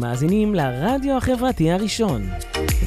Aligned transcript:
אתם 0.00 0.08
מאזינים 0.08 0.54
לרדיו 0.54 1.16
החברתי 1.16 1.70
הראשון. 1.70 2.22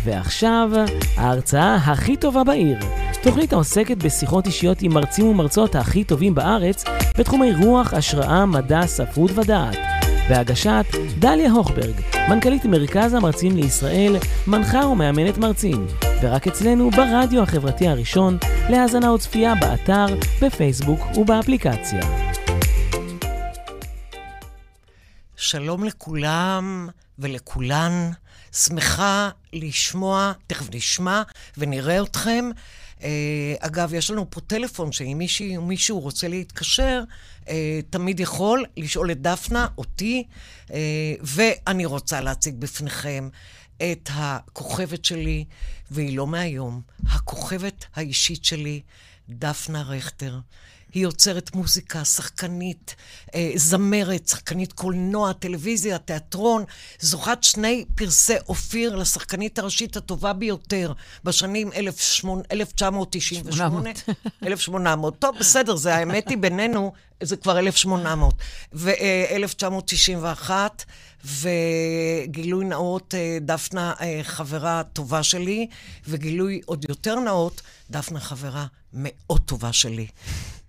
ועכשיו, 0.03 0.71
ההרצאה 1.17 1.75
הכי 1.75 2.17
טובה 2.17 2.43
בעיר. 2.43 2.79
תוכנית 3.23 3.53
העוסקת 3.53 3.97
בשיחות 3.97 4.45
אישיות 4.45 4.81
עם 4.81 4.93
מרצים 4.93 5.25
ומרצות 5.25 5.75
הכי 5.75 6.03
טובים 6.03 6.35
בארץ 6.35 6.83
בתחומי 7.17 7.53
רוח, 7.53 7.93
השראה, 7.93 8.45
מדע, 8.45 8.87
ספרות 8.87 9.31
ודעת. 9.31 9.77
בהגשת 10.29 10.85
דליה 11.19 11.51
הוכברג, 11.51 11.93
מנכ"לית 12.29 12.65
מרכז 12.65 13.13
המרצים 13.13 13.55
לישראל, 13.55 14.15
מנחה 14.47 14.85
ומאמנת 14.85 15.37
מרצים, 15.37 15.85
ורק 16.21 16.47
אצלנו 16.47 16.91
ברדיו 16.91 17.41
החברתי 17.41 17.87
הראשון, 17.87 18.37
להאזנה 18.69 19.13
וצפייה 19.13 19.53
באתר, 19.55 20.05
בפייסבוק 20.41 20.99
ובאפליקציה. 21.17 22.01
שלום 25.35 25.83
לכולם 25.83 26.89
ולכולן. 27.19 28.11
שמחה 28.53 29.29
לשמוע, 29.53 30.31
תכף 30.47 30.75
נשמע 30.75 31.21
ונראה 31.57 32.01
אתכם. 32.01 32.49
Uh, 32.99 33.03
אגב, 33.59 33.93
יש 33.93 34.11
לנו 34.11 34.29
פה 34.29 34.41
טלפון 34.41 34.91
שאם 34.91 35.15
מישהי 35.17 35.57
מישהו 35.57 35.99
רוצה 35.99 36.27
להתקשר, 36.27 37.03
uh, 37.41 37.47
תמיד 37.89 38.19
יכול 38.19 38.65
לשאול 38.77 39.11
את 39.11 39.21
דפנה, 39.21 39.67
אותי, 39.77 40.23
uh, 40.67 40.71
ואני 41.21 41.85
רוצה 41.85 42.21
להציג 42.21 42.55
בפניכם 42.59 43.29
את 43.77 44.09
הכוכבת 44.13 45.05
שלי, 45.05 45.45
והיא 45.91 46.17
לא 46.17 46.27
מהיום, 46.27 46.81
הכוכבת 47.07 47.85
האישית 47.95 48.45
שלי, 48.45 48.81
דפנה 49.29 49.81
רכטר. 49.81 50.39
היא 50.93 51.03
יוצרת 51.03 51.55
מוזיקה, 51.55 52.05
שחקנית, 52.05 52.95
אה, 53.35 53.51
זמרת, 53.55 54.27
שחקנית 54.27 54.73
קולנוע, 54.73 55.33
טלוויזיה, 55.33 55.97
תיאטרון, 55.97 56.63
זוכת 56.99 57.43
שני 57.43 57.85
פרסי 57.95 58.33
אופיר 58.49 58.95
לשחקנית 58.95 59.59
הראשית 59.59 59.97
הטובה 59.97 60.33
ביותר 60.33 60.93
בשנים 61.23 61.69
1998. 61.73 63.89
1800. 64.43 65.19
טוב, 65.19 65.35
בסדר, 65.39 65.75
זה 65.75 65.95
האמת 65.95 66.29
היא 66.29 66.37
בינינו, 66.37 66.91
זה 67.23 67.37
כבר 67.37 67.59
1800. 67.59 68.33
ו-1991, 68.73 70.49
וגילוי 71.25 72.65
נאות, 72.65 73.15
אה, 73.15 73.37
דפנה 73.41 73.93
אה, 74.01 74.19
חברה 74.23 74.81
טובה 74.93 75.23
שלי, 75.23 75.67
וגילוי 76.07 76.61
עוד 76.65 76.85
יותר 76.89 77.19
נאות, 77.19 77.61
דפנה 77.89 78.19
חברה 78.19 78.65
מאוד 78.93 79.41
טובה 79.45 79.73
שלי. 79.73 80.07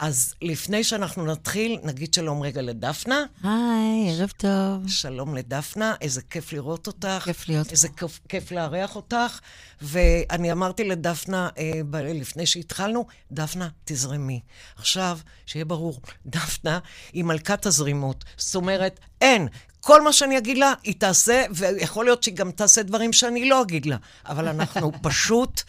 אז 0.04 0.34
לפני 0.42 0.84
שאנחנו 0.84 1.26
נתחיל, 1.26 1.78
נגיד 1.82 2.14
שלום 2.14 2.42
רגע 2.42 2.62
לדפנה. 2.62 3.24
היי, 3.42 4.10
ערב 4.10 4.32
טוב. 4.36 4.88
שלום 4.88 5.34
לדפנה, 5.34 5.94
איזה 6.00 6.22
כיף 6.22 6.52
לראות 6.52 6.86
אותך. 6.86 7.22
כיף 7.24 7.48
להיות 7.48 7.70
איזה 7.72 7.88
כיף, 7.88 8.20
כיף 8.28 8.52
לארח 8.52 8.96
אותך. 8.96 9.40
ואני 9.82 10.52
אמרתי 10.52 10.84
לדפנה, 10.84 11.48
אה, 11.58 11.72
ב- 11.90 11.96
לפני 11.96 12.46
שהתחלנו, 12.46 13.06
דפנה, 13.32 13.68
תזרמי. 13.84 14.40
עכשיו, 14.76 15.18
שיהיה 15.46 15.64
ברור, 15.64 16.00
דפנה 16.26 16.78
היא 17.12 17.24
מלכת 17.24 17.66
הזרימות. 17.66 18.24
זאת 18.36 18.54
אומרת, 18.54 19.00
אין. 19.20 19.48
כל 19.80 20.02
מה 20.02 20.12
שאני 20.12 20.38
אגיד 20.38 20.58
לה, 20.58 20.72
היא 20.82 20.94
תעשה, 20.98 21.44
ויכול 21.54 22.04
להיות 22.04 22.22
שהיא 22.22 22.34
גם 22.34 22.50
תעשה 22.50 22.82
דברים 22.82 23.12
שאני 23.12 23.48
לא 23.48 23.62
אגיד 23.62 23.86
לה. 23.86 23.96
אבל 24.26 24.48
אנחנו 24.48 24.92
פשוט... 25.02 25.62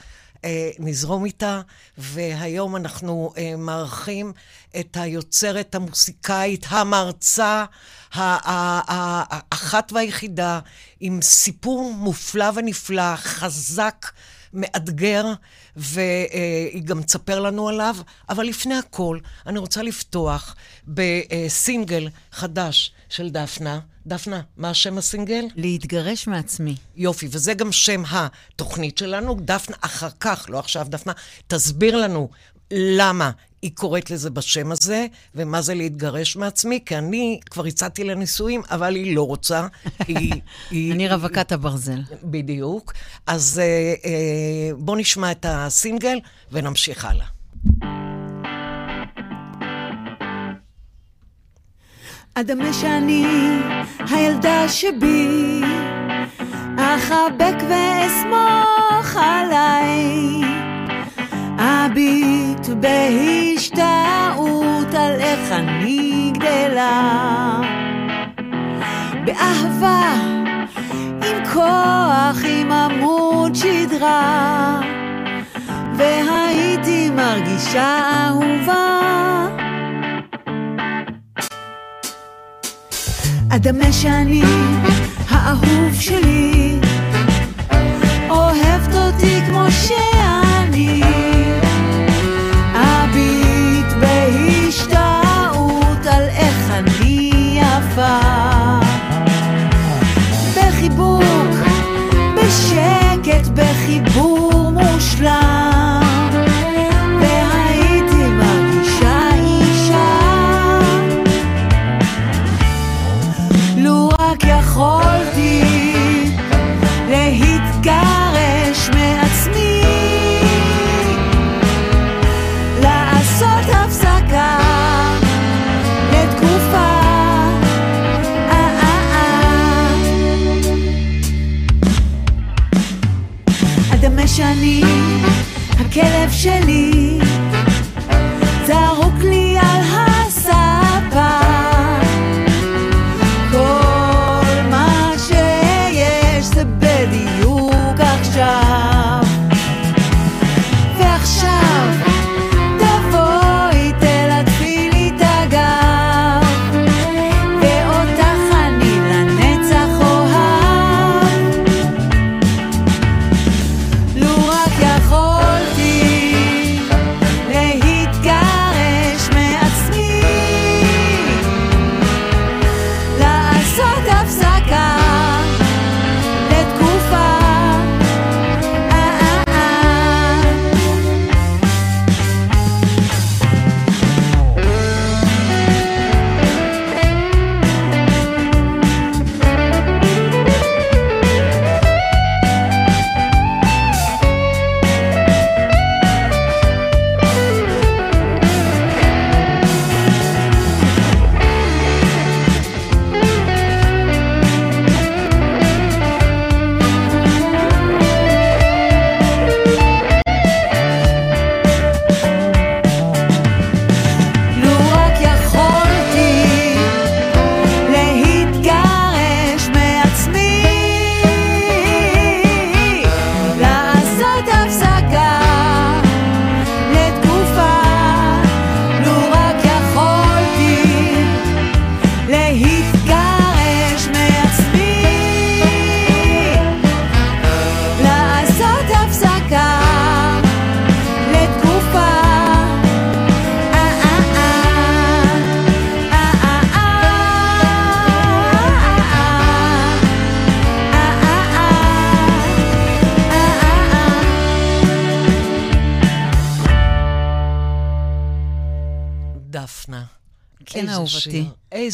אה, 0.45 0.69
נזרום 0.79 1.25
איתה, 1.25 1.61
והיום 1.97 2.75
אנחנו 2.75 3.33
אה, 3.37 3.55
מארחים 3.57 4.33
את 4.79 4.97
היוצרת, 4.99 5.75
המוסיקאית, 5.75 6.65
המרצה, 6.69 7.65
האחת 8.13 9.91
והיחידה, 9.91 10.59
עם 10.99 11.21
סיפור 11.21 11.93
מופלא 11.93 12.45
ונפלא, 12.55 13.15
חזק, 13.15 14.11
מאתגר, 14.53 15.33
והיא 15.75 16.83
גם 16.83 17.03
תספר 17.03 17.39
לנו 17.39 17.69
עליו. 17.69 17.95
אבל 18.29 18.43
לפני 18.43 18.75
הכל, 18.75 19.19
אני 19.47 19.59
רוצה 19.59 19.81
לפתוח 19.83 20.55
בסינגל 20.87 22.09
חדש 22.31 22.91
של 23.09 23.29
דפנה. 23.29 23.79
דפנה, 24.07 24.41
מה 24.57 24.73
שם 24.73 24.97
הסינגל? 24.97 25.45
להתגרש 25.55 26.27
מעצמי. 26.27 26.75
יופי, 26.95 27.27
וזה 27.31 27.53
גם 27.53 27.71
שם 27.71 28.03
התוכנית 28.09 28.97
שלנו. 28.97 29.37
דפנה, 29.39 29.77
אחר 29.81 30.09
כך, 30.19 30.45
לא 30.49 30.59
עכשיו 30.59 30.85
דפנה, 30.89 31.13
תסביר 31.47 31.97
לנו 31.97 32.29
למה 32.77 33.31
היא 33.61 33.71
קוראת 33.73 34.11
לזה 34.11 34.29
בשם 34.29 34.71
הזה, 34.71 35.05
ומה 35.35 35.61
זה 35.61 35.73
להתגרש 35.73 36.35
מעצמי, 36.35 36.79
כי 36.85 36.97
אני 36.97 37.39
כבר 37.49 37.65
הצעתי 37.65 38.03
לנישואים, 38.03 38.61
אבל 38.71 38.95
היא 38.95 39.15
לא 39.15 39.27
רוצה. 39.27 39.67
היא, 40.07 40.33
היא, 40.71 40.93
אני 40.93 41.09
רווקת 41.09 41.51
הברזל. 41.51 42.01
בדיוק. 42.23 42.93
אז 43.27 43.61
אה, 43.63 43.93
אה, 44.05 44.75
בואו 44.77 44.97
נשמע 44.97 45.31
את 45.31 45.45
הסינגל 45.49 46.19
ונמשיך 46.51 47.05
הלאה. 47.05 47.25
אדמה 52.33 52.73
שאני 52.73 53.25
הילדה 54.09 54.69
שבי, 54.69 55.61
אחבק 56.77 57.55
ואסמוך 57.69 59.15
עליי. 59.15 60.74
אביט 61.57 62.67
בהשתאות 62.79 63.75
על 64.93 65.11
איך 65.19 65.51
אני 65.51 66.31
גדלה. 66.33 67.61
באהבה, 69.25 70.13
עם 70.99 71.45
כוח, 71.53 72.43
עם 72.47 72.71
עמוד 72.71 73.55
שדרה, 73.55 74.81
והייתי 75.97 77.09
מרגישה 77.09 77.99
אהובה. 78.13 78.99
אדמה 83.55 83.91
שאני, 83.91 84.43
האהוב 85.29 85.93
שלי, 85.99 86.79
אוהבת 88.29 88.95
אותי 88.95 89.41
כמו 89.47 89.65
שאני. 89.71 91.34
אני 97.97 98.44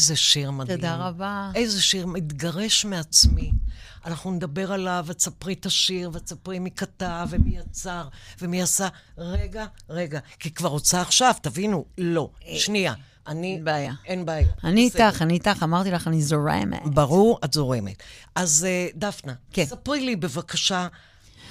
איזה 0.02 0.16
שיר 0.16 0.50
מדהים. 0.50 0.78
תודה 0.78 0.94
רבה. 0.96 1.50
איזה 1.54 1.82
שיר 1.82 2.06
מתגרש 2.06 2.84
מעצמי. 2.84 3.52
אנחנו 4.04 4.30
נדבר 4.30 4.72
עליו, 4.72 5.04
ותספרי 5.08 5.52
את 5.52 5.66
השיר, 5.66 6.10
ותספרי 6.12 6.58
מי 6.58 6.70
כתב, 6.70 7.28
ומי 7.30 7.56
יצר, 7.58 8.08
ומי 8.40 8.62
עשה. 8.62 8.88
רגע, 9.18 9.66
רגע, 9.88 10.20
כי 10.38 10.50
כבר 10.50 10.68
רוצה 10.68 11.00
עכשיו, 11.00 11.34
תבינו, 11.42 11.84
לא. 11.98 12.30
שנייה. 12.58 12.94
אני... 13.26 13.54
אין 13.54 13.64
בעיה. 13.64 13.92
אין 14.04 14.26
בעיה. 14.26 14.48
אני 14.64 14.88
בסדר. 14.90 15.06
איתך, 15.06 15.22
אני 15.22 15.34
איתך, 15.34 15.62
אמרתי 15.62 15.90
לך, 15.90 16.08
אני 16.08 16.22
זורמת. 16.22 16.82
ברור, 16.84 17.38
את 17.44 17.52
זורמת. 17.52 18.02
אז 18.34 18.66
אה, 18.68 18.88
דפנה, 18.94 19.32
כן. 19.52 19.64
ספרי 19.64 20.00
לי 20.00 20.16
בבקשה, 20.16 20.88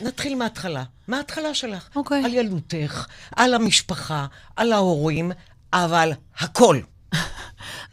נתחיל 0.02 0.36
מההתחלה. 0.36 0.84
מההתחלה 1.08 1.54
שלך. 1.54 1.90
אוקיי. 1.96 2.26
על 2.26 2.34
ילדותך, 2.34 3.06
על 3.36 3.54
המשפחה, 3.54 4.26
על 4.56 4.74
ההורים, 4.74 5.32
אבל 5.74 6.12
הכל. 6.38 6.80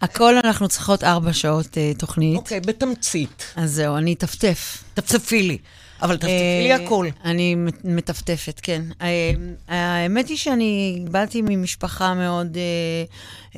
הכל 0.02 0.34
אנחנו 0.44 0.69
צריכות 0.69 1.04
ארבע 1.04 1.32
שעות 1.32 1.78
אה, 1.78 1.92
תוכנית. 1.98 2.36
אוקיי, 2.36 2.60
בתמצית. 2.60 3.44
אז 3.56 3.72
זהו, 3.72 3.96
אני 3.96 4.12
אטפטף. 4.12 4.84
תצפי 4.94 5.42
לי. 5.42 5.58
אבל 6.02 6.16
תפתחי 6.16 6.28
לי 6.62 6.72
אה, 6.72 6.84
הכל. 6.84 7.06
אני 7.25 7.54
מט- 7.54 7.84
מטפטפת, 7.84 8.60
כן. 8.62 8.82
אה, 9.02 9.32
האמת 9.69 10.28
היא 10.28 10.36
שאני 10.36 11.02
באתי 11.10 11.42
ממשפחה 11.42 12.14
מאוד 12.14 12.56
אה, 12.56 12.62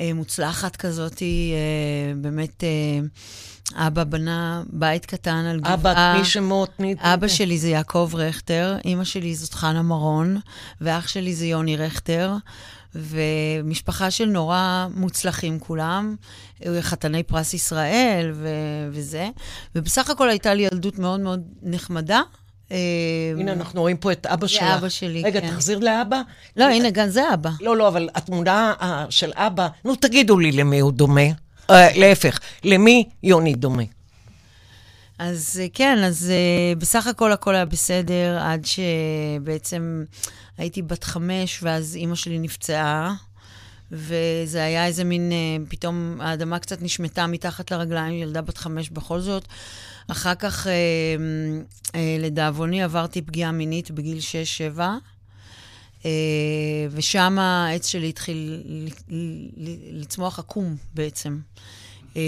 אה, 0.03 0.13
מוצלחת 0.15 0.77
כזאת, 0.77 1.23
אה, 1.23 1.27
באמת, 2.17 2.65
אה, 2.65 2.69
אבא 3.75 4.05
בנה 4.05 4.63
בית 4.73 5.07
קטן 5.07 5.45
על 5.51 5.61
גבעה. 5.61 5.75
אבא, 5.75 6.15
תני 6.15 6.25
שמות, 6.25 6.71
תני... 6.77 6.95
אבא 6.99 7.29
שלי 7.29 7.59
זה 7.59 7.69
יעקב 7.69 8.11
רכטר, 8.15 8.77
אימא 8.85 9.05
שלי 9.05 9.35
זאת 9.35 9.55
חנה 9.55 9.83
מרון, 9.83 10.41
ואח 10.81 11.09
שלי 11.09 11.35
זה 11.35 11.47
יוני 11.47 11.77
רכטר, 11.77 12.35
ומשפחה 12.95 14.11
של 14.11 14.25
נורא 14.25 14.87
מוצלחים 14.95 15.59
כולם, 15.59 16.17
חתני 16.81 17.23
פרס 17.23 17.55
ישראל 17.55 18.31
ו- 18.35 18.89
וזה, 18.91 19.29
ובסך 19.75 20.11
הכל 20.11 20.29
הייתה 20.29 20.55
לי 20.55 20.63
ילדות 20.63 20.99
מאוד 20.99 21.21
מאוד 21.21 21.43
נחמדה. 21.63 22.21
אה, 22.73 22.77
הנה, 23.39 23.53
אנחנו 23.53 23.81
רואים 23.81 23.97
פה 23.97 24.13
את 24.13 24.27
אבא 24.27 24.47
שלך. 24.47 24.63
אבא 24.63 24.89
שלי, 24.89 25.23
רגע, 25.23 25.41
כן. 25.41 25.51
תחזיר 25.51 25.79
לאבא. 25.79 26.21
לא, 26.57 26.65
הנה, 26.65 26.91
גם 26.91 27.09
זה 27.09 27.35
אבא. 27.35 27.51
לא, 27.61 27.77
לא, 27.77 27.89
אבל 27.89 28.09
התמונה 28.15 28.73
אה, 28.83 29.07
של 29.11 29.33
אבא, 29.35 29.69
נו, 29.85 29.97
תגידו 29.97 30.39
לי 30.39 30.53
למי 30.53 30.81
הוא 30.81 30.93
דומה. 30.93 31.23
אה, 31.71 31.99
להפך, 31.99 32.39
למי 32.65 33.09
יוני 33.23 33.55
דומה? 33.55 33.83
אז 35.19 35.61
אה, 35.63 35.67
כן, 35.75 35.99
אז 36.05 36.31
אה, 36.31 36.75
בסך 36.79 37.07
הכל 37.07 37.33
הכל 37.33 37.55
היה 37.55 37.65
בסדר, 37.65 38.39
עד 38.43 38.65
שבעצם 38.65 40.05
הייתי 40.59 40.83
בת 40.83 41.05
חמש, 41.05 41.63
ואז 41.63 41.97
אימא 41.97 42.15
שלי 42.15 42.39
נפצעה. 42.39 43.15
וזה 43.93 44.65
היה 44.65 44.87
איזה 44.87 45.05
מין, 45.05 45.33
פתאום 45.69 46.17
האדמה 46.21 46.59
קצת 46.59 46.83
נשמטה 46.83 47.27
מתחת 47.27 47.71
לרגליים, 47.73 48.23
ילדה 48.23 48.43
בת 48.43 48.59
חמש 48.59 48.91
בכל 48.91 49.21
זאת. 49.21 49.45
אחר 50.11 50.35
כך, 50.35 50.67
אה, 50.67 50.73
אה, 51.95 52.17
לדאבוני, 52.19 52.83
עברתי 52.83 53.23
פגיעה 53.23 53.53
מינית 53.53 53.91
בגיל 53.91 54.19
6-7, 54.77 54.81
ושם 56.91 57.39
העץ 57.39 57.87
שלי 57.87 58.09
התחיל 58.09 58.63
לצמוח 59.93 60.39
עקום 60.39 60.77
בעצם. 60.95 61.39
אה, 62.17 62.23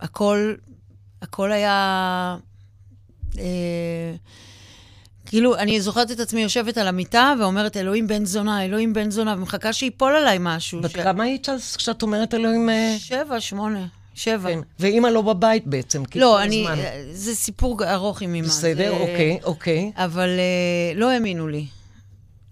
והכל 0.00 0.54
הכל 1.22 1.52
היה... 1.52 2.36
אה, 3.38 4.14
כאילו, 5.26 5.56
אני 5.56 5.80
זוכרת 5.80 6.10
את 6.10 6.20
עצמי 6.20 6.40
יושבת 6.42 6.78
על 6.78 6.88
המיטה 6.88 7.34
ואומרת, 7.40 7.76
אלוהים 7.76 8.06
בן 8.06 8.24
זונה, 8.24 8.64
אלוהים 8.64 8.92
בן 8.92 9.10
זונה, 9.10 9.34
ומחכה 9.38 9.72
שיפול 9.72 10.16
עליי 10.16 10.36
משהו. 10.40 10.80
בת 10.80 10.90
ש- 10.90 10.94
כמה 10.94 11.24
היית 11.24 11.48
אז 11.48 11.76
כשאת 11.76 12.02
אומרת 12.02 12.34
אלוהים... 12.34 12.70
אה, 12.70 12.96
שבע, 12.98 13.40
שמונה, 13.40 13.86
שבע. 14.14 14.50
כן. 14.50 14.58
ואימא 14.78 15.08
לא 15.08 15.22
בבית 15.22 15.66
בעצם, 15.66 16.04
כי 16.04 16.18
לא, 16.18 16.42
אני... 16.42 16.60
הזמן. 16.68 16.78
זה 17.12 17.34
סיפור 17.34 17.78
ארוך 17.92 18.22
עם 18.22 18.34
אמא. 18.34 18.46
בסדר, 18.46 18.90
זה- 18.94 19.00
אוקיי, 19.00 19.38
אוקיי. 19.44 19.92
אבל 19.96 20.28
אה, 20.28 20.92
לא 20.94 21.10
האמינו 21.10 21.48
לי. 21.48 21.66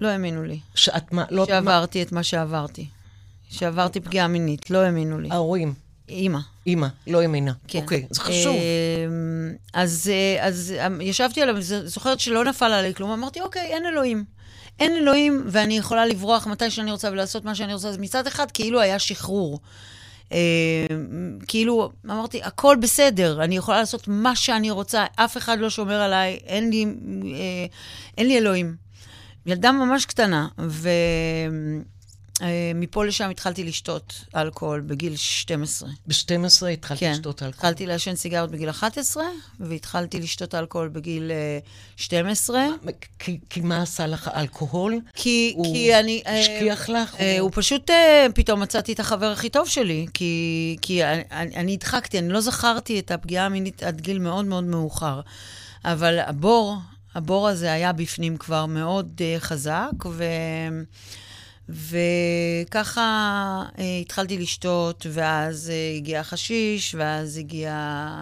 לא 0.00 0.08
האמינו 0.08 0.42
לי. 0.44 0.58
שאת 0.74 1.12
מה, 1.12 1.24
לא... 1.30 1.42
מה- 1.42 1.46
שעברתי 1.46 2.02
את 2.02 2.12
מה 2.12 2.22
שעברתי. 2.22 2.86
שעברתי 3.50 4.00
פגיעה 4.00 4.28
מינית, 4.28 4.70
לא 4.70 4.78
האמינו 4.78 5.18
לי. 5.20 5.28
ההורים, 5.30 5.74
אימא. 6.08 6.38
אימא, 6.66 6.86
לא 7.06 7.22
האמינה. 7.22 7.52
כן. 7.68 7.78
אוקיי, 7.78 8.06
זה 8.10 8.20
חשוב. 8.20 8.56
אמ, 8.56 9.54
אז, 9.74 10.10
אה, 10.12 10.46
אז 10.46 10.74
אמ, 10.86 11.00
ישבתי 11.00 11.42
עליו, 11.42 11.56
זוכרת 11.84 12.20
שלא 12.20 12.44
נפל 12.44 12.64
עליי 12.72 12.94
כלום, 12.94 13.10
אמרתי, 13.10 13.40
אוקיי, 13.40 13.62
אין 13.62 13.86
אלוהים. 13.86 14.24
אין 14.80 14.92
אלוהים, 14.96 15.44
ואני 15.46 15.78
יכולה 15.78 16.06
לברוח 16.06 16.46
מתי 16.46 16.70
שאני 16.70 16.90
רוצה 16.92 17.10
ולעשות 17.10 17.44
מה 17.44 17.54
שאני 17.54 17.74
רוצה. 17.74 17.88
אז 17.88 17.98
מצד 17.98 18.26
אחד, 18.26 18.50
כאילו 18.50 18.80
היה 18.80 18.98
שחרור. 18.98 19.60
אמ, 20.32 20.38
כאילו, 21.46 21.92
אמרתי, 22.06 22.42
הכל 22.42 22.76
בסדר, 22.80 23.44
אני 23.44 23.56
יכולה 23.56 23.78
לעשות 23.78 24.08
מה 24.08 24.36
שאני 24.36 24.70
רוצה, 24.70 25.04
אף 25.16 25.36
אחד 25.36 25.58
לא 25.58 25.70
שומר 25.70 26.00
עליי, 26.00 26.38
אין 26.46 26.70
לי, 26.70 26.84
אה, 26.84 27.66
אין 28.18 28.26
לי 28.26 28.38
אלוהים. 28.38 28.76
ילדה 29.46 29.72
ממש 29.72 30.06
קטנה, 30.06 30.48
ומפה 32.40 33.04
לשם 33.04 33.30
התחלתי 33.30 33.64
לשתות 33.64 34.24
אלכוהול 34.36 34.80
בגיל 34.80 35.16
12. 35.16 35.88
ב-12 36.06 36.66
התחלת 36.66 36.98
כן, 36.98 37.12
לשתות 37.12 37.42
אלכוהול. 37.42 37.48
התחלתי 37.48 37.86
לעשן 37.86 38.16
סיגריות 38.16 38.50
בגיל 38.50 38.70
11, 38.70 39.24
והתחלתי 39.60 40.20
לשתות 40.20 40.54
אלכוהול 40.54 40.88
בגיל 40.88 41.30
אה, 41.30 41.58
12. 41.96 42.66
כי, 43.18 43.38
כי 43.50 43.60
מה 43.60 43.82
עשה 43.82 44.06
לך 44.06 44.30
אלכוהול? 44.34 45.00
כי, 45.14 45.52
הוא 45.56 45.74
כי 45.74 45.94
אני... 45.94 46.22
אה, 46.26 46.40
השכיח 46.40 46.88
לך? 46.88 47.14
אה, 47.20 47.40
הוא 47.40 47.50
פשוט, 47.54 47.90
אה, 47.90 48.26
פתאום 48.34 48.60
מצאתי 48.60 48.92
את 48.92 49.00
החבר 49.00 49.26
הכי 49.26 49.48
טוב 49.48 49.68
שלי, 49.68 50.06
כי, 50.14 50.76
כי 50.82 51.04
אני, 51.04 51.22
אני 51.30 51.56
אני 51.56 51.74
הדחקתי, 51.74 52.18
אני 52.18 52.28
לא 52.28 52.40
זכרתי 52.40 52.98
את 52.98 53.10
הפגיעה 53.10 53.46
המינית 53.46 53.82
עד 53.82 54.00
גיל 54.00 54.18
מאוד 54.18 54.44
מאוד 54.44 54.64
מאוחר. 54.64 55.20
אבל 55.84 56.18
הבור, 56.18 56.76
הבור 57.14 57.48
הזה 57.48 57.72
היה 57.72 57.92
בפנים 57.92 58.36
כבר 58.36 58.66
מאוד 58.66 59.20
uh, 59.20 59.40
חזק, 59.40 59.90
ו... 60.06 60.24
וככה 61.68 63.62
uh, 63.76 63.80
התחלתי 64.00 64.38
לשתות, 64.38 65.06
ואז 65.10 65.72
uh, 65.72 65.96
הגיע 65.96 66.20
החשיש, 66.20 66.94
ואז 66.98 67.36
הגיע 67.36 67.72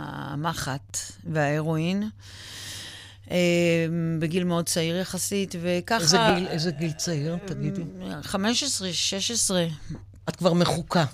המחט 0.06 0.98
וההרואין. 1.24 2.08
uh, 3.24 3.30
בגיל 4.18 4.44
מאוד 4.44 4.66
צעיר 4.66 4.96
יחסית, 4.96 5.54
וככה... 5.60 6.02
איזה 6.02 6.18
גיל, 6.34 6.46
איזה 6.46 6.70
גיל 6.70 6.92
צעיר, 6.92 7.36
תגידי? 7.44 7.82
15, 8.22 8.92
16. 8.92 9.66
את 10.28 10.36
כבר 10.36 10.52
מחוקה. 10.52 11.04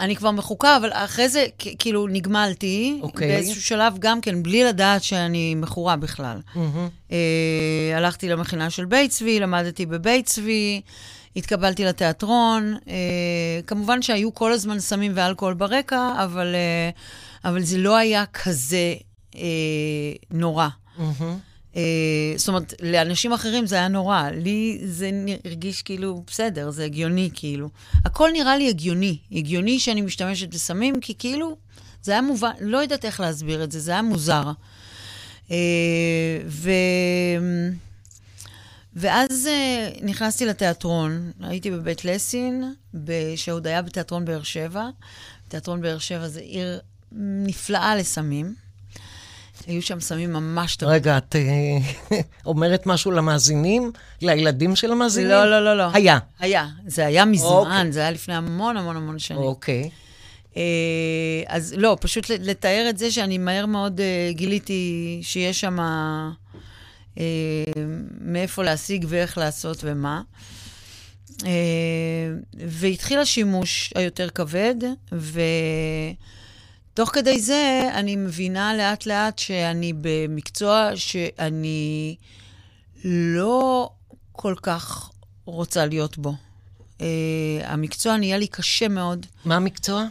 אני 0.00 0.16
כבר 0.16 0.30
מחוקה, 0.30 0.76
אבל 0.76 0.92
אחרי 0.92 1.28
זה, 1.28 1.46
כאילו, 1.78 2.06
נגמלתי. 2.08 2.98
אוקיי. 3.02 3.28
באיזשהו 3.28 3.62
שלב 3.62 3.98
גם 3.98 4.20
כן, 4.20 4.42
בלי 4.42 4.64
לדעת 4.64 5.02
שאני 5.02 5.54
מכורה 5.54 5.96
בכלל. 5.96 6.40
מהמם. 6.54 6.88
אה, 7.12 7.92
הלכתי 7.96 8.28
למכינה 8.28 8.70
של 8.70 8.84
בית 8.84 9.10
צבי, 9.10 9.40
למדתי 9.40 9.86
בבית 9.86 10.26
צבי, 10.26 10.80
התקבלתי 11.36 11.84
לתיאטרון. 11.84 12.76
אה, 12.88 13.60
כמובן 13.66 14.02
שהיו 14.02 14.34
כל 14.34 14.52
הזמן 14.52 14.80
סמים 14.80 15.12
ואלכוהול 15.14 15.54
ברקע, 15.54 16.12
אבל, 16.24 16.54
אה, 16.54 16.90
אבל 17.50 17.62
זה 17.62 17.78
לא 17.78 17.96
היה 17.96 18.24
כזה 18.26 18.94
אה, 19.36 19.42
נורא. 20.30 20.68
אה, 21.76 21.82
זאת 22.36 22.48
אומרת, 22.48 22.74
לאנשים 22.82 23.32
אחרים 23.32 23.66
זה 23.66 23.76
היה 23.76 23.88
נורא. 23.88 24.28
לי 24.30 24.80
זה 24.84 25.10
הרגיש 25.44 25.82
כאילו, 25.82 26.22
בסדר, 26.26 26.70
זה 26.70 26.84
הגיוני, 26.84 27.30
כאילו. 27.34 27.68
הכל 28.04 28.30
נראה 28.32 28.56
לי 28.56 28.68
הגיוני. 28.68 29.18
הגיוני 29.32 29.80
שאני 29.80 30.00
משתמשת 30.00 30.54
בסמים, 30.54 31.00
כי 31.00 31.14
כאילו, 31.18 31.56
זה 32.02 32.12
היה 32.12 32.22
מובן, 32.22 32.50
לא 32.60 32.78
יודעת 32.78 33.04
איך 33.04 33.20
להסביר 33.20 33.64
את 33.64 33.72
זה, 33.72 33.80
זה 33.80 33.92
היה 33.92 34.02
מוזר. 34.02 34.50
אה, 35.50 36.38
ו... 36.46 36.70
ואז 38.96 39.46
אה, 39.46 39.90
נכנסתי 40.02 40.46
לתיאטרון, 40.46 41.30
הייתי 41.40 41.70
בבית 41.70 42.04
לסין, 42.04 42.74
שעוד 43.36 43.66
היה 43.66 43.82
בתיאטרון 43.82 44.24
באר 44.24 44.42
שבע. 44.42 44.88
תיאטרון 45.48 45.80
באר 45.80 45.98
שבע 45.98 46.28
זה 46.28 46.40
עיר 46.40 46.80
נפלאה 47.12 47.96
לסמים. 47.96 48.54
היו 49.66 49.82
שם 49.82 50.00
סמים 50.00 50.32
ממש 50.32 50.76
טובים. 50.76 50.94
רגע, 50.94 51.18
את 51.18 51.36
אה, 51.36 52.18
אומרת 52.46 52.86
משהו 52.86 53.10
למאזינים? 53.10 53.92
לילדים 54.22 54.76
של 54.76 54.92
המאזינים? 54.92 55.30
לא, 55.30 55.50
לא, 55.50 55.64
לא, 55.64 55.76
לא. 55.76 55.90
היה. 55.92 56.18
היה. 56.38 56.66
זה 56.86 57.06
היה 57.06 57.24
מזמן, 57.24 57.48
אוקיי. 57.48 57.92
זה 57.92 58.00
היה 58.00 58.10
לפני 58.10 58.34
המון 58.34 58.76
המון 58.76 58.96
המון 58.96 59.18
שנים. 59.18 59.40
אוקיי. 59.40 59.90
אה, 60.56 60.62
אז 61.46 61.74
לא, 61.76 61.96
פשוט 62.00 62.30
לתאר 62.30 62.86
את 62.90 62.98
זה 62.98 63.10
שאני 63.10 63.38
מהר 63.38 63.66
מאוד 63.66 64.00
גיליתי 64.30 65.18
שיש 65.22 65.60
שם 65.60 65.80
אה, 65.80 66.30
מאיפה 68.20 68.62
להשיג 68.62 69.04
ואיך 69.08 69.38
לעשות 69.38 69.76
ומה. 69.82 70.22
אה, 71.44 71.50
והתחיל 72.54 73.18
השימוש 73.18 73.92
היותר 73.94 74.28
כבד, 74.30 74.74
ותוך 76.92 77.10
כדי 77.12 77.40
זה 77.40 77.90
אני 77.94 78.16
מבינה 78.16 78.76
לאט 78.76 79.06
לאט 79.06 79.38
שאני 79.38 79.92
במקצוע 80.00 80.90
שאני 80.94 82.16
לא 83.04 83.90
כל 84.32 84.54
כך 84.62 85.10
רוצה 85.44 85.86
להיות 85.86 86.18
בו. 86.18 86.34
אה, 87.00 87.06
המקצוע 87.64 88.16
נהיה 88.16 88.38
לי 88.38 88.46
קשה 88.46 88.88
מאוד. 88.88 89.26
מה 89.44 89.56
המקצוע? 89.56 90.04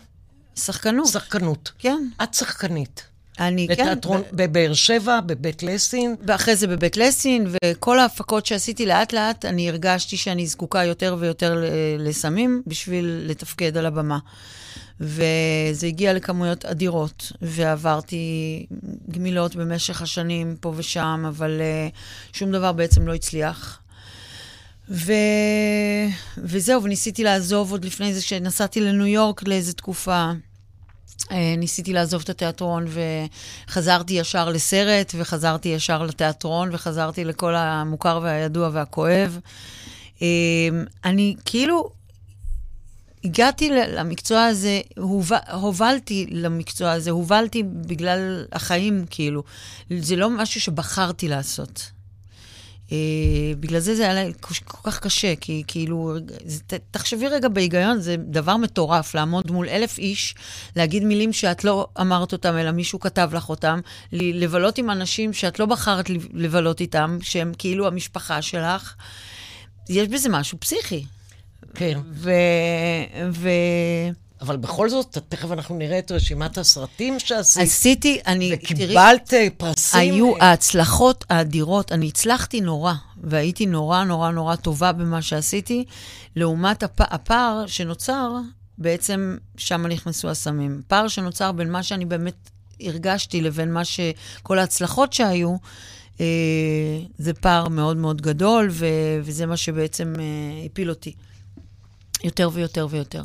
שחקנות. 0.56 1.08
שחקנות. 1.08 1.72
כן. 1.80 2.08
את 2.24 2.34
שחקנית. 2.34 3.13
אני, 3.40 3.68
כן. 3.68 3.74
בתיאטרון, 3.74 4.22
בבאר 4.34 4.74
שבע, 4.74 5.20
בבית 5.26 5.64
לסין. 5.64 6.16
ואחרי 6.28 6.56
זה 6.56 6.68
בבית 6.68 6.98
לסין, 6.98 7.48
וכל 7.66 8.00
ההפקות 8.00 8.46
שעשיתי 8.46 8.86
לאט-לאט, 8.86 9.46
אני 9.46 9.70
הרגשתי 9.70 10.18
שאני 10.18 10.48
זקוקה 10.48 10.84
יותר 10.84 11.16
ויותר 11.20 11.64
לסמים 12.00 12.62
בשביל 12.68 13.24
לתפקד 13.28 13.78
על 13.78 13.86
הבמה. 13.86 14.20
וזה 15.00 15.88
הגיע 15.88 16.14
לכמויות 16.14 16.66
אדירות, 16.66 17.32
ועברתי 17.42 18.66
גמילות 19.12 19.56
במשך 19.56 20.02
השנים 20.02 20.56
פה 20.60 20.74
ושם, 20.76 21.24
אבל 21.28 21.62
uh, 21.92 22.38
שום 22.38 22.52
דבר 22.52 22.72
בעצם 22.72 23.08
לא 23.08 23.14
הצליח. 23.14 23.80
ו... 24.90 25.14
וזהו, 26.38 26.84
וניסיתי 26.84 27.24
לעזוב 27.24 27.72
עוד 27.72 27.86
לפני 27.86 28.14
זה, 28.14 28.22
כשנסעתי 28.22 28.82
לניו 28.82 29.06
יורק 29.06 29.48
לאיזו 29.48 29.74
תקופה. 29.74 30.32
אה, 31.32 31.56
ניסיתי 31.58 31.94
לעזוב 31.94 32.22
את 32.22 32.30
התיאטרון 32.30 32.86
וחזרתי 33.68 34.14
ישר 34.14 34.50
לסרט, 34.50 35.14
וחזרתי 35.18 35.70
ישר 35.70 36.04
לתיאטרון, 36.04 36.70
וחזרתי 36.72 37.26
לכל 37.26 37.56
המוכר 37.56 38.20
והידוע 38.24 38.70
והכואב. 38.74 39.40
אה, 40.22 40.28
אני 41.06 41.36
כאילו 41.46 41.90
הגעתי 43.24 43.70
למקצוע 43.70 44.44
הזה, 44.44 44.82
הוב... 44.98 45.32
הובלתי 45.52 46.28
למקצוע 46.30 46.92
הזה, 46.92 47.12
הובלתי 47.12 47.64
בגלל 47.64 48.46
החיים, 48.52 49.06
כאילו. 49.10 49.44
זה 50.00 50.16
לא 50.16 50.30
משהו 50.30 50.62
שבחרתי 50.62 51.28
לעשות. 51.28 51.93
Uh, 52.90 52.94
בגלל 53.60 53.80
זה 53.80 53.96
זה 53.96 54.04
היה 54.12 54.24
לי 54.24 54.34
כל 54.40 54.92
כך 54.92 55.00
קשה, 55.00 55.34
כי 55.36 55.64
כאילו, 55.68 56.14
זה, 56.46 56.60
ת- 56.68 56.80
תחשבי 56.92 57.28
רגע 57.28 57.48
בהיגיון, 57.48 58.00
זה 58.02 58.16
דבר 58.20 58.58
מטורף, 58.58 59.16
לעמוד 59.16 59.52
מול 59.52 59.70
אלף 59.70 59.98
איש, 59.98 60.36
להגיד 60.76 61.04
מילים 61.04 61.34
שאת 61.34 61.64
לא 61.64 61.88
אמרת 62.02 62.32
אותם, 62.34 62.58
אלא 62.58 62.72
מישהו 62.72 63.00
כתב 63.00 63.30
לך 63.34 63.50
אותם, 63.50 63.80
ל- 64.12 64.44
לבלות 64.44 64.78
עם 64.78 64.90
אנשים 64.90 65.34
שאת 65.34 65.60
לא 65.60 65.66
בחרת 65.66 66.10
לב- 66.10 66.28
לבלות 66.34 66.82
איתם, 66.82 67.18
שהם 67.22 67.52
כאילו 67.58 67.88
המשפחה 67.88 68.42
שלך. 68.42 68.94
יש 69.90 70.08
בזה 70.08 70.30
משהו 70.30 70.60
פסיכי. 70.60 71.06
כן. 71.76 72.00
ו... 72.12 72.32
ו... 73.32 73.50
אבל 74.44 74.58
בכל 74.58 74.90
זאת, 74.90 75.18
תכף 75.30 75.52
אנחנו 75.52 75.76
נראה 75.76 76.00
את 76.00 76.12
רשימת 76.12 76.58
הסרטים 76.58 77.20
שעשית, 77.20 77.64
עשיתי, 77.64 78.20
אני, 78.28 78.58
תראי, 78.58 78.74
וקיבלת 78.74 79.34
אה, 79.34 79.48
פרסים. 79.58 80.00
היו 80.00 80.34
ההצלחות 80.40 81.26
האדירות, 81.30 81.92
אני 81.92 82.08
הצלחתי 82.08 82.62
נורא, 82.62 82.94
והייתי 83.24 83.66
נורא 83.66 84.04
נורא 84.04 84.32
נורא 84.32 84.56
טובה 84.56 84.92
במה 84.92 85.22
שעשיתי, 85.22 85.86
לעומת 86.36 86.84
הפ... 86.84 87.02
הפער 87.02 87.68
שנוצר, 87.68 88.32
בעצם 88.78 89.38
שם 89.58 89.88
נכנסו 89.88 90.30
הסמים. 90.30 90.82
פער 90.88 91.08
שנוצר 91.08 91.52
בין 91.52 91.72
מה 91.72 91.84
שאני 91.84 92.06
באמת 92.06 92.50
הרגשתי 92.80 93.42
לבין 93.42 93.74
מה 93.74 93.86
ש... 93.86 94.00
כל 94.42 94.60
ההצלחות 94.60 95.14
שהיו, 95.14 95.56
אה, 96.22 96.26
זה 97.18 97.34
פער 97.34 97.68
מאוד 97.68 97.98
מאוד 97.98 98.22
גדול, 98.22 98.68
ו... 98.72 98.86
וזה 99.24 99.46
מה 99.46 99.58
שבעצם 99.58 100.14
אה, 100.20 100.66
הפיל 100.66 100.90
אותי. 100.90 101.14
יותר 102.24 102.50
ויותר 102.54 102.88
ויותר. 102.90 103.24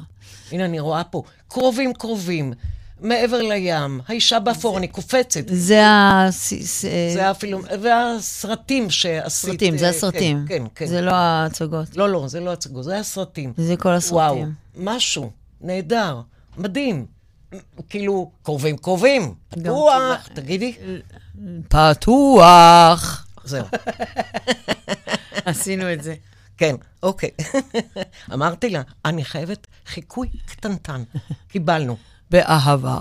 הנה, 0.52 0.64
אני 0.64 0.80
רואה 0.80 1.04
פה, 1.04 1.22
קרובים 1.48 1.94
קרובים, 1.94 2.52
מעבר 3.00 3.42
לים, 3.42 4.00
האישה 4.08 4.38
באפור, 4.40 4.78
אני 4.78 4.88
קופצת. 4.88 5.44
זה 5.46 5.86
ה... 5.86 6.28
זה 7.14 7.30
אפילו, 7.30 7.60
והסרטים 7.82 8.90
שעשית. 8.90 9.26
הסרטים, 9.26 9.74
אה, 9.74 9.78
זה 9.78 9.88
הסרטים. 9.88 10.44
כן, 10.48 10.58
כן, 10.58 10.64
כן. 10.74 10.86
זה 10.86 11.00
לא 11.00 11.10
ההצגות. 11.10 11.96
לא, 11.96 12.08
לא, 12.08 12.28
זה 12.28 12.40
לא 12.40 12.52
הצגות, 12.52 12.84
זה 12.84 12.98
הסרטים. 12.98 13.52
זה 13.56 13.76
כל 13.76 13.92
הסרטים. 13.92 14.16
וואו, 14.16 14.44
משהו, 14.76 15.30
נהדר, 15.60 16.20
מדהים. 16.56 17.06
כאילו, 17.88 18.30
קרובים 18.42 18.76
קרובים. 18.76 19.34
פתוח, 19.48 20.28
תגידי. 20.34 20.74
פתוח. 21.68 23.26
זהו, 23.44 23.64
עשינו 25.44 25.92
את 25.92 26.02
זה. 26.02 26.14
כן, 26.58 26.74
אוקיי. 27.02 27.30
אמרתי 28.34 28.70
לה, 28.70 28.82
אני 29.04 29.24
חייבת 29.24 29.66
חיקוי 29.86 30.28
קטנטן. 30.46 31.02
קיבלנו. 31.52 31.96
באהבה. 32.30 32.98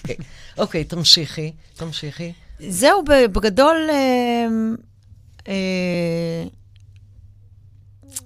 אוקיי, 0.00 0.16
אוקיי, 0.58 0.84
תמשיכי, 0.84 1.52
תמשיכי. 1.76 2.32
זהו, 2.68 3.04
בגדול, 3.32 3.76
אה, 3.90 4.46
אה, 5.48 6.44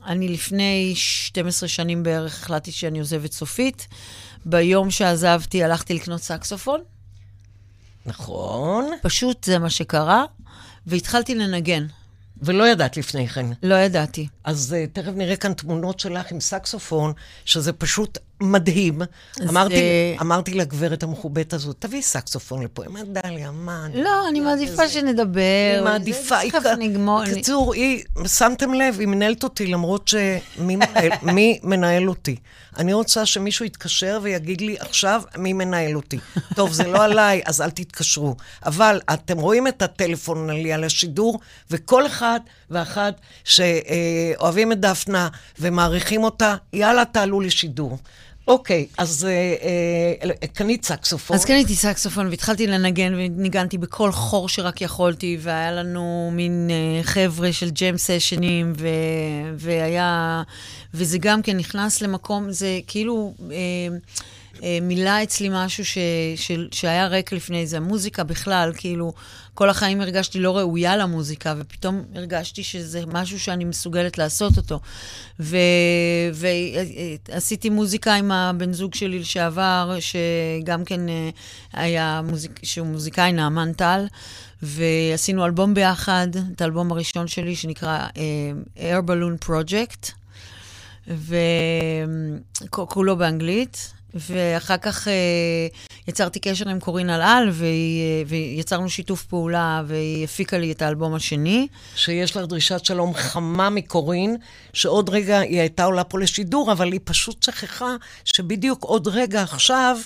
אני 0.06 0.28
לפני 0.28 0.92
12 0.94 1.68
שנים 1.68 2.02
בערך 2.02 2.42
החלטתי 2.42 2.72
שאני 2.72 2.99
עוזבת 2.99 3.32
סופית. 3.32 3.88
ביום 4.44 4.90
שעזבתי 4.90 5.64
הלכתי 5.64 5.94
לקנות 5.94 6.20
סקסופון, 6.20 6.80
נכון, 8.06 8.90
פשוט 9.02 9.44
זה 9.44 9.58
מה 9.58 9.70
שקרה, 9.70 10.25
והתחלתי 10.87 11.34
לנגן. 11.34 11.87
ולא 12.42 12.68
ידעת 12.68 12.97
לפני 12.97 13.28
כן. 13.28 13.47
לא 13.62 13.75
ידעתי. 13.75 14.28
אז 14.50 14.76
uh, 14.76 14.90
תכף 14.92 15.12
נראה 15.14 15.37
כאן 15.37 15.52
תמונות 15.52 16.00
שלך 16.00 16.33
עם 16.33 16.40
סקסופון, 16.40 17.12
שזה 17.45 17.73
פשוט 17.73 18.19
מדהים. 18.40 19.02
אמרתי, 19.49 19.75
אמרתי 20.21 20.54
לגברת 20.54 21.02
המכובדת 21.02 21.52
הזאת, 21.52 21.76
תביאי 21.78 22.02
סקסופון 22.02 22.62
לפה. 22.62 22.83
היא 22.83 22.90
אמרת, 22.90 23.07
דליה, 23.09 23.50
מה? 23.50 23.87
לא, 23.95 24.28
אני 24.28 24.40
מעדיפה 24.40 24.88
שנדבר. 24.88 25.40
היא 25.76 25.85
מעדיפה, 25.85 26.38
היא... 26.38 26.52
תכף 26.52 26.71
נגמור. 26.78 27.23
אני- 27.23 27.30
בקיצור, 27.33 27.75
היא, 27.75 28.02
שמתם 28.26 28.75
לב, 28.75 28.97
היא 29.00 29.09
מנהלת 29.09 29.42
אותי, 29.45 29.66
למרות 29.66 30.09
שמי 30.09 30.76
מנהל, 30.76 31.11
מי 31.35 31.61
מנהל 31.62 32.09
אותי. 32.09 32.37
אני 32.78 32.92
רוצה 32.92 33.26
שמישהו 33.26 33.64
יתקשר 33.64 34.19
ויגיד 34.23 34.61
לי, 34.61 34.76
עכשיו, 34.78 35.23
מי 35.37 35.52
מנהל 35.52 35.97
אותי. 35.97 36.19
טוב, 36.54 36.73
זה 36.73 36.87
לא 36.87 37.04
עליי, 37.04 37.42
אז 37.45 37.61
אל 37.61 37.71
תתקשרו. 37.71 38.37
אבל 38.66 39.00
אתם 39.14 39.38
רואים 39.38 39.66
את 39.69 39.83
הטלפון 39.83 40.50
עלי 40.50 40.73
על 40.73 40.85
השידור, 40.85 41.40
וכל 41.71 42.07
אחד 42.07 42.40
ואחת 42.71 43.14
שאוהבים 44.40 44.73
את 44.73 44.80
דפנה 44.80 45.28
ומעריכים 45.59 46.25
אותה, 46.25 46.56
יאללה, 46.73 47.04
תעלו 47.04 47.40
לשידור. 47.40 47.99
אוקיי, 48.49 48.87
אז 48.99 49.25
אה, 49.25 49.54
אה, 50.25 50.47
קנית 50.47 50.85
סקסופון. 50.85 51.37
אז 51.37 51.44
קניתי 51.44 51.75
סקסופון 51.75 52.28
והתחלתי 52.28 52.66
לנגן 52.66 53.14
וניגנתי 53.14 53.78
בכל 53.78 54.12
חור 54.12 54.49
שרק 54.49 54.80
יכולתי, 54.80 55.38
והיה 55.40 55.73
לנו 55.73 56.30
מין 56.32 56.70
uh, 56.70 57.04
חבר'ה 57.06 57.52
של 57.52 57.70
ג'ם 57.70 57.97
סשנים, 57.97 58.73
ו... 58.78 58.88
והיה... 59.56 60.42
וזה 60.94 61.18
גם 61.18 61.42
כן 61.42 61.56
נכנס 61.56 62.00
למקום, 62.00 62.52
זה 62.52 62.78
כאילו... 62.87 63.35
Uh, 63.38 63.42
uh, 64.56 64.62
מילא 64.82 65.23
אצלי 65.23 65.49
משהו 65.52 65.85
ש, 65.85 65.99
ש, 66.37 66.52
שהיה 66.73 67.06
ריק 67.06 67.32
לפני 67.32 67.66
זה, 67.66 67.76
המוזיקה 67.76 68.25
בכלל, 68.25 68.73
כאילו, 68.76 69.12
כל 69.61 69.71
החיים 69.71 70.00
הרגשתי 70.00 70.40
לא 70.40 70.59
ראויה 70.59 70.97
למוזיקה, 70.97 71.55
ופתאום 71.59 72.02
הרגשתי 72.14 72.62
שזה 72.62 73.02
משהו 73.07 73.40
שאני 73.40 73.64
מסוגלת 73.64 74.19
לעשות 74.19 74.52
אותו. 74.57 74.81
ועשיתי 77.29 77.71
מוזיקה 77.71 78.14
עם 78.14 78.33
הבן 78.33 78.73
זוג 78.73 78.95
שלי 78.95 79.19
לשעבר, 79.19 79.97
שגם 80.00 80.85
כן 80.85 81.09
אה, 81.09 81.31
היה, 81.73 82.21
מוזיק, 82.25 82.61
שהוא 82.62 82.87
מוזיקאי, 82.87 83.33
נעמן 83.33 83.73
טל, 83.73 84.07
ועשינו 84.62 85.45
אלבום 85.45 85.75
ביחד, 85.75 86.29
את 86.55 86.61
האלבום 86.61 86.93
הראשון 86.93 87.26
שלי, 87.26 87.57
שנקרא 87.57 88.07
uh, 88.09 88.79
Air 88.79 89.02
Balloon 89.09 89.47
Project, 89.49 90.12
וכולו 92.69 93.17
באנגלית. 93.17 93.93
ואחר 94.14 94.76
כך 94.76 95.09
אה, 95.09 95.12
יצרתי 96.09 96.40
קשר 96.40 96.69
עם 96.69 96.81
קורין 96.81 97.11
אלעל, 97.11 97.49
אה, 97.49 97.52
ויצרנו 98.26 98.90
שיתוף 98.90 99.25
פעולה, 99.25 99.83
והיא 99.87 100.25
הפיקה 100.25 100.59
לי 100.59 100.73
את 100.73 100.83
האלבום 100.83 101.14
השני. 101.14 101.69
שיש 101.97 102.37
לך 102.37 102.45
דרישת 102.47 102.85
שלום 102.85 103.14
חמה 103.14 103.71
מקורין, 103.71 104.37
שעוד 104.73 105.11
רגע 105.11 105.38
היא 105.38 105.61
הייתה 105.61 105.85
עולה 105.85 106.05
פה 106.05 106.21
לשידור, 106.21 106.73
אבל 106.73 106.93
היא 106.93 107.00
פשוט 107.05 107.43
שכחה 107.43 107.97
שבדיוק 108.25 108.85
עוד 108.85 109.09
רגע 109.09 109.43
עכשיו 109.43 109.97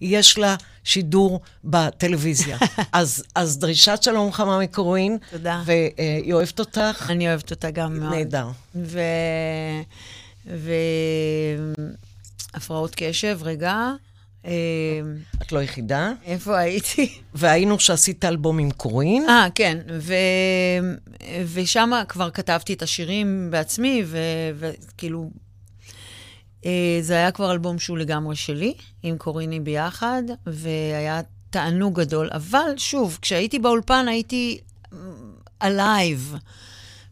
יש 0.00 0.38
לה 0.38 0.56
שידור 0.84 1.40
בטלוויזיה. 1.64 2.58
אז, 2.92 3.24
אז 3.34 3.58
דרישת 3.58 3.98
שלום 4.02 4.32
חמה 4.32 4.58
מקורין. 4.58 5.18
תודה. 5.30 5.62
והיא 5.64 6.34
אוהבת 6.34 6.58
אותך. 6.58 7.06
אני 7.10 7.28
אוהבת 7.28 7.50
אותה 7.50 7.70
גם 7.70 7.98
מאוד. 7.98 8.14
נהדר. 8.14 8.46
ו... 8.74 9.00
ו... 10.46 10.72
הפרעות 12.54 12.94
קשב, 12.96 13.38
רגע. 13.42 13.92
אה, 14.44 14.50
את 15.42 15.52
לא 15.52 15.62
יחידה. 15.62 16.12
איפה 16.24 16.58
הייתי? 16.58 17.18
והיינו 17.34 17.80
שעשית 17.80 18.24
אלבום 18.24 18.58
עם 18.58 18.70
קורין. 18.70 19.28
אה, 19.28 19.46
כן. 19.54 19.78
ו... 20.00 20.14
ושם 21.52 21.90
כבר 22.08 22.30
כתבתי 22.30 22.72
את 22.72 22.82
השירים 22.82 23.48
בעצמי, 23.50 24.02
ו- 24.06 24.18
וכאילו... 24.56 25.30
אה, 26.66 26.98
זה 27.00 27.14
היה 27.14 27.30
כבר 27.30 27.52
אלבום 27.52 27.78
שהוא 27.78 27.98
לגמרי 27.98 28.36
שלי, 28.36 28.74
עם 29.02 29.18
קוריני 29.18 29.60
ביחד, 29.60 30.22
והיה 30.46 31.20
תענוג 31.50 32.00
גדול. 32.00 32.28
אבל 32.32 32.74
שוב, 32.76 33.18
כשהייתי 33.22 33.58
באולפן 33.58 34.08
הייתי 34.08 34.58
alive, 35.62 36.34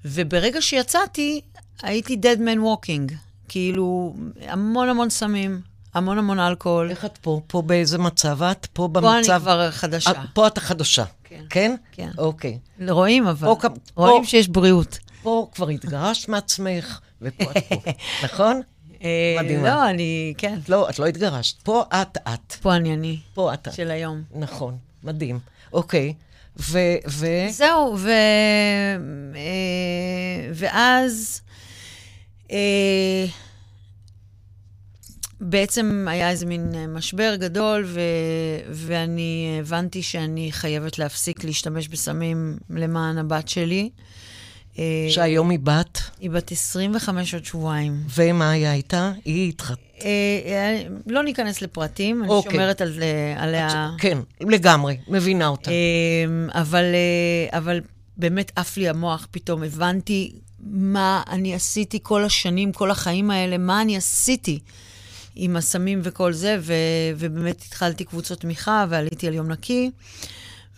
וברגע 0.04 0.62
שיצאתי, 0.62 1.40
הייתי 1.82 2.16
dead 2.22 2.38
man 2.38 2.58
walking. 2.58 3.12
כאילו, 3.52 4.14
המון 4.40 4.88
המון 4.88 5.10
סמים, 5.10 5.60
המון 5.94 6.18
המון 6.18 6.38
אלכוהול. 6.40 6.90
איך 6.90 7.04
את 7.04 7.18
פה? 7.18 7.40
פה 7.46 7.62
באיזה 7.62 7.98
מצב 7.98 8.42
את? 8.42 8.66
פה 8.72 8.88
פה 8.92 8.98
אני 9.00 9.18
במצב... 9.18 9.38
כבר 9.42 9.70
חדשה. 9.70 10.10
אה, 10.10 10.22
פה 10.34 10.46
את 10.46 10.58
החדשה. 10.58 11.04
כן. 11.24 11.44
כן? 11.50 11.74
כן. 11.92 12.08
אוקיי. 12.18 12.58
רואים 12.88 13.26
אבל, 13.26 13.48
פה 13.54 13.68
רואים 13.96 14.22
פה- 14.22 14.28
שיש 14.28 14.48
בריאות. 14.48 14.98
פה 15.22 15.48
כבר 15.54 15.68
התגרשת 15.68 16.28
מעצמך, 16.28 17.00
ופה 17.22 17.44
את 17.50 17.56
פה. 17.68 17.90
נכון? 18.24 18.60
אה, 19.04 19.36
מדהימה. 19.42 19.68
לא, 19.74 19.90
אני, 19.90 20.34
כן. 20.38 20.58
לא, 20.68 20.90
את 20.90 20.98
לא 20.98 21.06
התגרשת. 21.06 21.62
פה 21.62 21.84
את 21.94 22.18
את. 22.34 22.52
פה 22.52 22.74
אני 22.76 22.94
אני, 22.94 23.18
פה 23.34 23.54
את 23.54 23.68
את. 23.68 23.74
של 23.74 23.90
היום. 23.90 24.22
נכון. 24.34 24.76
מדהים. 25.04 25.38
אוקיי. 25.72 26.14
ו... 26.60 26.78
ו... 27.08 27.26
זהו, 27.50 27.96
ו... 27.98 28.10
אה, 29.34 29.42
ואז 30.54 31.40
בעצם 35.42 36.06
היה 36.10 36.30
איזה 36.30 36.46
מין 36.46 36.72
אה, 36.74 36.86
משבר 36.86 37.34
גדול, 37.36 37.84
ו... 37.86 38.00
ואני 38.70 39.56
הבנתי 39.60 40.02
שאני 40.02 40.52
חייבת 40.52 40.98
להפסיק 40.98 41.44
להשתמש 41.44 41.88
בסמים 41.88 42.56
למען 42.70 43.18
הבת 43.18 43.48
שלי. 43.48 43.90
אה, 44.78 45.06
שהיום 45.08 45.50
היא 45.50 45.58
בת, 45.62 45.98
היא 46.20 46.30
בת 46.30 46.52
25 46.52 47.34
עוד 47.34 47.44
שבועיים. 47.44 48.00
ומה 48.16 48.50
היה 48.50 48.74
איתה? 48.74 49.12
היא 49.24 49.48
התחת... 49.48 49.78
אה, 50.04 50.08
אה, 50.46 50.82
לא 51.06 51.22
ניכנס 51.22 51.62
לפרטים, 51.62 52.22
אני 52.22 52.32
אוקיי. 52.32 52.52
שומרת 52.52 52.80
על, 52.80 53.02
אה, 53.02 53.42
עליה. 53.42 53.90
כן, 53.98 54.18
לגמרי, 54.40 54.96
מבינה 55.08 55.46
אותה. 55.46 55.70
אבל, 56.50 56.84
אה, 56.84 57.58
אבל 57.58 57.80
באמת 58.16 58.52
עף 58.56 58.76
לי 58.76 58.88
המוח 58.88 59.28
פתאום. 59.30 59.62
הבנתי 59.62 60.32
מה 60.62 61.22
אני 61.28 61.54
עשיתי 61.54 61.98
כל 62.02 62.24
השנים, 62.24 62.72
כל 62.72 62.90
החיים 62.90 63.30
האלה, 63.30 63.58
מה 63.58 63.82
אני 63.82 63.96
עשיתי 63.96 64.60
עם 65.34 65.56
הסמים 65.56 66.00
וכל 66.04 66.32
זה, 66.32 66.58
ו, 66.60 66.74
ובאמת 67.16 67.62
התחלתי 67.66 68.04
קבוצות 68.04 68.40
תמיכה 68.40 68.86
ועליתי 68.88 69.26
על 69.26 69.34
יום 69.34 69.48
נקי, 69.48 69.90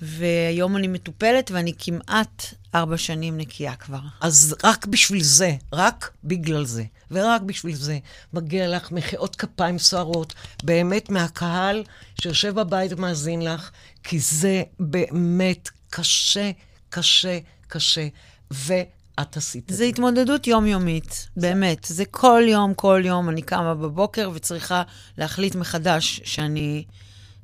והיום 0.03 0.77
אני 0.77 0.89
מטופלת 0.89 1.51
ואני 1.51 1.73
כמעט 1.79 2.45
ארבע 2.75 2.99
שנים 2.99 3.37
נקייה 3.37 3.77
כבר. 3.77 3.99
אז 4.21 4.57
רק 4.65 4.87
בשביל 4.87 5.23
זה, 5.23 5.57
רק 5.73 6.11
בגלל 6.25 6.65
זה, 6.65 6.85
ורק 7.11 7.43
בשביל 7.43 7.75
זה, 7.75 7.99
מגיע 8.33 8.69
לך 8.69 8.93
מחיאות 8.93 9.37
כפיים 9.37 9.79
סוערות, 9.79 10.35
באמת 10.63 11.11
מהקהל 11.11 11.85
שיושב 12.21 12.55
בבית 12.55 12.93
ומאזין 12.93 13.43
לך, 13.43 13.71
כי 14.03 14.19
זה 14.19 14.63
באמת 14.81 15.69
קשה, 15.91 16.51
קשה, 16.91 17.39
קשה, 17.69 18.09
ואת 19.19 19.37
עשית 19.37 19.71
את 19.71 19.77
זה 19.77 19.85
התמודדות 19.85 20.47
יומיומית, 20.47 21.29
באמת. 21.37 21.85
זה 21.89 22.05
כל 22.05 22.43
יום, 22.47 22.75
כל 22.75 23.03
יום 23.05 23.29
אני 23.29 23.43
קמה 23.43 23.75
בבוקר 23.75 24.31
וצריכה 24.35 24.83
להחליט 25.19 25.55
מחדש 25.55 26.21
שאני 26.25 26.85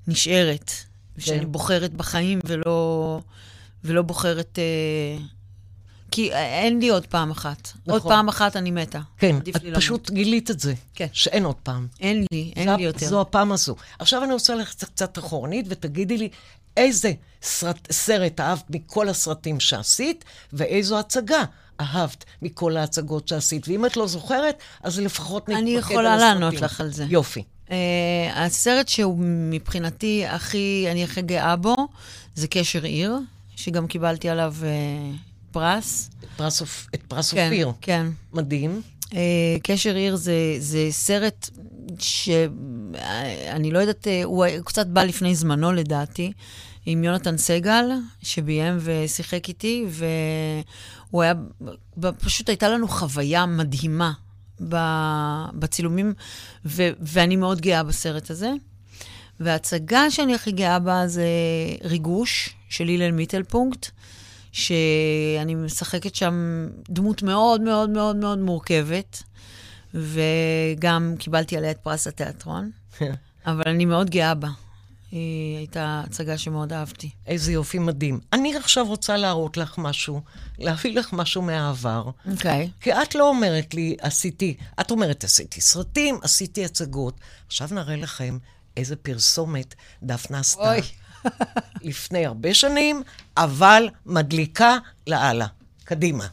נשארת, 0.09 0.71
שאני 1.19 1.47
בוחרת 1.47 1.93
בחיים 1.95 2.41
ולא, 2.45 3.21
ולא 3.85 4.03
בוחרת... 4.03 4.59
אה, 4.59 5.23
כי 6.13 6.33
אין 6.33 6.79
לי 6.81 6.89
עוד 6.89 7.07
פעם 7.07 7.31
אחת. 7.31 7.73
עוד 7.87 7.97
נכון. 7.97 8.11
פעם 8.13 8.29
אחת 8.29 8.57
אני 8.57 8.71
מתה. 8.71 9.01
כן, 9.19 9.37
את 9.39 9.65
למות. 9.65 9.77
פשוט 9.77 10.11
גילית 10.11 10.51
את 10.51 10.61
זה, 10.61 10.75
כן. 10.95 11.07
שאין 11.13 11.45
עוד 11.45 11.57
פעם. 11.63 11.87
אין 12.01 12.25
לי, 12.33 12.53
אין 12.57 12.69
זו- 12.71 12.77
לי 12.77 12.83
יותר. 12.83 13.07
זו 13.07 13.21
הפעם 13.21 13.53
הזו. 13.53 13.77
עכשיו 13.99 14.25
אני 14.25 14.33
רוצה 14.33 14.55
ללכת 14.55 14.85
קצת 14.85 15.19
אחורנית, 15.19 15.67
ותגידי 15.69 16.19
לי 16.19 16.29
איזה 16.77 17.13
סרט, 17.43 17.93
סרט 17.93 18.41
אהבת 18.41 18.65
מכל 18.71 19.09
הסרטים 19.09 19.61
שעשית, 19.61 20.25
ואיזו 20.53 20.99
הצגה 20.99 21.45
אהבת 21.81 22.25
מכל 22.43 22.77
ההצגות 22.77 23.29
שעשית. 23.29 23.69
ואם 23.69 23.87
את 23.87 23.97
לא 23.97 24.07
זוכרת, 24.07 24.55
אז 24.83 24.99
לפחות 25.01 25.49
נתמקד 25.49 25.57
על 25.59 25.63
אני 25.63 25.79
הסרטים. 25.79 25.93
יכולה 25.95 26.17
לענות 26.17 26.55
לך 26.55 26.81
על 26.81 26.93
זה. 26.93 27.05
יופי. 27.09 27.43
Uh, 27.69 27.73
הסרט 28.35 28.89
שהוא 28.89 29.17
מבחינתי 29.51 30.27
הכי, 30.27 30.87
אני 30.91 31.05
הכי 31.05 31.23
גאה 31.23 31.57
בו, 31.57 31.75
זה 32.35 32.47
קשר 32.49 32.83
עיר, 32.85 33.17
שגם 33.57 33.87
קיבלתי 33.87 34.29
עליו 34.29 34.55
uh, 34.61 35.17
פרס. 35.53 36.11
פרס, 36.37 36.61
אופ- 36.61 36.87
את 36.95 37.03
פרס 37.09 37.33
כן, 37.35 37.47
אופיר. 37.47 37.73
כן. 37.81 38.07
מדהים. 38.33 38.83
Uh, 39.11 39.15
קשר 39.63 39.95
עיר 39.95 40.17
זה, 40.17 40.57
זה 40.59 40.87
סרט 40.91 41.51
שאני 41.99 43.71
לא 43.71 43.79
יודעת, 43.79 44.07
uh, 44.07 44.25
הוא 44.25 44.47
קצת 44.65 44.87
בא 44.87 45.03
לפני 45.03 45.35
זמנו 45.35 45.73
לדעתי, 45.73 46.33
עם 46.87 47.05
יונתן 47.05 47.37
סגל, 47.37 47.91
שביים 48.23 48.79
ושיחק 48.81 49.49
איתי, 49.49 49.85
והוא 49.89 51.23
היה, 51.23 51.35
פשוט 52.19 52.49
הייתה 52.49 52.69
לנו 52.69 52.89
חוויה 52.89 53.47
מדהימה 53.47 54.13
בצילומים, 55.55 56.15
ו, 56.65 56.89
ואני 57.01 57.37
מאוד 57.37 57.61
גאה 57.61 57.83
בסרט 57.83 58.31
הזה. 58.31 58.51
וההצגה 59.41 60.11
שאני 60.11 60.35
הכי 60.35 60.53
גאה 60.53 60.79
בה 60.79 61.07
זה 61.07 61.27
ריגוש 61.85 62.55
של 62.69 62.89
הלל 62.89 63.11
מיטלפונקט, 63.11 63.91
שאני 64.53 65.55
משחקת 65.55 66.15
שם 66.15 66.67
דמות 66.91 67.23
מאוד 67.23 67.61
מאוד 67.61 67.91
מאוד 67.91 68.17
מאוד 68.17 68.39
מורכבת, 68.39 69.23
וגם 69.95 71.15
קיבלתי 71.19 71.57
עליה 71.57 71.71
את 71.71 71.79
פרס 71.79 72.07
התיאטרון, 72.07 72.71
אבל 73.47 73.63
אני 73.67 73.85
מאוד 73.85 74.11
גאה 74.11 74.35
בה. 74.35 74.49
היא 75.13 75.57
הייתה 75.57 76.03
הצגה 76.07 76.39
שמאוד 76.39 76.73
אהבתי. 76.73 77.11
איזה 77.27 77.53
יופי 77.53 77.79
מדהים. 77.79 78.21
אני 78.33 78.57
עכשיו 78.57 78.87
רוצה 78.87 79.17
להראות 79.17 79.57
לך 79.57 79.79
משהו, 79.79 80.21
להביא 80.59 80.99
לך 80.99 81.13
משהו 81.13 81.43
מהעבר. 81.43 82.11
אוקיי. 82.31 82.71
כי 82.81 82.93
את 82.93 83.15
לא 83.15 83.29
אומרת 83.29 83.75
לי, 83.75 83.97
עשיתי, 84.01 84.57
את 84.81 84.91
אומרת, 84.91 85.25
עשיתי 85.25 85.61
סרטים, 85.61 86.19
עשיתי 86.23 86.65
הצגות. 86.65 87.21
עכשיו 87.47 87.69
נראה 87.73 87.97
לכם 87.97 88.39
איזה 88.77 88.97
פרסומת 88.97 89.75
דפנה 90.03 90.39
עשתה. 90.39 90.71
אוי. 90.71 90.81
לפני 91.83 92.27
הרבה 92.27 92.55
שנים, 92.55 93.03
אבל 93.37 93.89
מדליקה 94.07 94.77
לאללה. 95.07 95.47
קדימה. 95.85 96.27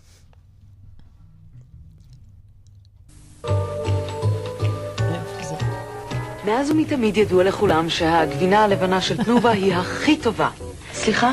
מאז 6.46 6.72
ומתמיד 6.72 7.18
ידוע 7.18 7.44
לכולם 7.44 7.90
שהגבינה 7.90 8.64
הלבנה 8.64 9.02
של 9.02 9.24
תנובה 9.24 9.52
היא 9.52 9.76
הכי 9.76 10.18
טובה. 10.18 10.50
סליחה? 10.94 11.32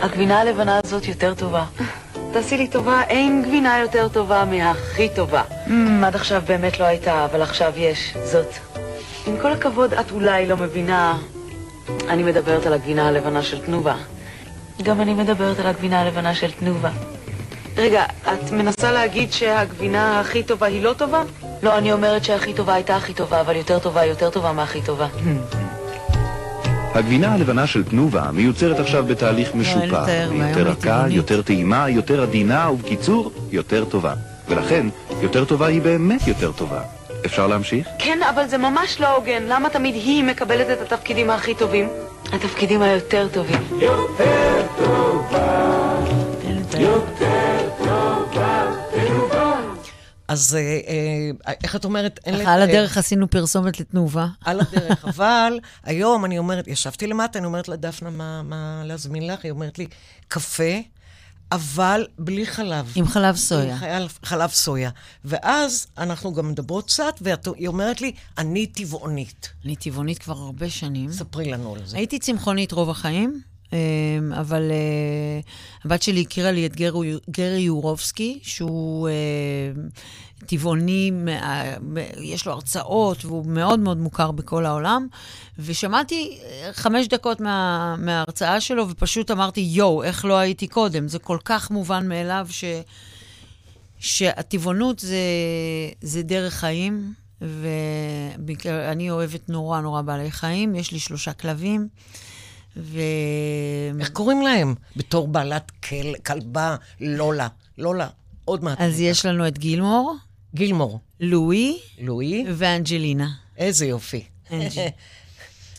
הגבינה 0.00 0.40
הלבנה 0.40 0.80
הזאת 0.84 1.08
יותר 1.08 1.34
טובה. 1.34 1.64
תעשי 2.32 2.56
לי 2.56 2.68
טובה, 2.68 3.02
אין 3.02 3.42
גבינה 3.42 3.78
יותר 3.78 4.08
טובה 4.08 4.44
מהכי 4.44 5.08
טובה. 5.14 5.42
Mm, 5.66 5.70
עד 6.04 6.14
עכשיו 6.14 6.42
באמת 6.46 6.80
לא 6.80 6.84
הייתה, 6.84 7.24
אבל 7.24 7.42
עכשיו 7.42 7.72
יש. 7.76 8.14
זאת. 8.24 8.46
עם 9.26 9.36
כל 9.42 9.52
הכבוד, 9.52 9.94
את 9.94 10.10
אולי 10.10 10.46
לא 10.46 10.56
מבינה. 10.56 11.18
אני 12.08 12.22
מדברת 12.22 12.66
על 12.66 12.72
הגבינה 12.72 13.08
הלבנה 13.08 13.42
של 13.42 13.58
תנובה. 13.58 13.94
גם 14.82 15.00
אני 15.00 15.14
מדברת 15.14 15.58
על 15.58 15.66
הגבינה 15.66 16.00
הלבנה 16.00 16.34
של 16.34 16.50
תנובה. 16.50 16.90
רגע, 17.76 18.04
את 18.22 18.52
מנסה 18.52 18.92
להגיד 18.92 19.32
שהגבינה 19.32 20.20
הכי 20.20 20.42
טובה 20.42 20.66
היא 20.66 20.82
לא 20.82 20.92
טובה? 20.92 21.22
לא, 21.62 21.78
אני 21.78 21.92
אומרת 21.92 22.24
שהכי 22.24 22.54
טובה 22.54 22.74
הייתה 22.74 22.96
הכי 22.96 23.14
טובה, 23.14 23.40
אבל 23.40 23.56
יותר 23.56 23.78
טובה 23.78 24.00
היא 24.00 24.10
יותר 24.10 24.30
טובה 24.30 24.52
מהכי 24.52 24.82
טובה. 24.82 25.06
הגבינה 26.94 27.34
הלבנה 27.34 27.66
של 27.66 27.84
תנובה 27.84 28.30
מיוצרת 28.32 28.80
עכשיו 28.80 29.04
בתהליך 29.04 29.50
היא 29.54 29.92
והיום 29.92 30.48
יותר 30.48 30.68
רכה. 30.68 31.04
יותר 31.08 31.42
טעימה, 31.42 31.90
יותר 31.90 32.22
עדינה, 32.22 32.70
ובקיצור, 32.70 33.32
יותר 33.50 33.84
טובה. 33.84 34.14
ולכן, 34.48 34.86
יותר 35.22 35.44
טובה 35.44 35.66
היא 35.66 35.82
באמת 35.82 36.28
יותר 36.28 36.52
טובה. 36.52 36.80
אפשר 37.24 37.46
להמשיך? 37.46 37.88
כן, 37.98 38.18
אבל 38.22 38.46
זה 38.46 38.58
ממש 38.58 39.00
לא 39.00 39.16
הוגן. 39.16 39.42
למה 39.42 39.70
תמיד 39.70 39.94
היא 39.94 40.24
מקבלת 40.24 40.66
את 40.70 40.92
התפקידים 40.92 41.30
הכי 41.30 41.54
טובים? 41.54 41.88
התפקידים 42.32 42.82
היותר 42.82 43.28
טובים. 43.32 43.80
אין 46.44 46.58
לתאר. 46.58 47.00
אז 50.28 50.56
אה, 50.56 50.60
אה, 50.88 51.52
איך 51.64 51.76
את 51.76 51.84
אומרת? 51.84 52.18
ככה 52.18 52.54
על. 52.54 52.62
הדרך 52.62 52.98
עשינו 52.98 53.30
פרסומת 53.30 53.80
לתנובה. 53.80 54.26
על 54.44 54.60
הדרך, 54.60 55.04
אבל 55.16 55.60
היום 55.84 56.24
אני 56.24 56.38
אומרת, 56.38 56.68
ישבתי 56.68 57.06
למטה, 57.06 57.38
אני 57.38 57.46
אומרת 57.46 57.68
לדפנה 57.68 58.42
מה 58.42 58.82
להזמין 58.84 59.26
לך, 59.26 59.44
היא 59.44 59.50
אומרת 59.50 59.78
לי, 59.78 59.86
קפה, 60.28 60.72
אבל 61.52 62.06
בלי 62.18 62.46
חלב. 62.46 62.92
עם 62.94 63.06
חלב 63.06 63.36
סויה. 63.36 63.76
חלב, 63.76 64.18
חלב 64.22 64.50
סויה. 64.50 64.90
ואז 65.24 65.86
אנחנו 65.98 66.34
גם 66.34 66.50
מדברות 66.50 66.86
קצת, 66.86 67.14
והיא 67.20 67.68
אומרת 67.68 68.00
לי, 68.00 68.12
אני 68.38 68.66
טבעונית. 68.66 69.52
אני 69.64 69.76
טבעונית 69.76 70.18
כבר 70.18 70.36
הרבה 70.38 70.70
שנים. 70.70 71.12
ספרי 71.12 71.44
לנו 71.50 71.74
על 71.74 71.86
זה. 71.86 71.96
הייתי 71.96 72.18
צמחונית 72.18 72.72
רוב 72.72 72.90
החיים, 72.90 73.40
אמ, 73.72 74.32
אבל 74.32 74.70
אה, 74.70 75.40
הבת 75.84 76.02
שלי 76.02 76.20
הכירה 76.20 76.50
לי 76.50 76.66
את 76.66 76.76
גרי, 76.76 77.14
גרי 77.30 77.60
יורובסקי, 77.60 78.38
שהוא 78.42 79.08
אה, 79.08 79.12
טבעוני, 80.46 81.10
יש 82.20 82.46
לו 82.46 82.52
הרצאות, 82.52 83.24
והוא 83.24 83.46
מאוד 83.46 83.80
מאוד 83.80 83.96
מוכר 83.96 84.30
בכל 84.30 84.66
העולם. 84.66 85.06
ושמעתי 85.58 86.38
אה, 86.42 86.70
חמש 86.72 87.08
דקות 87.08 87.40
מה, 87.40 87.96
מההרצאה 87.98 88.60
שלו, 88.60 88.88
ופשוט 88.88 89.30
אמרתי, 89.30 89.60
יואו, 89.60 90.02
איך 90.02 90.24
לא 90.24 90.38
הייתי 90.38 90.66
קודם? 90.66 91.08
זה 91.08 91.18
כל 91.18 91.38
כך 91.44 91.70
מובן 91.70 92.08
מאליו 92.08 92.46
ש... 92.50 92.64
שהטבעונות 93.98 94.98
זה, 94.98 95.16
זה 96.00 96.22
דרך 96.22 96.54
חיים, 96.54 97.12
ואני 97.40 99.10
אוהבת 99.10 99.48
נורא 99.48 99.80
נורא 99.80 100.02
בעלי 100.02 100.30
חיים. 100.30 100.74
יש 100.74 100.92
לי 100.92 100.98
שלושה 100.98 101.32
כלבים, 101.32 101.88
ו... 102.76 103.00
איך 104.00 104.10
קוראים 104.10 104.42
להם? 104.42 104.74
בתור 104.96 105.28
בעלת 105.28 105.70
כל, 105.70 106.14
כלבה, 106.26 106.76
לולה. 107.00 107.48
לולה, 107.78 108.08
עוד 108.44 108.64
מעט. 108.64 108.80
אז 108.80 109.00
יש 109.00 109.26
לנו 109.26 109.48
את 109.48 109.58
גילמור, 109.58 110.16
גילמור, 110.54 110.98
לואי 111.20 111.78
לואי, 112.00 112.44
ואנג'לינה. 112.54 113.28
איזה 113.58 113.86
יופי. 113.86 114.24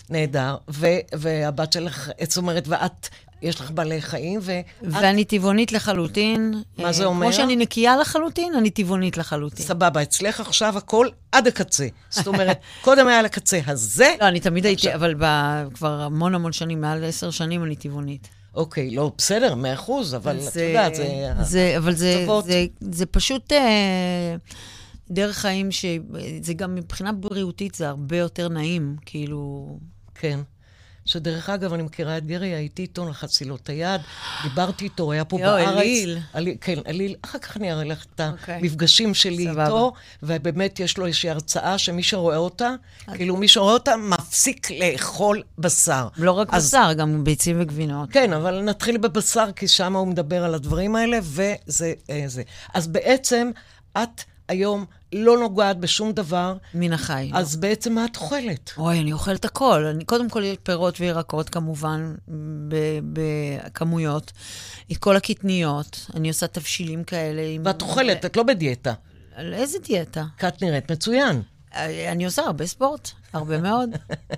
נהדר. 0.10 0.56
ו- 0.70 0.86
והבת 1.14 1.74
שלך, 1.74 2.10
זאת 2.24 2.38
אומרת, 2.38 2.64
ואת, 2.68 3.10
יש 3.42 3.62
לך 3.62 3.72
בעלי 3.72 4.02
חיים, 4.02 4.40
ואת 4.44 4.66
ואני 4.82 5.26
טבעונית 5.26 5.72
לחלוטין. 5.72 6.54
מה 6.78 6.92
זה 6.94 7.04
אה, 7.04 7.08
אומר? 7.08 7.26
כמו 7.26 7.34
שאני 7.34 7.56
נקייה 7.56 7.98
לחלוטין, 7.98 8.54
אני 8.56 8.70
טבעונית 8.70 9.18
לחלוטין. 9.18 9.66
סבבה, 9.66 10.02
אצלך 10.02 10.40
עכשיו 10.40 10.78
הכל 10.78 11.08
עד 11.32 11.48
הקצה. 11.48 11.88
זאת 12.10 12.28
אומרת, 12.28 12.60
קודם 12.86 13.08
היה 13.08 13.22
לקצה 13.22 13.60
הזה, 13.68 14.16
לא, 14.22 14.28
אני 14.28 14.40
תמיד 14.40 14.66
הייתי, 14.66 14.94
אבל 14.94 15.16
ב- 15.20 15.66
כבר 15.74 16.02
המון 16.02 16.36
המון 16.36 16.52
שנים, 16.52 16.82
מעל 16.82 17.04
עשר 17.04 17.32
שנים 17.32 17.64
אני 17.64 17.76
טבעונית. 17.76 18.28
אוקיי, 18.56 18.92
לא, 18.92 19.12
בסדר, 19.18 19.56
מאה 19.56 19.74
אחוז, 19.74 20.16
אבל 20.16 20.38
את 20.48 20.56
יודעת, 20.56 20.96
זה... 20.96 21.34
זה... 21.42 21.74
אבל 21.78 21.96
זה. 21.96 22.28
זה, 22.46 22.66
זה 22.82 23.06
פשוט 23.06 23.52
אה, 23.52 24.36
דרך 25.10 25.38
חיים 25.38 25.72
שזה 25.72 26.54
גם 26.56 26.76
מבחינה 26.76 27.12
בריאותית 27.12 27.76
זה 27.76 27.90
הרבה 27.90 28.18
יותר 28.18 28.50
נעים, 28.50 28.96
כאילו... 29.06 29.78
כן. 30.16 30.40
שדרך 31.06 31.50
אגב, 31.50 31.74
אני 31.74 31.84
מכירה 31.84 32.18
את 32.18 32.26
גרי, 32.26 32.48
הייתי 32.56 32.82
איתו, 32.82 33.10
לחצתי 33.10 33.46
לו 33.46 33.56
את 33.56 33.70
היד, 33.70 34.02
דיברתי 34.44 34.84
איתו, 34.84 35.12
היה 35.12 35.26
פה 35.26 35.40
יואו, 35.40 35.52
בארץ. 35.66 35.78
אליל. 35.78 36.18
אליל. 36.36 36.56
כן, 36.62 36.80
אליל. 36.88 37.16
אחר 37.22 37.40
כך 37.40 37.58
אני 37.58 37.72
אראה 37.72 37.84
לך 37.84 38.06
את 38.16 38.22
אוקיי. 38.22 38.56
המפגשים 38.56 39.14
שלי 39.14 39.46
סבבה. 39.46 39.64
איתו, 39.66 39.94
ובאמת 40.24 40.80
יש 40.80 40.98
לו 40.98 41.06
איזושהי 41.06 41.30
הרצאה 41.30 41.78
שמי 41.78 42.04
שרואה 42.04 42.38
אותה, 42.38 42.70
כאילו 43.14 43.38
מי 43.38 43.48
שרואה 43.48 43.74
אותה 43.74 43.96
מפסיק 43.98 44.68
לאכול 44.72 45.44
בשר. 45.58 46.08
לא 46.18 46.32
רק 46.32 46.48
אז- 46.54 46.68
בשר, 46.68 46.94
גם 46.94 47.24
ביצים 47.24 47.58
וגבינות. 47.62 48.10
כן, 48.12 48.34
אבל 48.34 48.62
נתחיל 48.62 48.98
בבשר, 48.98 49.52
כי 49.56 49.68
שם 49.68 49.96
הוא 49.96 50.08
מדבר 50.08 50.44
על 50.44 50.56
הדברים 50.56 50.96
האלה, 50.96 51.18
וזה 51.24 51.94
אה, 52.10 52.24
זה. 52.28 52.44
אז 52.74 52.88
בעצם, 52.88 53.52
את 53.98 54.22
היום 54.48 54.86
לא 55.14 55.38
נוגעת 55.38 55.78
בשום 55.78 56.12
דבר, 56.12 56.58
מן 56.74 56.94
החי. 56.94 57.32
אז 57.34 57.56
בעצם 57.56 57.94
מה 57.94 58.06
את 58.06 58.16
אוכלת? 58.18 58.72
אוי, 58.78 59.00
אני 59.00 59.14
אוכלת 59.14 59.46
הכל. 59.46 59.86
אני, 59.86 60.06
קודם 60.06 60.30
כל, 60.30 60.44
פירות 60.64 61.00
וירקות, 61.02 61.50
כמובן, 61.50 62.16
בכמויות. 63.04 64.32
את 64.92 64.98
כל 64.98 65.16
הקטניות. 65.16 66.06
אני 66.14 66.28
עושה 66.28 66.48
תבשילים 66.48 67.04
כאלה. 67.04 67.42
עם- 67.42 67.62
ואת 67.66 67.82
אוכלת, 67.82 68.26
את 68.26 68.38
לא 68.38 68.44
בדיאטה. 68.44 68.94
על 69.36 69.54
איזה 69.54 69.78
דיאטה? 69.80 70.26
כי 70.38 70.48
את 70.48 70.62
נראית 70.62 70.92
מצוין. 70.92 71.42
אה, 71.76 72.12
אני 72.12 72.26
עושה 72.26 72.42
הרבה 72.42 72.66
ספורט, 72.66 73.12
הרבה 73.34 73.58
מאוד. 73.62 73.90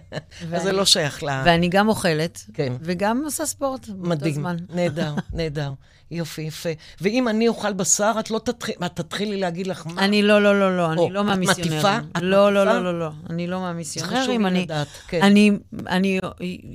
אז 0.54 0.64
זה 0.64 0.72
לא 0.72 0.86
שייך 0.86 1.24
ל... 1.24 1.28
ואני 1.46 1.70
גם 1.70 1.88
אוכלת, 1.88 2.44
כן. 2.54 2.74
וגם 2.82 3.22
עושה 3.26 3.46
ספורט 3.46 3.90
מדהים. 3.98 4.46
נהדר, 4.70 5.16
נהדר. 5.34 5.72
יופי, 6.12 6.42
יפה. 6.42 6.70
ואם 7.02 7.28
אני 7.28 7.48
אוכל 7.48 7.74
בשר, 7.74 8.14
את 8.20 8.32
לא 8.32 8.40
תתחיל, 8.40 8.76
את 8.86 8.96
תתחילי 8.96 9.38
להגיד 9.38 9.68
לך 9.68 9.88
מה? 9.88 10.06
אני 10.06 10.24
לא, 10.24 10.44
לא, 10.44 10.60
לא, 10.60 10.78
לא, 10.78 10.92
אני 10.92 11.14
לא 11.14 11.22
את 11.22 11.26
מהמיסיונרים. 11.26 11.74
מטיפה? 11.74 11.98
את 11.98 12.22
לא, 12.22 12.54
לא, 12.54 12.62
מטיפה? 12.62 12.80
לא, 12.80 12.84
לא, 12.84 13.00
לא, 13.00 13.10
אני 13.30 13.48
לא 13.48 13.60
מהמיסיונרים. 13.60 14.24
חשוב 14.24 14.42
לי 14.42 14.64
לדעת, 14.64 14.88
כן. 15.08 15.22
אני, 15.22 15.52
אני, 15.88 16.20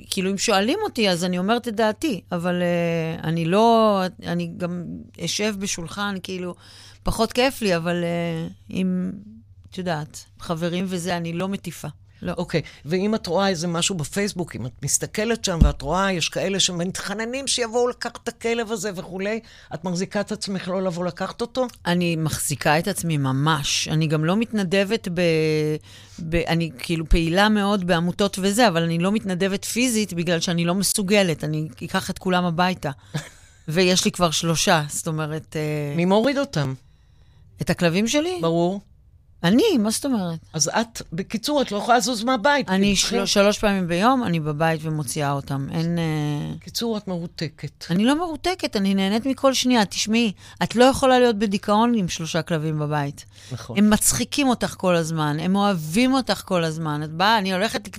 כאילו, 0.09 0.31
אם 0.31 0.37
שואלים 0.37 0.79
אותי, 0.83 1.09
אז 1.09 1.23
אני 1.23 1.37
אומרת 1.37 1.67
את 1.67 1.75
דעתי, 1.75 2.21
אבל 2.31 2.61
uh, 2.61 3.23
אני 3.23 3.45
לא, 3.45 4.01
אני 4.25 4.51
גם 4.57 4.83
אשב 5.25 5.55
בשולחן, 5.59 6.15
כאילו, 6.23 6.55
פחות 7.03 7.33
כיף 7.33 7.61
לי, 7.61 7.75
אבל 7.75 8.03
uh, 8.03 8.73
אם, 8.73 9.11
את 9.71 9.77
יודעת, 9.77 10.25
חברים 10.39 10.85
וזה, 10.87 11.17
אני 11.17 11.33
לא 11.33 11.47
מטיפה. 11.47 11.87
לא. 12.23 12.33
אוקיי, 12.37 12.61
ואם 12.85 13.15
את 13.15 13.27
רואה 13.27 13.49
איזה 13.49 13.67
משהו 13.67 13.95
בפייסבוק, 13.95 14.55
אם 14.55 14.65
את 14.65 14.71
מסתכלת 14.83 15.45
שם 15.45 15.59
ואת 15.63 15.81
רואה, 15.81 16.11
יש 16.11 16.29
כאלה 16.29 16.59
שמתחננים 16.59 17.47
שיבואו 17.47 17.87
לקחת 17.87 18.19
את 18.23 18.27
הכלב 18.27 18.71
הזה 18.71 18.91
וכולי, 18.95 19.39
את 19.73 19.83
מחזיקה 19.83 20.21
את 20.21 20.31
עצמך 20.31 20.67
לא 20.67 20.81
לבוא 20.81 21.05
לקחת 21.05 21.41
אותו? 21.41 21.67
אני 21.85 22.15
מחזיקה 22.15 22.79
את 22.79 22.87
עצמי 22.87 23.17
ממש. 23.17 23.87
אני 23.87 24.07
גם 24.07 24.25
לא 24.25 24.35
מתנדבת 24.35 25.07
ב... 25.13 25.21
ב... 26.29 26.35
אני 26.35 26.71
כאילו 26.79 27.09
פעילה 27.09 27.49
מאוד 27.49 27.87
בעמותות 27.87 28.39
וזה, 28.41 28.67
אבל 28.67 28.83
אני 28.83 28.99
לא 28.99 29.11
מתנדבת 29.11 29.65
פיזית 29.65 30.13
בגלל 30.13 30.39
שאני 30.39 30.65
לא 30.65 30.75
מסוגלת. 30.75 31.43
אני 31.43 31.67
אקח 31.83 32.09
את 32.09 32.19
כולם 32.19 32.45
הביתה. 32.45 32.91
ויש 33.67 34.05
לי 34.05 34.11
כבר 34.11 34.31
שלושה, 34.31 34.83
זאת 34.89 35.07
אומרת, 35.07 35.55
אה, 35.55 35.95
מי 35.95 36.05
מוריד 36.05 36.37
אותם? 36.37 36.73
את 37.61 37.69
הכלבים 37.69 38.07
שלי? 38.07 38.37
ברור. 38.41 38.81
אני, 39.43 39.77
מה 39.79 39.89
זאת 39.89 40.05
אומרת? 40.05 40.39
אז 40.53 40.67
את, 40.67 41.01
בקיצור, 41.13 41.61
את 41.61 41.71
לא 41.71 41.77
יכולה 41.77 41.97
לזוז 41.97 42.23
מהבית. 42.23 42.69
אני 42.69 42.95
של... 42.95 43.25
שלוש 43.25 43.59
פעמים 43.59 43.87
ביום, 43.87 44.23
אני 44.23 44.39
בבית 44.39 44.81
ומוציאה 44.83 45.31
אותם. 45.31 45.67
אין... 45.71 45.97
אה, 45.99 46.55
בקיצור, 46.55 46.97
את 46.97 47.07
מרותקת. 47.07 47.85
אני 47.89 48.05
לא 48.05 48.17
מרותקת, 48.17 48.75
אני 48.75 48.95
נהנית 48.95 49.25
מכל 49.25 49.53
שנייה. 49.53 49.85
תשמעי, 49.85 50.31
את 50.63 50.75
לא 50.75 50.83
יכולה 50.83 51.19
להיות 51.19 51.35
בדיכאון 51.35 51.93
עם 51.95 52.07
שלושה 52.07 52.41
כלבים 52.41 52.79
בבית. 52.79 53.25
נכון. 53.51 53.77
הם 53.77 53.89
מצחיקים 53.89 54.47
אותך 54.47 54.75
כל 54.77 54.95
הזמן, 54.95 55.37
הם 55.39 55.55
אוהבים 55.55 56.13
אותך 56.13 56.41
כל 56.45 56.63
הזמן. 56.63 57.03
את 57.03 57.11
באה, 57.11 57.37
אני 57.37 57.53
הולכת 57.53 57.89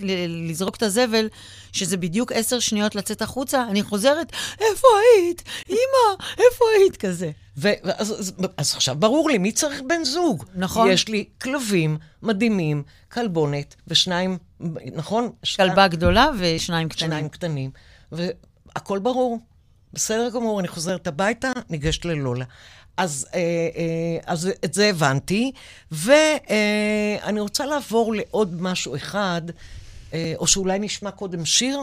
לזרוק 0.49 0.77
את 0.77 0.83
הזבל, 0.83 1.29
שזה 1.73 1.97
בדיוק 1.97 2.33
עשר 2.33 2.59
שניות 2.59 2.95
לצאת 2.95 3.23
החוצה, 3.23 3.65
אני 3.71 3.83
חוזרת, 3.83 4.33
איפה 4.61 4.89
היית? 5.17 5.43
אמא, 5.71 6.25
איפה 6.31 6.65
היית? 6.79 6.97
כזה. 6.97 7.31
ואז, 7.57 8.11
אז, 8.21 8.33
אז 8.57 8.75
עכשיו 8.75 8.97
ברור 8.97 9.31
לי, 9.31 9.39
מי 9.39 9.53
צריך 9.53 9.83
בן 9.89 10.05
זוג? 10.05 10.45
נכון. 10.55 10.91
יש 10.91 11.09
לי 11.09 11.25
כלבים 11.43 11.97
מדהימים, 12.23 12.83
כלבונת 13.13 13.75
ושניים, 13.89 14.39
נכון? 14.95 15.31
שני- 15.43 15.69
כלבה 15.69 15.89
גדולה 15.89 16.29
ושניים 16.39 16.89
קטנים. 16.89 17.11
שניים 17.11 17.29
קטנים, 17.29 17.71
והכל 18.13 18.99
ברור. 18.99 19.39
בסדר 19.93 20.31
גמור, 20.35 20.61
אני 20.61 20.69
חוזרת 20.69 21.07
הביתה, 21.07 21.53
ניגשת 21.71 22.05
ללולה. 22.05 22.45
אז, 22.97 23.27
אה, 23.35 23.39
אה, 23.41 24.19
אז 24.27 24.51
את 24.65 24.75
זה 24.75 24.87
הבנתי, 24.91 25.53
ואני 25.91 27.41
רוצה 27.41 27.67
לעבור 27.67 28.15
לעוד 28.15 28.63
משהו 28.63 28.97
אחד, 28.97 29.43
אה, 30.15 30.33
או 30.37 30.47
שאולי 30.47 30.79
נשמע 30.79 31.11
קודם 31.11 31.45
שיר. 31.45 31.79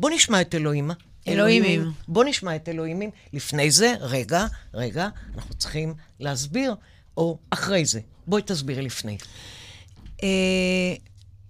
בוא 0.00 0.10
נשמע 0.10 0.40
את 0.40 0.54
אלוהימה. 0.54 0.94
אלוהימים. 1.28 1.92
בוא 2.08 2.24
נשמע 2.24 2.56
את 2.56 2.68
אלוהימים. 2.68 3.10
לפני 3.32 3.70
זה, 3.70 3.94
רגע, 4.00 4.46
רגע, 4.74 5.08
אנחנו 5.34 5.54
צריכים 5.54 5.94
להסביר, 6.20 6.74
או 7.16 7.38
אחרי 7.50 7.84
זה. 7.84 8.00
בואי 8.26 8.42
תסבירי 8.42 8.82
לפני. 8.82 9.18
אה, 10.22 10.28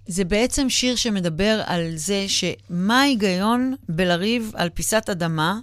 זה 0.07 0.25
בעצם 0.25 0.71
שיר 0.71 0.97
שמדבר 0.97 1.63
על 1.67 1.93
זה 1.97 2.25
שמה 2.29 3.01
ההיגיון 3.01 3.75
בלריב 3.89 4.53
על 4.55 4.69
פיסת 4.69 5.09
אדמה, 5.11 5.59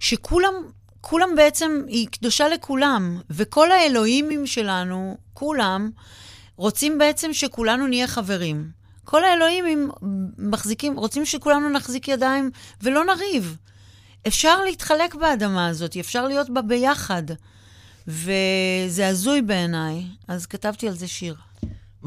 שכולם, 0.00 0.54
כולם 1.00 1.28
בעצם, 1.36 1.70
היא 1.86 2.08
קדושה 2.08 2.48
לכולם, 2.48 3.20
וכל 3.30 3.72
האלוהימים 3.72 4.46
שלנו, 4.46 5.16
כולם, 5.34 5.90
רוצים 6.56 6.98
בעצם 6.98 7.32
שכולנו 7.32 7.86
נהיה 7.86 8.06
חברים. 8.06 8.77
כל 9.10 9.24
האלוהימים 9.24 9.90
מחזיקים, 10.38 10.96
רוצים 10.96 11.24
שכולנו 11.24 11.68
נחזיק 11.70 12.08
ידיים 12.08 12.50
ולא 12.82 13.04
נריב. 13.04 13.56
אפשר 14.26 14.64
להתחלק 14.64 15.14
באדמה 15.14 15.66
הזאת, 15.68 15.96
אפשר 15.96 16.26
להיות 16.26 16.50
בה 16.50 16.62
ביחד. 16.62 17.22
וזה 18.08 19.08
הזוי 19.08 19.42
בעיניי, 19.42 20.04
אז 20.28 20.46
כתבתי 20.46 20.88
על 20.88 20.94
זה 20.94 21.08
שיר. 21.08 21.34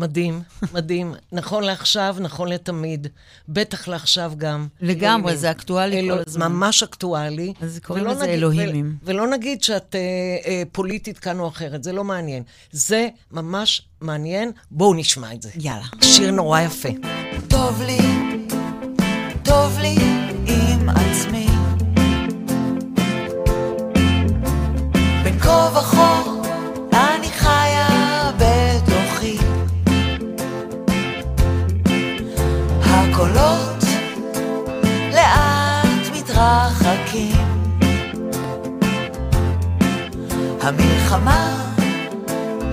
מדהים, 0.01 0.41
מדהים. 0.73 1.13
נכון 1.31 1.63
לעכשיו, 1.63 2.15
נכון 2.19 2.47
לתמיד. 2.47 3.07
בטח 3.49 3.87
לעכשיו 3.87 4.33
גם. 4.37 4.67
לגמרי. 4.81 5.37
זה 5.37 5.51
אקטואלי 5.51 6.07
כל 6.11 6.19
הזמן. 6.27 6.47
ממש 6.51 6.83
אקטואלי. 6.83 7.53
אז 7.61 7.79
קוראים 7.83 8.05
לזה 8.05 8.23
נגיד- 8.23 8.33
אלוהימים. 8.35 8.95
ו- 9.03 9.05
ולא 9.05 9.27
נגיד 9.27 9.63
שאת 9.63 9.95
אה, 9.95 9.99
אה, 10.51 10.63
פוליטית 10.71 11.19
כאן 11.19 11.39
או 11.39 11.47
אחרת, 11.47 11.83
זה 11.83 11.93
לא 11.93 12.03
מעניין. 12.03 12.43
זה 12.71 13.07
ממש 13.31 13.81
מעניין. 14.01 14.51
בואו 14.71 14.93
נשמע 14.93 15.33
את 15.33 15.41
זה. 15.41 15.49
יאללה. 15.55 15.85
שיר 16.01 16.31
נורא 16.31 16.61
יפה. 16.61 16.89
טוב 17.47 17.81
לי, 17.81 17.97
טוב 19.43 19.77
לי 19.79 19.95
עם 20.47 20.89
עצמי. 20.89 21.50
המלחמה, 40.63 41.73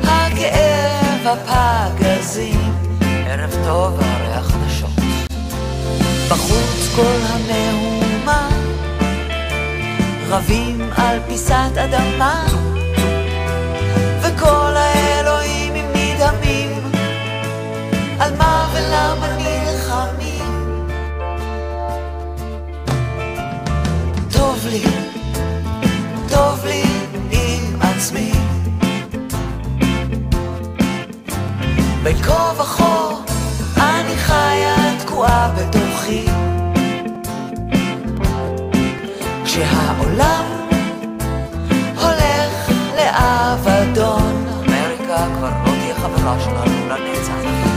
הכאב, 0.02 1.38
הפגזים, 1.46 2.74
ערב 3.00 3.54
טוב, 3.64 4.00
הריח 4.00 4.56
נשות. 4.66 4.90
בחוץ 6.30 6.96
כל 6.96 7.16
המהומה, 7.28 8.48
רבים 10.28 10.90
על 10.96 11.18
פיסת 11.28 11.72
אדמה, 11.76 12.46
וכל 14.22 14.72
האלוהים 14.76 15.74
הם 15.74 15.86
נדהמים, 15.94 16.92
על 18.18 18.36
מה 18.36 18.68
ולמה 18.72 19.36
נלחמים. 19.36 20.88
טוב 24.32 24.66
לי 24.70 25.07
ילחץ 27.98 28.12
מי 28.12 28.32
בין 32.02 32.22
כה 32.22 32.52
וכה 32.58 33.08
אני 33.78 34.16
חיה 34.16 34.98
תקועה 34.98 35.52
בתוכי. 35.56 36.24
כשהעולם 39.44 40.44
הולך 42.00 42.70
לאבדון 42.96 44.46
אמריקה 44.48 45.26
כבר 45.38 45.50
לא 45.64 45.70
תהיה 45.80 45.94
חברה 45.94 46.40
שלנו 46.40 46.88
לנצח. 46.88 47.67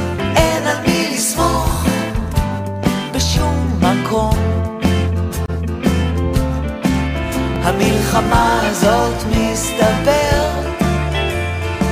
המלחמה 8.13 8.61
הזאת 8.63 9.23
מסתבר 9.29 10.51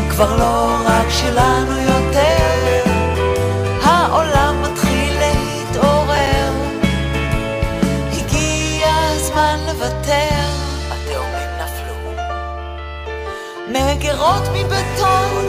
כבר 0.10 0.38
לא 0.38 0.78
רק 0.86 1.10
שלנו 1.10 1.78
יותר. 1.78 2.84
העולם 3.84 4.62
מתחיל 4.62 5.20
להתעורר 5.20 6.52
הגיע 8.12 8.88
הזמן 9.16 9.60
לוותר. 9.68 10.46
התאומים 10.92 11.50
נפלו. 11.62 12.12
מגירות 13.68 14.44
מבטון 14.54 15.46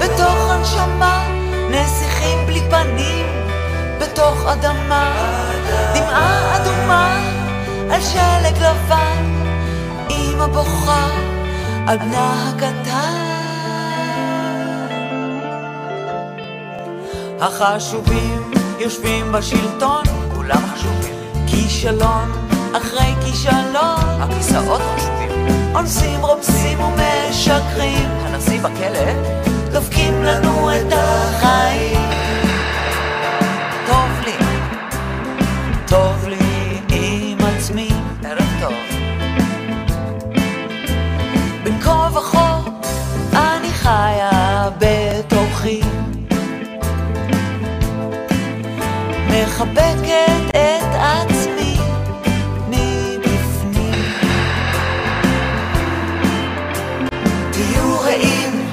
בתוך 0.00 0.50
הנשמה 0.50 1.28
נסיכים 1.70 2.46
בלי 2.46 2.60
פנים 2.70 3.26
בתוך 4.00 4.46
אדמה. 4.46 5.12
דמעה 5.94 6.56
אדומה 6.56 7.18
על 7.90 8.00
שלג 8.00 8.62
לבן 8.62 9.35
אמא 10.36 10.46
בוכה 10.46 11.08
על 11.86 11.98
בנה 11.98 12.48
הקטן 12.48 13.26
החשובים 17.40 18.50
יושבים 18.78 19.32
בשלטון, 19.32 20.02
כולם 20.34 20.62
חשובים. 20.74 21.14
כישלון 21.46 22.32
אחרי 22.72 23.14
כישלון, 23.24 24.20
הכיסאות 24.20 24.80
חשובים. 24.96 25.74
אונסים, 25.74 26.20
רומסים 26.20 26.78
ומשקרים, 26.80 28.08
הנשיא 28.10 28.60
בכלא, 28.60 29.12
דופקים 29.72 30.22
לנו 30.22 30.70
את 30.70 30.92
החיים. 30.92 32.15
מחבקת 49.56 50.50
את 50.50 50.94
עצמי 50.94 51.76
מבפנים. 52.68 54.04
תהיו 57.50 58.00
רעים, 58.00 58.70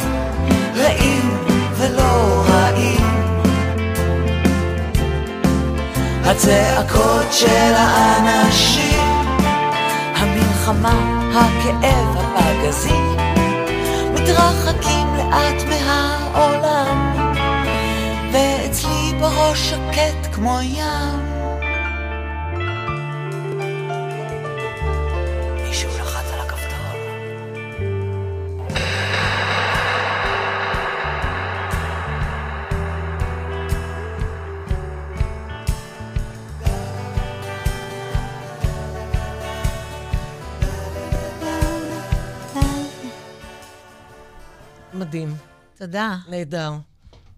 רעים 0.75 1.37
ולא 1.77 2.43
רעים. 2.47 3.31
הצעקות 6.25 7.27
של 7.31 7.73
האנשים, 7.77 9.09
המלחמה, 10.15 11.29
הכאב, 11.35 12.17
הפגזים, 12.35 13.15
מתרחקים 14.13 15.07
לאט 15.17 15.63
מהעולם. 15.69 17.02
שקט 19.55 20.33
כמו 20.33 20.59
ים. 20.61 21.19
מישהו 25.63 25.89
לחץ 25.99 26.33
על 26.33 26.39
הכפתור. 26.39 26.97
מדהים, 44.93 45.35
תודה. 45.77 46.17
נהדר. 46.29 46.71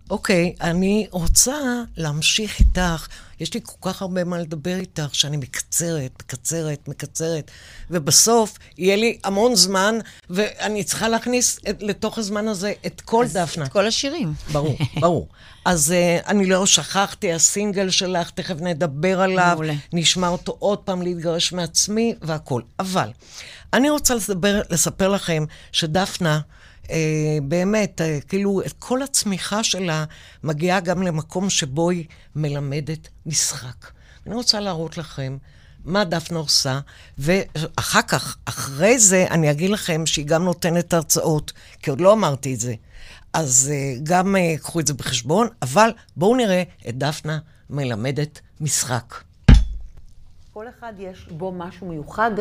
אוקיי, 0.09 0.53
אני 0.61 1.07
רוצה 1.11 1.57
להמשיך 1.97 2.59
איתך. 2.59 3.07
יש 3.39 3.53
לי 3.53 3.59
כל 3.63 3.91
כך 3.91 4.01
הרבה 4.01 4.23
מה 4.23 4.37
לדבר 4.37 4.75
איתך, 4.75 5.15
שאני 5.15 5.37
מקצרת, 5.37 6.11
מקצרת, 6.19 6.87
מקצרת, 6.87 7.51
ובסוף 7.89 8.57
יהיה 8.77 8.95
לי 8.95 9.17
המון 9.23 9.55
זמן, 9.55 9.95
ואני 10.29 10.83
צריכה 10.83 11.07
להכניס 11.07 11.59
את, 11.69 11.83
לתוך 11.83 12.17
הזמן 12.17 12.47
הזה 12.47 12.73
את 12.85 13.01
כל 13.01 13.25
דפנה. 13.33 13.65
את 13.65 13.71
כל 13.71 13.87
השירים. 13.87 14.33
ברור, 14.51 14.77
ברור. 15.01 15.27
אז 15.65 15.93
uh, 15.93 16.27
אני 16.27 16.45
לא 16.45 16.65
שכחתי, 16.65 17.33
הסינגל 17.33 17.89
שלך, 17.89 18.29
תכף 18.29 18.55
נדבר 18.61 19.21
עליו. 19.21 19.51
מעולה. 19.53 19.73
נשמע 19.93 20.27
אותו 20.27 20.55
עוד 20.59 20.77
פעם, 20.77 21.01
להתגרש 21.01 21.53
מעצמי 21.53 22.15
והכול. 22.21 22.61
אבל 22.79 23.09
אני 23.73 23.89
רוצה 23.89 24.15
לספר, 24.15 24.61
לספר 24.69 25.09
לכם 25.09 25.45
שדפנה, 25.71 26.39
באמת, 27.43 28.01
אה, 28.01 28.19
כאילו, 28.27 28.61
כל 28.79 29.01
הצמיחה 29.01 29.63
שלה 29.63 30.05
מגיעה 30.43 30.79
גם 30.79 31.03
למקום 31.03 31.49
שבו 31.49 31.89
היא 31.89 32.05
מלמדת 32.35 33.07
משחק. 33.25 33.91
אני 34.27 34.35
רוצה 34.35 34.59
להראות 34.59 34.97
לכם 34.97 35.37
מה 35.85 36.03
דפנה 36.03 36.39
עושה, 36.39 36.79
ואחר 37.17 38.01
כך, 38.01 38.37
אחרי 38.45 38.99
זה, 38.99 39.25
אני 39.31 39.51
אגיד 39.51 39.69
לכם 39.69 40.05
שהיא 40.05 40.25
גם 40.25 40.43
נותנת 40.43 40.93
הרצאות, 40.93 41.53
כי 41.79 41.89
עוד 41.89 42.01
לא 42.01 42.13
אמרתי 42.13 42.53
את 42.53 42.59
זה. 42.59 42.73
אז 43.33 43.71
uh, 43.71 43.99
גם 44.03 44.35
uh, 44.35 44.59
קחו 44.59 44.79
את 44.79 44.87
זה 44.87 44.93
בחשבון, 44.93 45.47
אבל 45.61 45.89
בואו 46.17 46.35
נראה 46.35 46.63
את 46.89 46.97
דפנה 46.97 47.39
מלמדת 47.69 48.39
משחק. 48.61 49.15
כל 50.53 50.65
אחד 50.69 50.93
יש 50.99 51.27
בו 51.31 51.51
משהו 51.51 51.87
מיוחד 51.87 52.31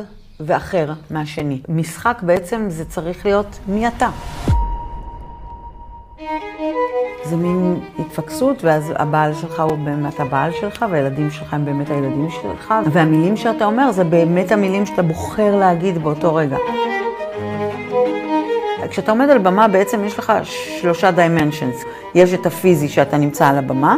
ואחר 0.40 0.92
מהשני. 1.10 1.60
משחק 1.68 2.18
בעצם 2.22 2.66
זה 2.68 2.84
צריך 2.84 3.26
להיות 3.26 3.58
מי 3.68 3.88
אתה. 3.88 4.08
זה 7.24 7.36
מין 7.36 7.80
התפקסות, 7.98 8.64
ואז 8.64 8.92
הבעל 8.96 9.34
שלך 9.34 9.60
הוא 9.60 9.78
באמת 9.84 10.20
הבעל 10.20 10.52
שלך, 10.60 10.84
והילדים 10.90 11.30
שלך 11.30 11.54
הם 11.54 11.64
באמת 11.64 11.90
הילדים 11.90 12.28
שלך, 12.30 12.74
והמילים 12.92 13.36
שאתה 13.36 13.64
אומר 13.64 13.92
זה 13.92 14.04
באמת 14.04 14.52
המילים 14.52 14.86
שאתה 14.86 15.02
בוחר 15.02 15.56
להגיד 15.56 15.98
באותו 16.02 16.34
רגע. 16.34 16.56
כשאתה 18.90 19.10
עומד 19.10 19.30
על 19.30 19.38
במה 19.38 19.68
בעצם 19.68 20.04
יש 20.04 20.18
לך 20.18 20.32
שלושה 20.44 21.10
דיימנשנס. 21.10 21.84
יש 22.14 22.34
את 22.34 22.46
הפיזי 22.46 22.88
שאתה 22.88 23.16
נמצא 23.16 23.48
על 23.48 23.58
הבמה, 23.58 23.96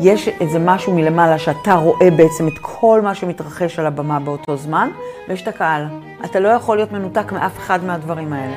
יש 0.00 0.28
איזה 0.28 0.58
משהו 0.58 0.94
מלמעלה 0.94 1.38
שאתה 1.38 1.74
רואה 1.74 2.10
בעצם 2.10 2.48
את 2.48 2.58
כל 2.62 3.00
מה 3.02 3.14
שמתרחש 3.14 3.78
על 3.78 3.86
הבמה 3.86 4.20
באותו 4.20 4.56
זמן, 4.56 4.88
ויש 5.28 5.42
את 5.42 5.48
הקהל. 5.48 5.86
אתה 6.24 6.40
לא 6.40 6.48
יכול 6.48 6.76
להיות 6.76 6.92
מנותק 6.92 7.32
מאף 7.32 7.58
אחד 7.58 7.84
מהדברים 7.84 8.32
האלה. 8.32 8.56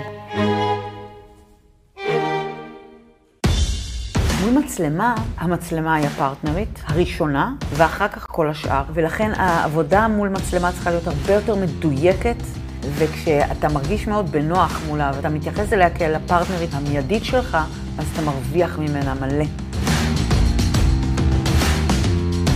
מול 4.41 4.63
מצלמה, 4.63 5.15
המצלמה 5.37 5.95
היא 5.95 6.05
הפרטנרית 6.05 6.79
הראשונה, 6.85 7.53
ואחר 7.73 8.07
כך 8.07 8.27
כל 8.29 8.49
השאר, 8.49 8.83
ולכן 8.93 9.31
העבודה 9.35 10.07
מול 10.07 10.29
מצלמה 10.29 10.71
צריכה 10.71 10.89
להיות 10.89 11.07
הרבה 11.07 11.33
יותר 11.33 11.55
מדויקת, 11.55 12.37
וכשאתה 12.81 13.69
מרגיש 13.69 14.07
מאוד 14.07 14.31
בנוח 14.31 14.81
מולה, 14.87 15.11
ואתה 15.15 15.29
מתייחס 15.29 15.73
אליה 15.73 15.89
כאל 15.89 16.15
הפרטנרית 16.15 16.69
המיידית 16.73 17.25
שלך, 17.25 17.57
אז 17.97 18.05
אתה 18.13 18.21
מרוויח 18.21 18.79
ממנה 18.79 19.13
מלא. 19.13 19.66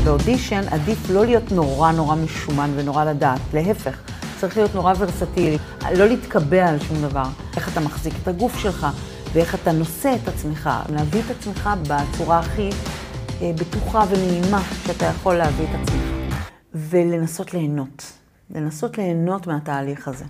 באודישן 0.06 0.62
עדיף 0.72 1.10
לא 1.10 1.26
להיות 1.26 1.52
נורא 1.52 1.92
נורא 1.92 2.16
משומן 2.16 2.70
ונורא 2.76 3.04
לדעת, 3.04 3.42
להפך, 3.54 4.02
צריך 4.40 4.58
להיות 4.58 4.76
נורא 4.76 4.94
ורסטילי, 4.98 5.58
לא 5.98 6.06
להתקבע 6.06 6.70
על 6.70 6.80
שום 6.80 7.02
דבר. 7.02 7.26
איך 7.56 7.74
אתה 7.74 7.80
מחזיק 7.80 8.14
את 8.24 8.28
הגוף 8.28 8.60
שלך, 8.60 8.88
ואיך 9.34 9.56
אתה 9.56 9.72
נושא 9.72 10.16
את 10.24 10.28
עצמך, 10.28 10.70
להביא 10.90 11.22
את 11.26 11.32
עצמך 11.40 11.70
בצורה 11.88 12.40
הכי 12.40 12.70
אה, 13.42 13.52
בטוחה 13.56 14.04
ונעימה 14.10 14.62
שאתה 14.88 15.06
יכול 15.06 15.36
להביא 15.36 15.66
את 15.66 15.80
עצמך. 15.82 16.02
ולנסות 16.74 17.54
ליהנות, 17.54 18.12
לנסות 18.50 18.98
ליהנות 18.98 19.48
מהתהליך 19.48 20.08
הזה. 20.08 20.26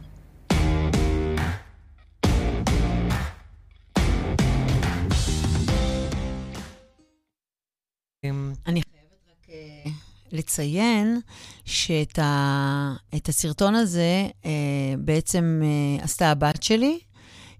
אני 8.67 8.79
רק 8.79 8.85
אה, 8.87 8.90
לציין 10.31 11.19
שאת 11.65 12.19
ה, 12.19 12.95
הסרטון 13.27 13.75
הזה 13.75 14.27
אה, 14.45 14.51
בעצם 14.99 15.61
אה, 15.63 16.03
עשתה 16.03 16.31
הבת 16.31 16.63
שלי 16.63 16.99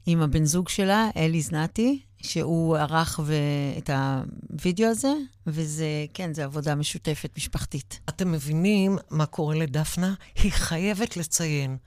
עם 0.06 0.22
הבן 0.22 0.46
זוג 0.46 0.70
שלה, 0.70 1.10
אלי 1.18 1.42
זנתי, 1.42 2.00
שהוא 2.22 2.78
ערך 2.78 3.20
ו... 3.26 3.34
את 3.78 3.90
הווידאו 3.90 4.88
הזה, 4.88 5.14
וזה, 5.48 6.06
כן, 6.14 6.34
זו 6.34 6.42
עבודה 6.42 6.76
משותפת, 6.76 7.30
משפחתית. 7.38 8.00
אתם 8.10 8.32
מבינים 8.32 8.98
מה 9.10 9.26
קורה 9.26 9.56
לדפנה? 9.56 10.14
היא 10.36 10.52
חייבת 10.52 11.18
לציין. 11.18 11.78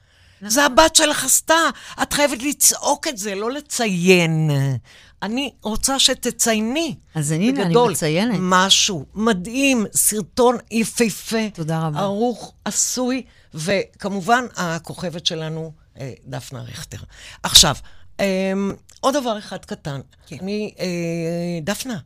זה 0.40 0.64
הבת 0.64 0.96
שלך 0.96 1.24
עשתה, 1.24 1.70
את 2.02 2.12
חייבת 2.12 2.42
לצעוק 2.42 3.08
את 3.08 3.18
זה, 3.18 3.34
לא 3.34 3.52
לציין. 3.52 4.50
אני 5.22 5.52
רוצה 5.62 5.98
שתצייני. 5.98 6.96
אז 7.14 7.32
הנה, 7.32 7.62
אני 7.62 7.74
מציינת. 7.90 8.36
משהו 8.40 9.06
מדהים, 9.14 9.86
סרטון 9.94 10.56
יפהפה. 10.70 11.50
תודה 11.54 11.86
רבה. 11.86 12.00
ערוך, 12.00 12.54
עשוי, 12.64 13.22
וכמובן, 13.54 14.44
הכוכבת 14.56 15.26
שלנו, 15.26 15.72
אה, 16.00 16.12
דפנה 16.26 16.62
רכטר. 16.62 16.98
עכשיו, 17.42 17.76
אה, 18.20 18.52
עוד 19.00 19.16
דבר 19.16 19.38
אחד 19.38 19.64
קטן. 19.64 20.00
כן. 20.26 20.36
אני, 20.40 20.74
אה, 20.80 21.60
דפנה, 21.62 21.98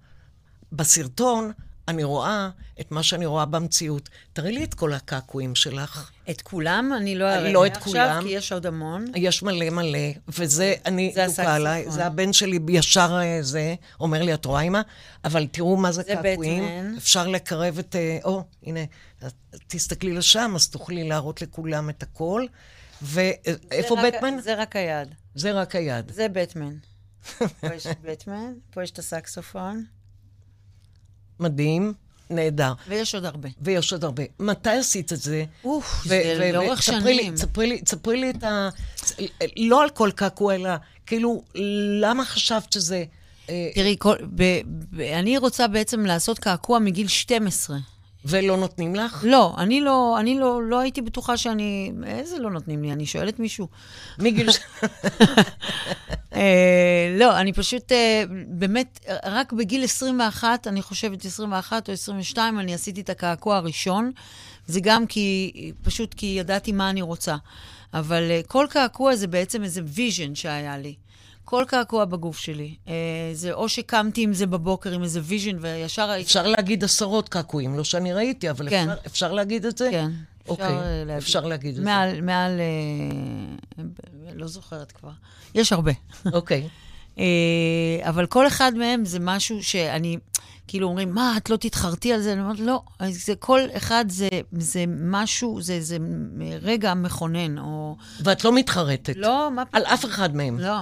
בסרטון 0.73 1.53
אני 1.89 2.05
רואה 2.05 2.51
את 2.81 2.93
מה 2.93 3.03
שאני 3.03 3.27
רואה 3.27 3.45
במציאות. 3.45 4.09
תראי 4.33 4.53
לי 4.53 4.65
את 4.65 4.75
כל 4.75 4.93
הקעקועים 4.93 5.55
שלך. 5.55 6.11
את 6.31 6.41
כולם 6.41 6.93
אני 6.97 7.15
לא 7.15 7.25
אראה 7.25 7.53
לא 7.53 7.67
את 7.67 7.77
עכשיו, 7.77 7.93
כולם. 7.93 8.23
כי 8.23 8.29
יש 8.29 8.53
עוד 8.53 8.67
המון. 8.67 9.05
יש 9.17 9.43
מלא 9.43 9.71
מלא, 9.71 9.99
וזה, 10.29 10.75
אני, 10.87 11.13
זה 11.15 11.27
דוקה 11.29 11.55
עליי, 11.55 11.73
הסקסופון. 11.81 11.97
זה 11.97 12.07
הבן 12.07 12.33
שלי 12.33 12.59
ישר 12.69 13.19
אה, 13.23 13.39
זה, 13.43 13.75
אומר 14.01 14.23
לי, 14.23 14.35
את 14.35 14.45
רואה 14.45 14.61
אמא? 14.61 14.81
אבל 15.25 15.47
תראו 15.47 15.77
מה 15.77 15.93
זה 15.93 16.03
זה 16.03 16.15
קעקועים. 16.15 16.65
בטמן. 16.65 16.95
אפשר 16.97 17.27
לקרב 17.27 17.79
את, 17.79 17.97
אה, 17.97 18.19
או, 18.25 18.45
הנה, 18.63 18.81
תסתכלי 19.67 20.13
לשם, 20.13 20.53
אז 20.55 20.69
תוכלי 20.69 21.09
להראות 21.09 21.43
לכולם 21.43 21.91
את 21.91 22.03
הכל. 22.03 22.47
ואיפה 23.03 23.97
בטמן? 24.05 24.41
זה 24.41 24.55
רק 24.55 24.77
היד. 24.77 25.15
זה 25.35 25.53
רק 25.53 25.75
היד. 25.75 26.13
זה 26.15 26.29
בטמן. 26.29 26.75
פה 27.61 27.75
יש 27.75 27.87
בטמן, 28.03 28.53
פה 28.71 28.83
יש 28.83 28.91
את 28.91 28.99
הסקסופון, 28.99 29.85
מדהים, 31.41 31.93
נהדר. 32.31 32.73
ויש 32.89 33.15
עוד 33.15 33.25
הרבה. 33.25 33.49
ויש 33.63 33.93
עוד 33.93 34.05
הרבה. 34.05 34.23
מתי 34.41 34.71
עשית 34.71 35.13
את 35.13 35.21
זה? 35.21 35.45
אוף, 35.65 36.03
זה 36.05 36.51
לאורך 36.53 36.83
שנים. 36.83 37.35
תספרי 37.35 37.67
לי, 37.67 37.81
תספרי 37.83 38.17
לי 38.17 38.31
את 38.31 38.45
ה... 38.45 38.69
לא 39.57 39.83
על 39.83 39.91
כל 39.91 40.11
קעקוע, 40.15 40.55
אלא 40.55 40.71
כאילו, 41.07 41.43
למה 42.01 42.25
חשבת 42.25 42.73
שזה... 42.73 43.05
אה, 43.49 43.71
תראי, 43.75 43.97
כל, 43.99 44.15
ב, 44.35 44.43
ב, 44.67 45.01
אני 45.01 45.39
רוצה 45.39 45.69
בעצם 45.69 46.07
לעשות 46.07 46.39
קעקוע 46.39 46.79
מגיל 46.79 47.09
12. 47.09 47.79
ולא 48.25 48.57
נותנים 48.57 48.95
לך? 48.95 49.25
לא, 49.27 49.55
אני 49.59 49.81
לא, 49.81 50.17
אני 50.21 50.39
לא, 50.39 50.63
לא 50.63 50.79
הייתי 50.79 51.03
בטוחה 51.03 51.37
שאני... 51.37 51.93
איזה 52.07 52.39
לא 52.39 52.51
נותנים 52.51 52.83
לי? 52.83 52.93
אני 52.93 53.07
שואלת 53.07 53.39
מישהו. 53.39 53.69
מגיל... 54.19 54.49
אה, 56.35 57.17
לא, 57.19 57.41
אני 57.41 57.53
פשוט, 57.53 57.93
אה, 57.93 58.25
באמת, 58.49 59.01
רק 59.25 59.53
בגיל 59.53 59.85
21, 59.85 60.67
אני 60.67 60.83
חושבת 60.83 61.25
21 61.25 61.89
או 61.89 61.93
22, 61.93 62.61
אני 62.61 62.75
עשיתי 62.75 63.01
את 63.01 63.11
הקעקוע 63.11 63.57
הראשון. 63.57 64.13
זה 64.67 64.81
גם 64.81 65.07
כי, 65.07 65.53
פשוט 65.83 66.15
כי 66.15 66.27
ידעתי 66.27 66.73
מה 66.73 66.91
אני 66.91 67.03
רוצה. 67.03 67.37
אבל 67.95 68.31
אה, 68.31 68.41
כל 68.47 68.67
קעקוע 68.71 69.17
זה 69.17 69.27
בעצם 69.27 69.63
איזה 69.63 69.81
vision 69.85 70.35
שהיה 70.35 70.79
לי. 70.79 70.95
כל 71.49 71.65
קעקוע 71.69 72.05
בגוף 72.05 72.39
שלי. 72.39 72.75
אה, 72.89 72.95
זה 73.33 73.53
או 73.53 73.69
שקמתי 73.69 74.23
עם 74.23 74.35
זה 74.35 74.47
בבוקר, 74.47 74.93
עם 74.93 75.03
איזה 75.03 75.21
vision, 75.25 75.57
וישר. 75.61 76.11
אפשר 76.21 76.47
להגיד 76.47 76.85
עשרות 76.85 77.29
קעקועים, 77.29 77.77
לא 77.77 77.85
שאני 77.85 78.13
ראיתי, 78.13 78.51
אבל 78.51 78.71
כן. 78.71 78.91
אפשר, 78.91 79.07
אפשר 79.07 79.33
להגיד 79.33 79.67
את 79.67 79.79
זה? 79.79 79.89
כן. 79.91 80.11
אוקיי, 80.49 80.67
אפשר, 80.67 80.83
אה, 80.83 81.05
להגיד. 81.05 81.23
אפשר 81.23 81.47
להגיד 81.47 81.71
את 81.71 81.77
זה. 81.77 81.83
מעל, 82.23 82.61
אה, 82.61 83.85
לא 84.35 84.47
זוכרת 84.47 84.93
כבר. 84.93 85.11
יש 85.55 85.73
הרבה. 85.73 85.93
אוקיי. 86.33 86.69
אה, 87.19 87.25
אבל 88.03 88.27
כל 88.27 88.47
אחד 88.47 88.73
מהם 88.75 89.05
זה 89.05 89.19
משהו 89.21 89.63
שאני, 89.63 90.17
כאילו 90.67 90.89
אומרים, 90.89 91.15
מה, 91.15 91.37
את 91.37 91.51
לא 91.51 91.57
תתחרטי 91.57 92.13
על 92.13 92.21
זה? 92.21 92.33
אני 92.33 92.41
אומרת, 92.41 92.61
לא, 92.61 92.83
זה, 93.11 93.35
כל 93.35 93.61
אחד 93.77 94.05
זה, 94.09 94.29
זה 94.53 94.85
משהו, 94.89 95.63
זה, 95.63 95.81
זה 95.81 95.97
רגע 96.63 96.95
מכונן, 96.95 97.59
או... 97.59 97.97
ואת 98.25 98.45
לא 98.45 98.55
מתחרטת. 98.55 99.17
לא, 99.17 99.51
מה 99.55 99.63
על 99.73 99.85
אף 99.85 100.05
אחד 100.05 100.37
מהם. 100.37 100.59
לא. 100.59 100.79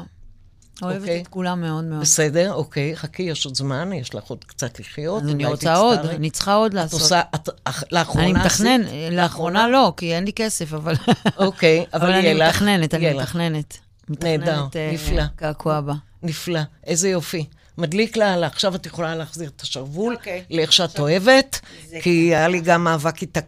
אוהבת 0.82 1.00
אוקיי. 1.00 1.20
את 1.22 1.28
כולם 1.28 1.60
מאוד 1.60 1.84
מאוד. 1.84 2.00
בסדר, 2.00 2.52
אוקיי, 2.52 2.96
חכי, 2.96 3.22
יש 3.22 3.46
עוד 3.46 3.54
זמן, 3.56 3.92
יש 3.92 4.14
לך 4.14 4.24
עוד 4.24 4.44
קצת 4.44 4.80
לחיות. 4.80 5.22
אז 5.22 5.28
אני 5.28 5.34
אולי 5.44 5.46
רוצה 5.54 5.74
עוד. 5.76 5.98
אני 5.98 6.30
צריכה 6.30 6.54
עוד 6.54 6.70
את 6.70 6.74
לעשות. 6.74 7.00
עושה, 7.00 7.20
את, 7.34 7.48
אח- 7.64 7.84
לאחרונה 7.92 8.24
אני 8.24 8.32
מתכנן? 8.32 8.80
לאחרונה 9.12 9.68
לא, 9.68 9.92
כי 9.96 10.14
אין 10.14 10.24
לי 10.24 10.32
כסף, 10.32 10.72
אבל... 10.74 10.94
אוקיי, 11.36 11.84
אבל 11.94 12.02
אבל 12.06 12.12
אני 12.12 12.22
יהיה 12.24 12.34
לך. 12.34 12.54
מתכננת, 12.56 12.94
אני 12.94 13.04
יהיה 13.04 13.14
לך. 13.14 13.22
מתכננת. 13.22 13.78
נהדר, 14.08 14.62
מתכננת, 14.64 14.76
אה, 14.76 14.90
נפלא. 14.94 15.22
קעקוע 15.36 15.74
הבא. 15.76 15.92
נפלא, 16.22 16.60
איזה 16.86 17.08
יופי. 17.08 17.44
מדליק 17.78 18.16
לה, 18.16 18.46
עכשיו 18.46 18.74
את 18.74 18.86
יכולה 18.86 19.14
להחזיר 19.14 19.50
את 19.56 19.60
השרוול, 19.60 20.14
אוקיי. 20.14 20.44
לאיך 20.50 20.72
שאת 20.72 20.98
אוהבת, 20.98 21.60
כי 22.02 22.10
היה 22.10 22.48
לי 22.48 22.60
גם 22.60 22.84
מאבק 22.84 23.22
איתה 23.22 23.40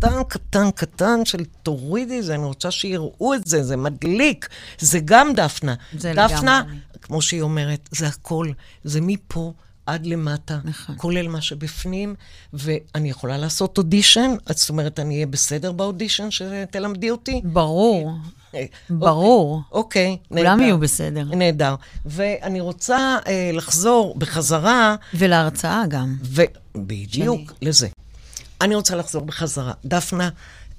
קטן, 0.00 0.22
קטן, 0.28 0.70
קטן 0.70 1.24
של 1.24 1.44
תורידי 1.62 2.22
זה, 2.22 2.34
אני 2.34 2.44
רוצה 2.44 2.70
שיראו 2.70 3.34
את 3.34 3.46
זה, 3.46 3.62
זה 3.62 3.76
מדליק. 3.76 4.48
זה 4.78 4.98
גם 5.04 5.32
דפנה. 5.34 5.74
זה 5.98 6.12
דפנה, 6.16 6.62
לגמרי. 6.66 6.78
כמו 7.02 7.22
שהיא 7.22 7.42
אומרת, 7.42 7.88
זה 7.92 8.06
הכל, 8.06 8.50
זה 8.84 9.00
מפה 9.00 9.52
עד 9.86 10.06
למטה, 10.06 10.58
נכון. 10.64 10.94
כולל 10.98 11.28
מה 11.28 11.40
שבפנים, 11.40 12.14
ואני 12.52 13.10
יכולה 13.10 13.38
לעשות 13.38 13.78
אודישן, 13.78 14.34
זאת 14.50 14.68
אומרת, 14.68 15.00
אני 15.00 15.14
אהיה 15.14 15.26
בסדר 15.26 15.72
באודישן 15.72 16.30
שתלמדי 16.30 17.10
אותי? 17.10 17.40
ברור, 17.44 18.12
אה, 18.54 18.64
ברור. 18.90 19.62
אוקיי, 19.72 20.16
כולם 20.28 20.44
נהדר. 20.44 20.62
יהיו 20.62 20.78
בסדר. 20.78 21.24
נהדר. 21.24 21.74
ואני 22.06 22.60
רוצה 22.60 23.18
אה, 23.26 23.50
לחזור 23.52 24.14
בחזרה, 24.18 24.96
ולהרצאה 25.14 25.84
גם. 25.88 26.16
ובדיוק 26.22 27.52
לזה. 27.62 27.88
אני 28.60 28.74
רוצה 28.74 28.96
לחזור 28.96 29.24
בחזרה. 29.24 29.72
דפנה 29.84 30.28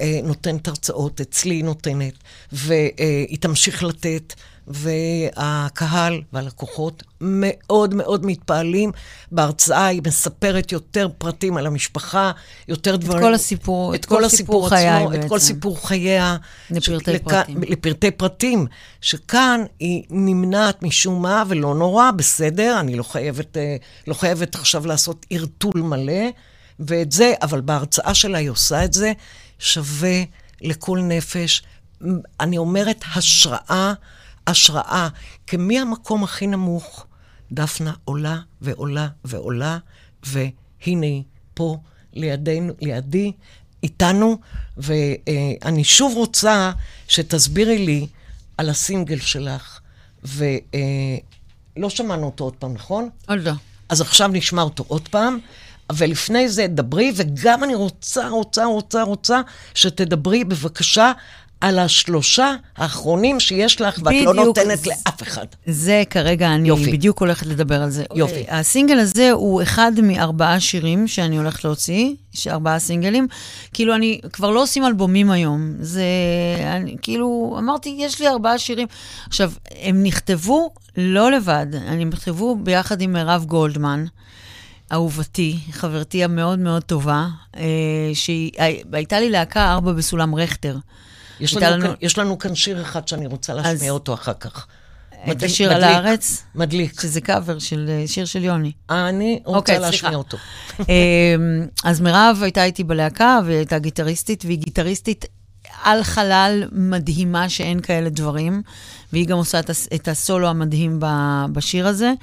אה, 0.01 0.19
נותנת 0.23 0.67
הרצאות, 0.67 1.21
אצלי 1.21 1.55
היא 1.55 1.63
נותנת, 1.63 2.13
והיא 2.51 3.37
תמשיך 3.39 3.83
לתת, 3.83 4.33
והקהל 4.67 6.21
והלקוחות 6.33 7.03
מאוד 7.21 7.93
מאוד 7.93 8.25
מתפעלים. 8.25 8.91
בהרצאה 9.31 9.85
היא 9.87 10.01
מספרת 10.07 10.71
יותר 10.71 11.07
פרטים 11.17 11.57
על 11.57 11.65
המשפחה, 11.67 12.31
יותר 12.67 12.95
דברים. 12.95 13.21
כל 13.23 13.33
הסיפור- 13.33 13.95
את 13.95 13.99
את 13.99 14.05
כל 14.05 14.15
כל 14.15 14.29
סיפור 14.29 14.65
הסיפור 14.65 14.69
חיי 14.69 14.87
עצמו, 14.89 15.13
את 15.13 15.19
כל 15.19 15.35
בעצם. 15.35 15.39
סיפור 15.39 15.87
חייה. 15.87 16.37
לפרטי 16.69 17.11
לכאן- 17.13 17.43
פרטים. 17.43 17.61
לפרטי 17.67 18.11
פרטים, 18.11 18.67
שכאן 19.01 19.63
היא 19.79 20.03
נמנעת 20.09 20.83
משום 20.83 21.21
מה, 21.21 21.43
ולא 21.47 21.75
נורא, 21.75 22.11
בסדר, 22.11 22.79
אני 22.79 22.95
לא 22.95 23.03
חייבת, 23.03 23.57
אה, 23.57 23.75
לא 24.07 24.13
חייבת 24.13 24.55
עכשיו 24.55 24.87
לעשות 24.87 25.25
ערטול 25.29 25.81
מלא, 25.81 26.23
ואת 26.79 27.11
זה, 27.11 27.33
אבל 27.41 27.61
בהרצאה 27.61 28.13
שלה 28.13 28.37
היא 28.37 28.49
עושה 28.49 28.85
את 28.85 28.93
זה, 28.93 29.13
שווה 29.59 30.23
לכל 30.61 30.99
נפש. 31.03 31.63
אני 32.39 32.57
אומרת 32.57 33.03
השראה, 33.15 33.93
השראה, 34.47 35.07
כי 35.47 35.57
מהמקום 35.57 36.23
הכי 36.23 36.47
נמוך, 36.47 37.05
דפנה 37.51 37.93
עולה 38.05 38.39
ועולה 38.61 39.07
ועולה, 39.25 39.77
והנה 40.25 41.05
היא 41.05 41.23
פה 41.53 41.77
לידינו, 42.13 42.73
לידי, 42.81 43.31
איתנו, 43.83 44.37
ואני 44.77 45.83
שוב 45.83 46.13
רוצה 46.15 46.71
שתסבירי 47.07 47.85
לי 47.85 48.07
על 48.57 48.69
הסינגל 48.69 49.19
שלך, 49.19 49.79
ולא 50.23 51.89
שמענו 51.89 52.25
אותו 52.25 52.43
עוד 52.43 52.55
פעם, 52.55 52.73
נכון? 52.73 53.09
עוד 53.27 53.39
לא. 53.39 53.51
אז 53.89 54.01
עכשיו 54.01 54.27
נשמע 54.27 54.61
אותו 54.61 54.83
עוד 54.87 55.07
פעם, 55.07 55.39
ולפני 55.95 56.49
זה 56.49 56.67
דברי, 56.69 57.11
וגם 57.15 57.63
אני 57.63 57.75
רוצה, 57.75 58.27
רוצה, 58.29 58.65
רוצה, 58.65 59.01
רוצה 59.03 59.41
שתדברי 59.73 60.43
בבקשה 60.43 61.11
על 61.61 61.79
השלושה 61.79 62.53
האחרונים 62.77 63.39
שיש 63.39 63.81
לך, 63.81 63.99
ואת 64.05 64.13
לא. 64.25 64.33
נותנת 64.33 64.79
זה- 64.79 64.89
לאף 64.89 65.23
אחד. 65.23 65.45
זה 65.65 66.03
כרגע, 66.09 66.55
אני 66.55 66.67
יופי. 66.67 66.91
בדיוק 66.91 67.19
הולכת 67.19 67.45
לדבר 67.45 67.81
על 67.81 67.89
זה. 67.89 68.03
יופי. 68.15 68.45
אה, 68.49 68.59
הסינגל 68.59 68.99
הזה 68.99 69.31
הוא 69.31 69.61
אחד 69.61 69.91
מארבעה 70.03 70.59
שירים 70.59 71.07
שאני 71.07 71.37
הולכת 71.37 71.63
להוציא, 71.63 72.13
ארבעה 72.47 72.79
סינגלים. 72.79 73.27
כאילו, 73.73 73.95
אני, 73.95 74.21
כבר 74.33 74.51
לא 74.51 74.63
עושים 74.63 74.85
אלבומים 74.85 75.31
היום. 75.31 75.73
זה, 75.79 76.03
אני, 76.63 76.95
כאילו, 77.01 77.55
אמרתי, 77.59 77.95
יש 77.99 78.19
לי 78.21 78.27
ארבעה 78.27 78.57
שירים. 78.57 78.87
עכשיו, 79.27 79.51
הם 79.81 80.03
נכתבו 80.03 80.73
לא 80.97 81.31
לבד, 81.31 81.67
הם 81.87 82.09
נכתבו 82.09 82.55
ביחד 82.55 83.01
עם 83.01 83.13
מירב 83.13 83.45
גולדמן. 83.45 84.05
אהובתי, 84.93 85.57
חברתי 85.71 86.23
המאוד 86.23 86.59
מאוד 86.59 86.83
טובה, 86.83 87.27
אה, 87.57 87.61
שהייתה 88.13 89.19
לי 89.19 89.29
להקה 89.29 89.73
ארבע 89.73 89.91
בסולם 89.91 90.35
רכטר. 90.35 90.77
יש 91.39 91.57
לנו, 91.57 91.65
לנו- 91.77 91.85
כאן, 91.85 91.93
יש 92.01 92.17
לנו 92.17 92.37
כאן 92.37 92.55
שיר 92.55 92.81
אחד 92.81 93.07
שאני 93.07 93.27
רוצה 93.27 93.53
להשמיע 93.53 93.91
אותו 93.91 94.13
אחר 94.13 94.33
כך. 94.33 94.67
את 95.31 95.43
השיר 95.43 95.73
על 95.73 95.83
הארץ, 95.83 96.43
מדליק. 96.55 97.01
שזה 97.01 97.21
קאבר 97.21 97.59
של 97.59 97.85
אה, 97.89 98.07
שיר 98.07 98.25
של 98.25 98.43
יוני. 98.43 98.71
אני 98.89 99.39
רוצה 99.45 99.57
אוקיי, 99.57 99.79
להשמיע. 99.79 100.15
אותו. 100.15 100.37
אמ, 100.79 100.85
אז 101.83 102.01
מירב 102.01 102.37
הייתה 102.41 102.63
איתי 102.63 102.83
בלהקה, 102.83 103.39
והיא 103.45 103.57
הייתה 103.57 103.79
גיטריסטית, 103.79 104.45
והיא 104.45 104.57
גיטריסטית 104.57 105.25
על 105.83 106.03
חלל 106.03 106.63
מדהימה 106.71 107.49
שאין 107.49 107.79
כאלה 107.79 108.09
דברים, 108.09 108.61
והיא 109.13 109.27
גם 109.27 109.37
עושה 109.37 109.59
את, 109.59 109.69
הס- 109.69 109.87
את 109.95 110.07
הסולו 110.07 110.47
המדהים 110.47 110.99
בשיר 111.51 111.87
הזה. 111.87 112.13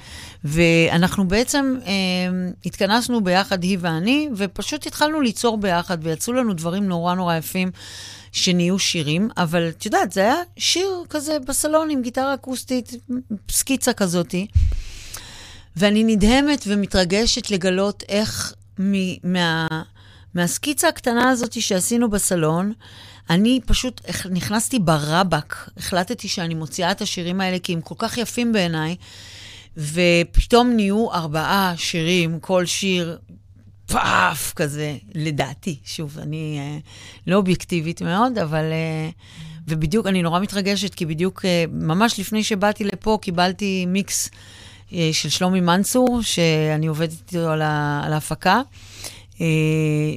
ואנחנו 0.43 1.27
בעצם 1.27 1.75
אה, 1.85 1.91
התכנסנו 2.65 3.23
ביחד, 3.23 3.63
היא 3.63 3.77
ואני, 3.81 4.29
ופשוט 4.35 4.87
התחלנו 4.87 5.21
ליצור 5.21 5.57
ביחד, 5.57 5.97
ויצאו 6.01 6.33
לנו 6.33 6.53
דברים 6.53 6.83
נורא 6.87 7.15
נורא 7.15 7.35
יפים. 7.35 7.71
שנהיו 8.31 8.79
שירים, 8.79 9.29
אבל 9.37 9.69
את 9.69 9.85
יודעת, 9.85 10.11
זה 10.11 10.21
היה 10.21 10.35
שיר 10.57 10.89
כזה 11.09 11.37
בסלון 11.47 11.89
עם 11.89 12.01
גיטרה 12.01 12.33
אקוסטית, 12.33 12.91
סקיצה 13.51 13.93
כזאתי. 13.93 14.47
ואני 15.75 16.03
נדהמת 16.03 16.63
ומתרגשת 16.67 17.51
לגלות 17.51 18.03
איך 18.09 18.53
מ- 18.79 19.31
מה, 19.33 19.67
מהסקיצה 20.33 20.87
הקטנה 20.87 21.29
הזאת 21.29 21.61
שעשינו 21.61 22.09
בסלון, 22.09 22.73
אני 23.29 23.59
פשוט 23.65 24.01
נכנסתי 24.31 24.79
ברבק, 24.79 25.55
החלטתי 25.77 26.27
שאני 26.27 26.53
מוציאה 26.53 26.91
את 26.91 27.01
השירים 27.01 27.41
האלה 27.41 27.59
כי 27.59 27.73
הם 27.73 27.81
כל 27.81 27.95
כך 27.97 28.17
יפים 28.17 28.53
בעיניי, 28.53 28.95
ופתאום 29.77 30.75
נהיו 30.75 31.11
ארבעה 31.13 31.73
שירים, 31.77 32.39
כל 32.39 32.65
שיר 32.65 33.17
פאף 33.85 34.53
כזה, 34.53 34.97
לדעתי. 35.15 35.79
שוב, 35.85 36.19
אני 36.19 36.59
אה, 36.59 36.77
לא 37.27 37.35
אובייקטיבית 37.35 38.01
מאוד, 38.01 38.37
אבל... 38.37 38.63
אה, 38.71 39.09
ובדיוק, 39.67 40.07
אני 40.07 40.21
נורא 40.21 40.39
מתרגשת, 40.39 40.95
כי 40.95 41.05
בדיוק 41.05 41.45
אה, 41.45 41.65
ממש 41.71 42.19
לפני 42.19 42.43
שבאתי 42.43 42.83
לפה 42.83 43.17
קיבלתי 43.21 43.85
מיקס 43.85 44.29
אה, 44.93 45.09
של 45.13 45.29
שלומי 45.29 45.61
מנצור, 45.61 46.19
שאני 46.21 46.87
עובדת 46.87 47.33
איתו 47.33 47.49
על, 47.49 47.61
ה, 47.61 48.01
על 48.05 48.13
ההפקה. 48.13 48.55
אה, 48.55 48.61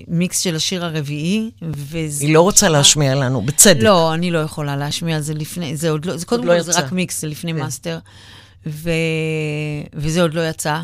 מיקס 0.08 0.38
של 0.38 0.56
השיר 0.56 0.84
הרביעי, 0.84 1.50
וזה... 1.62 2.24
היא 2.26 2.34
לא 2.34 2.40
רוצה 2.40 2.68
להשמיע 2.68 3.14
לנו, 3.14 3.42
בצדק. 3.42 3.82
לא, 3.82 4.14
אני 4.14 4.30
לא 4.30 4.38
יכולה 4.38 4.76
להשמיע, 4.76 5.20
זה 5.20 5.34
לפני, 5.34 5.76
זה 5.76 5.90
עוד 5.90 6.04
לא, 6.04 6.16
זה 6.16 6.26
קודם 6.26 6.46
לא 6.46 6.52
כל 6.52 6.60
זה 6.60 6.70
יצא. 6.70 6.80
רק 6.80 6.92
מיקס, 6.92 7.20
זה 7.20 7.26
לפני 7.26 7.52
כן. 7.52 7.58
מאסטר, 7.58 7.98
ו... 8.66 8.90
וזה 9.94 10.22
עוד 10.22 10.34
לא 10.34 10.48
יצא. 10.48 10.80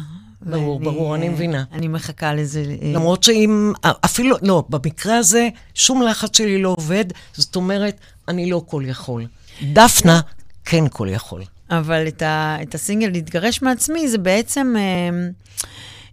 ברור, 0.47 0.75
ואני, 0.77 0.85
ברור, 0.85 1.15
אני 1.15 1.27
אה, 1.27 1.33
מבינה. 1.33 1.65
אני 1.73 1.89
מחכה 1.89 2.35
לזה. 2.35 2.61
אה, 2.83 2.93
למרות 2.95 3.23
שאם, 3.23 3.73
אפילו, 4.05 4.37
לא, 4.43 4.65
במקרה 4.69 5.17
הזה, 5.17 5.49
שום 5.75 6.03
לחץ 6.03 6.37
שלי 6.37 6.63
לא 6.63 6.75
עובד, 6.79 7.05
זאת 7.33 7.57
אומרת, 7.57 7.97
אני 8.29 8.51
לא 8.51 8.63
כל 8.67 8.83
יכול. 8.87 9.27
דפנה 9.73 10.21
כן 10.65 10.85
כל 10.89 11.09
יכול. 11.11 11.43
אבל 11.71 12.09
את, 12.09 12.23
ה, 12.23 12.57
את 12.63 12.75
הסינגל 12.75 13.09
להתגרש 13.09 13.63
מעצמי, 13.63 14.09
זה 14.09 14.19
בעצם 14.19 14.75
אה, 14.79 15.29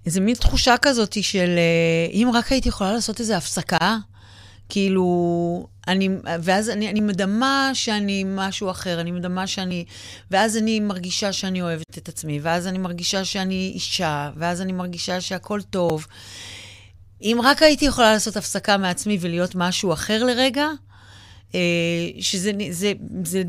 איזה 0.06 0.22
מין 0.22 0.36
תחושה 0.36 0.76
כזאת 0.82 1.24
של 1.24 1.56
אה, 1.58 2.14
אם 2.14 2.32
רק 2.34 2.52
הייתי 2.52 2.70
יכולה 2.70 2.93
לעשות 2.93 3.20
איזו 3.20 3.34
הפסקה, 3.34 3.97
כאילו, 4.70 5.68
אני, 5.88 6.10
ואז 6.41 6.70
אני, 6.70 6.89
אני 6.89 7.02
מדמה 7.02 7.72
שאני 7.74 8.24
משהו 8.28 8.72
אחר, 8.72 9.02
אני 9.02 9.12
מדמה 9.12 9.47
שאני, 9.47 9.86
ואז 10.32 10.58
אני 10.58 10.80
מרגישה 10.80 11.34
שאני 11.34 11.62
אוהבת 11.62 11.97
את 11.97 12.10
עצמי, 12.10 12.39
ואז 12.41 12.68
אני 12.68 12.78
מרגישה 12.78 13.26
שאני 13.26 13.72
אישה, 13.76 14.32
ואז 14.38 14.62
אני 14.62 14.72
מרגישה 14.72 15.22
שהכל 15.22 15.62
טוב. 15.62 16.08
אם 17.22 17.39
רק 17.43 17.64
הייתי 17.64 17.86
יכולה 17.86 18.14
לעשות 18.14 18.38
הפסקה 18.38 18.78
מעצמי 18.78 19.18
ולהיות 19.22 19.56
משהו 19.56 19.93
אחר 19.93 20.24
לרגע, 20.24 20.68
אה, 21.56 21.60
שזה 22.20 22.52
זה, 22.70 22.70
זה, 22.72 22.93
זה 23.26 23.43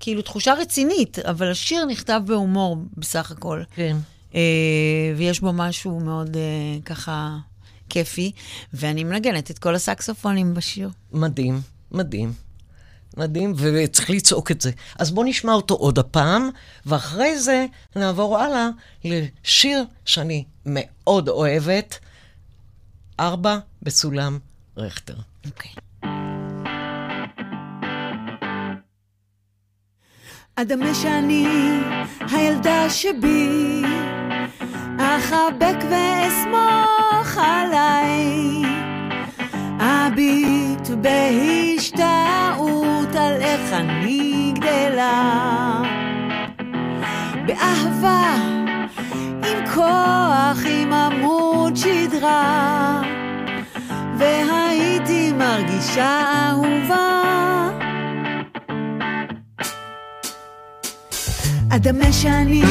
כאילו 0.00 0.22
תחושה 0.22 0.54
רצינית, 0.54 1.18
אבל 1.18 1.50
השיר 1.50 1.84
נכתב 1.84 2.20
בהומור 2.26 2.76
בסך 2.96 3.30
הכל. 3.30 3.62
כן. 3.74 3.96
אה, 4.36 4.42
ויש 5.16 5.40
בו 5.40 5.52
משהו 5.52 6.00
מאוד 6.00 6.36
אה, 6.36 6.80
ככה 6.84 7.36
כיפי, 7.88 8.32
ואני 8.72 9.04
מנגנת 9.04 9.50
את 9.50 9.58
כל 9.58 9.74
הסקסופונים 9.74 10.54
בשיר. 10.54 10.90
מדהים, 11.12 11.60
מדהים. 11.90 12.32
מדהים, 13.16 13.52
וצריך 13.56 14.10
לצעוק 14.10 14.50
את 14.50 14.60
זה. 14.60 14.70
אז 14.98 15.10
בואו 15.10 15.26
נשמע 15.26 15.52
אותו 15.52 15.74
עוד 15.74 15.98
הפעם, 15.98 16.50
ואחרי 16.86 17.38
זה 17.38 17.66
נעבור 17.96 18.38
הלאה 18.38 18.68
לשיר 19.04 19.84
שאני 20.04 20.44
מאוד 20.66 21.28
אוהבת, 21.28 21.98
ארבע 23.20 23.58
בסולם 23.82 24.38
רכטר. 24.76 25.16
אוקיי. 25.46 25.85
אדמה 30.60 30.94
שאני 30.94 31.46
הילדה 32.32 32.90
שבי, 32.90 33.82
אחבק 34.98 35.76
ואסמוך 35.90 37.38
עליי. 37.38 38.62
אביט 39.80 40.88
בהשתאות 41.00 41.94
על 43.14 43.32
איך 43.40 43.72
אני 43.72 44.52
גדלה. 44.54 45.82
באהבה, 47.46 48.34
עם 49.46 49.66
כוח, 49.74 50.58
עם 50.68 50.92
עמוד 50.92 51.76
שדרה, 51.76 53.02
והייתי 54.18 55.32
מרגישה 55.32 56.22
אהובה. 56.50 57.65
אדמה 61.76 62.12
שאני, 62.12 62.62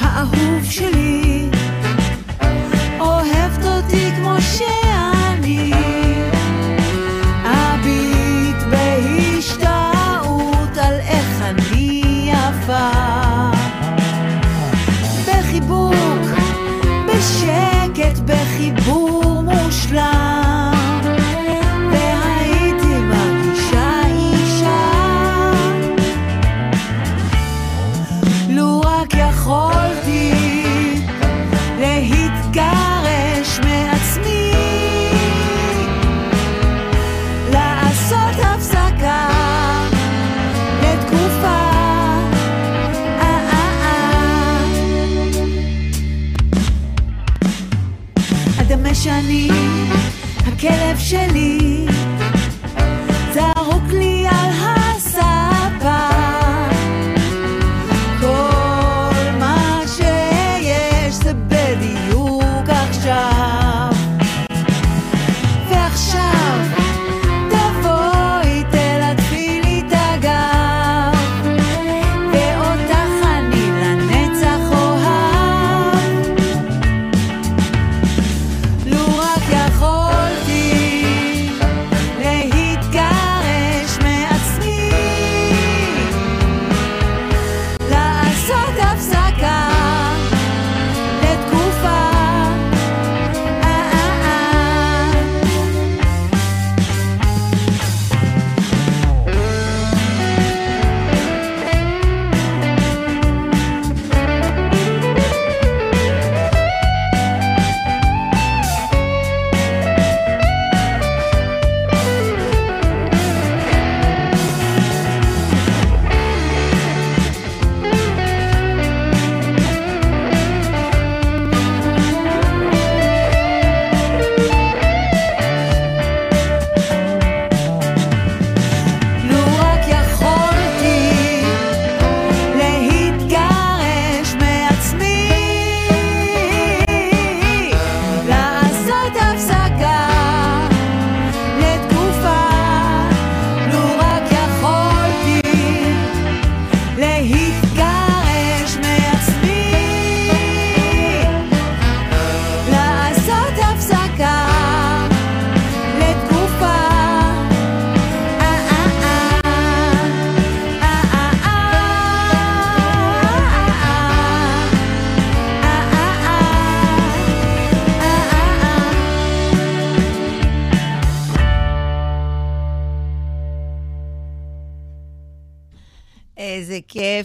האהוב 0.00 0.64
שלי, 0.70 1.48
אוהבת 3.00 3.64
אותי 3.64 4.10
כמו 4.16 4.34
שאני. 4.40 4.83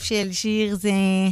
של 0.09 0.31
שיר 0.31 0.75
זה. 0.75 0.91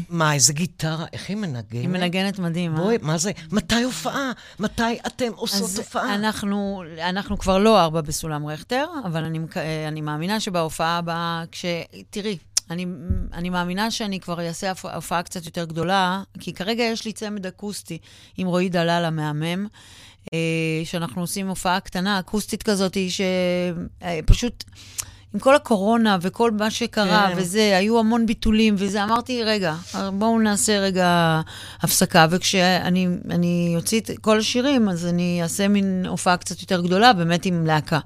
מה, 0.09 0.33
איזה 0.33 0.53
גיטרה, 0.53 1.05
איך 1.13 1.29
היא 1.29 1.37
מנגנת? 1.37 1.71
היא 1.71 1.87
מנגנת 1.87 2.39
מדהים, 2.39 2.75
אה? 2.75 2.81
בואי, 2.81 2.97
מה 3.01 3.17
זה? 3.17 3.31
מתי 3.51 3.83
הופעה? 3.83 4.31
מתי 4.59 4.97
אתם 5.07 5.31
עושות 5.35 5.61
אז 5.61 5.77
הופעה? 5.77 6.15
אנחנו, 6.15 6.83
אנחנו 7.01 7.37
כבר 7.37 7.57
לא 7.57 7.81
ארבע 7.81 8.01
בסולם 8.01 8.45
רכטר, 8.47 8.85
אבל 9.05 9.23
אני, 9.23 9.39
אה, 9.57 9.87
אני 9.87 10.01
מאמינה 10.01 10.39
שבהופעה 10.39 10.97
הבאה, 10.97 11.43
כש... 11.51 11.65
תראי, 12.09 12.37
אני, 12.69 12.85
אני 13.33 13.49
מאמינה 13.49 13.91
שאני 13.91 14.19
כבר 14.19 14.47
אעשה 14.47 14.71
הופ- 14.71 14.95
הופעה 14.95 15.23
קצת 15.23 15.45
יותר 15.45 15.65
גדולה, 15.65 16.23
כי 16.39 16.53
כרגע 16.53 16.83
יש 16.83 17.05
לי 17.05 17.13
צמד 17.13 17.45
אקוסטי 17.45 17.97
עם 18.37 18.47
רועי 18.47 18.69
דלל 18.69 19.05
המהמם, 19.05 19.67
אה, 20.33 20.39
שאנחנו 20.83 21.21
עושים 21.21 21.47
הופעה 21.47 21.79
קטנה, 21.79 22.19
אקוסטית 22.19 22.63
כזאת, 22.63 22.97
שפשוט... 23.09 24.63
עם 25.37 25.41
כל 25.41 25.55
הקורונה 25.55 26.17
וכל 26.21 26.51
מה 26.51 26.71
שקרה 26.71 27.27
כן. 27.29 27.33
וזה, 27.37 27.77
היו 27.77 27.99
המון 27.99 28.25
ביטולים 28.25 28.75
וזה, 28.77 29.03
אמרתי, 29.03 29.43
רגע, 29.43 29.75
בואו 30.13 30.39
נעשה 30.39 30.79
רגע 30.79 31.41
הפסקה, 31.81 32.27
וכשאני 32.29 33.07
אני 33.29 33.73
אוציא 33.75 33.99
את 33.99 34.11
כל 34.21 34.39
השירים, 34.39 34.89
אז 34.89 35.05
אני 35.05 35.43
אעשה 35.43 35.67
מין 35.67 36.05
הופעה 36.07 36.37
קצת 36.37 36.61
יותר 36.61 36.81
גדולה, 36.81 37.13
באמת 37.13 37.45
עם 37.45 37.65
להקה. 37.65 37.99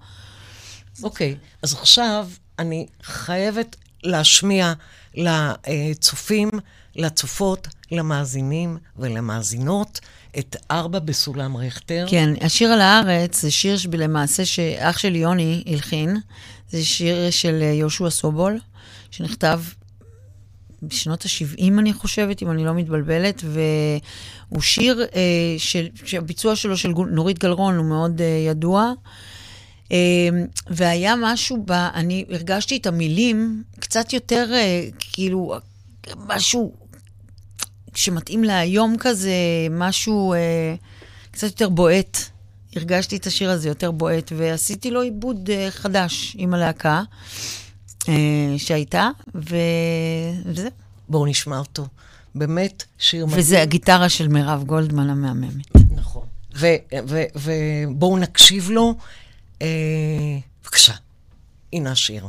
אוקיי, 1.04 1.36
אז 1.64 1.74
עכשיו 1.74 2.28
אני 2.60 2.86
חייבת 3.04 3.76
להשמיע 4.04 4.74
לצופים, 5.16 6.50
לצופות, 6.96 7.68
למאזינים 7.92 8.78
ולמאזינות 8.98 10.00
את 10.40 10.56
ארבע 10.72 11.00
בסולם 11.00 11.58
רכטר. 11.58 12.06
כן, 12.10 12.34
השיר 12.42 12.72
על 12.72 12.82
הארץ 12.82 13.42
זה 13.42 13.52
שיר 13.52 13.78
שלמעשה 13.78 14.46
שאח 14.46 14.98
שלי 14.98 15.18
יוני 15.18 15.64
הלחין, 15.68 16.18
זה 16.70 16.86
שיר 16.86 17.30
של 17.30 17.60
אה, 17.62 17.68
יהושע 17.68 18.10
סובול, 18.10 18.60
שנכתב 19.12 19.62
בשנות 20.82 21.26
ה-70, 21.26 21.80
אני 21.80 21.94
חושבת, 21.94 22.44
אם 22.44 22.52
אני 22.52 22.66
לא 22.66 22.74
מתבלבלת, 22.74 23.44
והוא 23.44 24.62
שיר 24.62 25.06
אה, 25.16 25.56
של, 25.58 25.88
שהביצוע 26.06 26.56
שלו 26.56 26.78
של 26.78 26.94
נורית 27.12 27.40
גלרון 27.40 27.78
הוא 27.78 27.86
מאוד 27.86 28.22
אה, 28.22 28.26
ידוע. 28.48 28.94
אה, 29.92 29.98
והיה 30.70 31.16
משהו 31.18 31.64
ב... 31.66 31.72
אני 31.72 32.26
הרגשתי 32.30 32.78
את 32.78 32.88
המילים 32.88 33.64
קצת 33.80 34.14
יותר, 34.14 34.50
אה, 34.54 34.88
כאילו, 35.00 35.54
משהו 36.28 36.74
שמתאים 37.96 38.44
להיום 38.44 38.96
כזה, 39.00 39.32
משהו 39.72 40.34
אה, 40.34 40.76
קצת 41.32 41.48
יותר 41.48 41.70
בועט. 41.70 42.18
הרגשתי 42.76 43.18
את 43.18 43.28
השיר 43.28 43.50
הזה 43.50 43.68
יותר 43.68 43.92
בועט, 43.92 44.32
ועשיתי 44.36 44.92
לו 44.92 45.02
עיבוד 45.02 45.50
אה, 45.50 45.68
חדש 45.72 46.36
עם 46.40 46.54
הלהקה 46.54 47.04
אה, 48.10 48.14
שהייתה, 48.58 49.10
ו... 49.36 49.56
וזה. 50.46 50.70
בואו 51.10 51.26
נשמע 51.26 51.58
אותו. 51.58 51.88
באמת 52.36 52.84
שיר 52.98 53.26
מדהים. 53.26 53.40
וזה 53.40 53.62
הגיטרה 53.62 54.10
של 54.10 54.28
מירב 54.28 54.64
גולדמן 54.64 55.10
המהממת. 55.10 55.66
נכון. 55.96 56.24
ובואו 57.36 58.18
נקשיב 58.18 58.70
לו. 58.72 58.96
אה, 59.62 59.68
בבקשה, 60.64 60.94
הנה 61.74 61.92
השיר. 61.92 62.28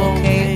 אנשים 0.00 0.49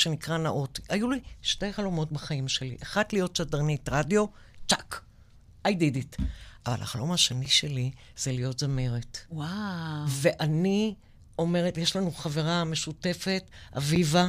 שנקרא 0.00 0.38
נאות. 0.38 0.80
היו 0.88 1.10
לי 1.10 1.20
שתי 1.42 1.72
חלומות 1.72 2.12
בחיים 2.12 2.48
שלי. 2.48 2.76
אחד, 2.82 3.04
להיות 3.12 3.36
שדרנית 3.36 3.88
רדיו, 3.88 4.26
check, 4.68 5.00
I 5.68 5.70
did 5.70 5.96
it. 5.96 6.22
אבל 6.66 6.82
החלום 6.82 7.12
השני 7.12 7.48
שלי 7.48 7.90
זה 8.16 8.32
להיות 8.32 8.58
זמרת. 8.58 9.18
וואו. 9.30 9.48
ואני 10.08 10.94
אומרת, 11.38 11.78
יש 11.78 11.96
לנו 11.96 12.12
חברה 12.12 12.64
משותפת, 12.64 13.42
אביבה, 13.76 14.28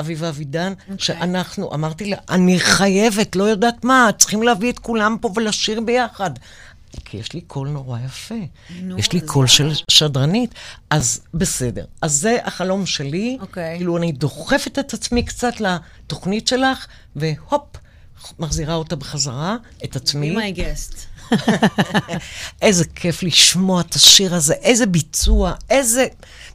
אביבה 0.00 0.28
אבידן, 0.28 0.72
okay. 0.72 0.92
שאנחנו, 0.98 1.74
אמרתי 1.74 2.10
לה, 2.10 2.16
אני 2.28 2.60
חייבת, 2.60 3.36
לא 3.36 3.44
יודעת 3.44 3.84
מה, 3.84 4.10
צריכים 4.18 4.42
להביא 4.42 4.72
את 4.72 4.78
כולם 4.78 5.16
פה 5.20 5.30
ולשיר 5.36 5.80
ביחד. 5.80 6.30
כי 7.04 7.16
יש 7.16 7.32
לי 7.32 7.40
קול 7.40 7.68
נורא 7.68 7.98
יפה. 8.00 8.34
נו, 8.82 8.98
יש 8.98 9.12
לי 9.12 9.20
קול 9.20 9.46
של 9.46 9.72
שדרנית, 9.90 10.54
אז 10.90 11.20
בסדר. 11.34 11.84
אז 12.02 12.12
זה 12.12 12.38
החלום 12.44 12.86
שלי. 12.86 13.38
אוקיי. 13.40 13.76
כאילו, 13.76 13.96
אני 13.96 14.12
דוחפת 14.12 14.78
את 14.78 14.94
עצמי 14.94 15.22
קצת 15.22 15.54
לתוכנית 15.60 16.48
שלך, 16.48 16.86
והופ, 17.16 17.76
מחזירה 18.38 18.74
אותה 18.74 18.96
בחזרה, 18.96 19.56
את 19.84 19.96
עצמי. 19.96 20.36
be 20.36 20.38
my 20.38 20.58
guest. 20.58 21.14
איזה 22.62 22.84
כיף 22.94 23.22
לשמוע 23.22 23.80
את 23.80 23.94
השיר 23.94 24.34
הזה, 24.34 24.54
איזה 24.54 24.86
ביצוע, 24.86 25.52
איזה... 25.70 26.06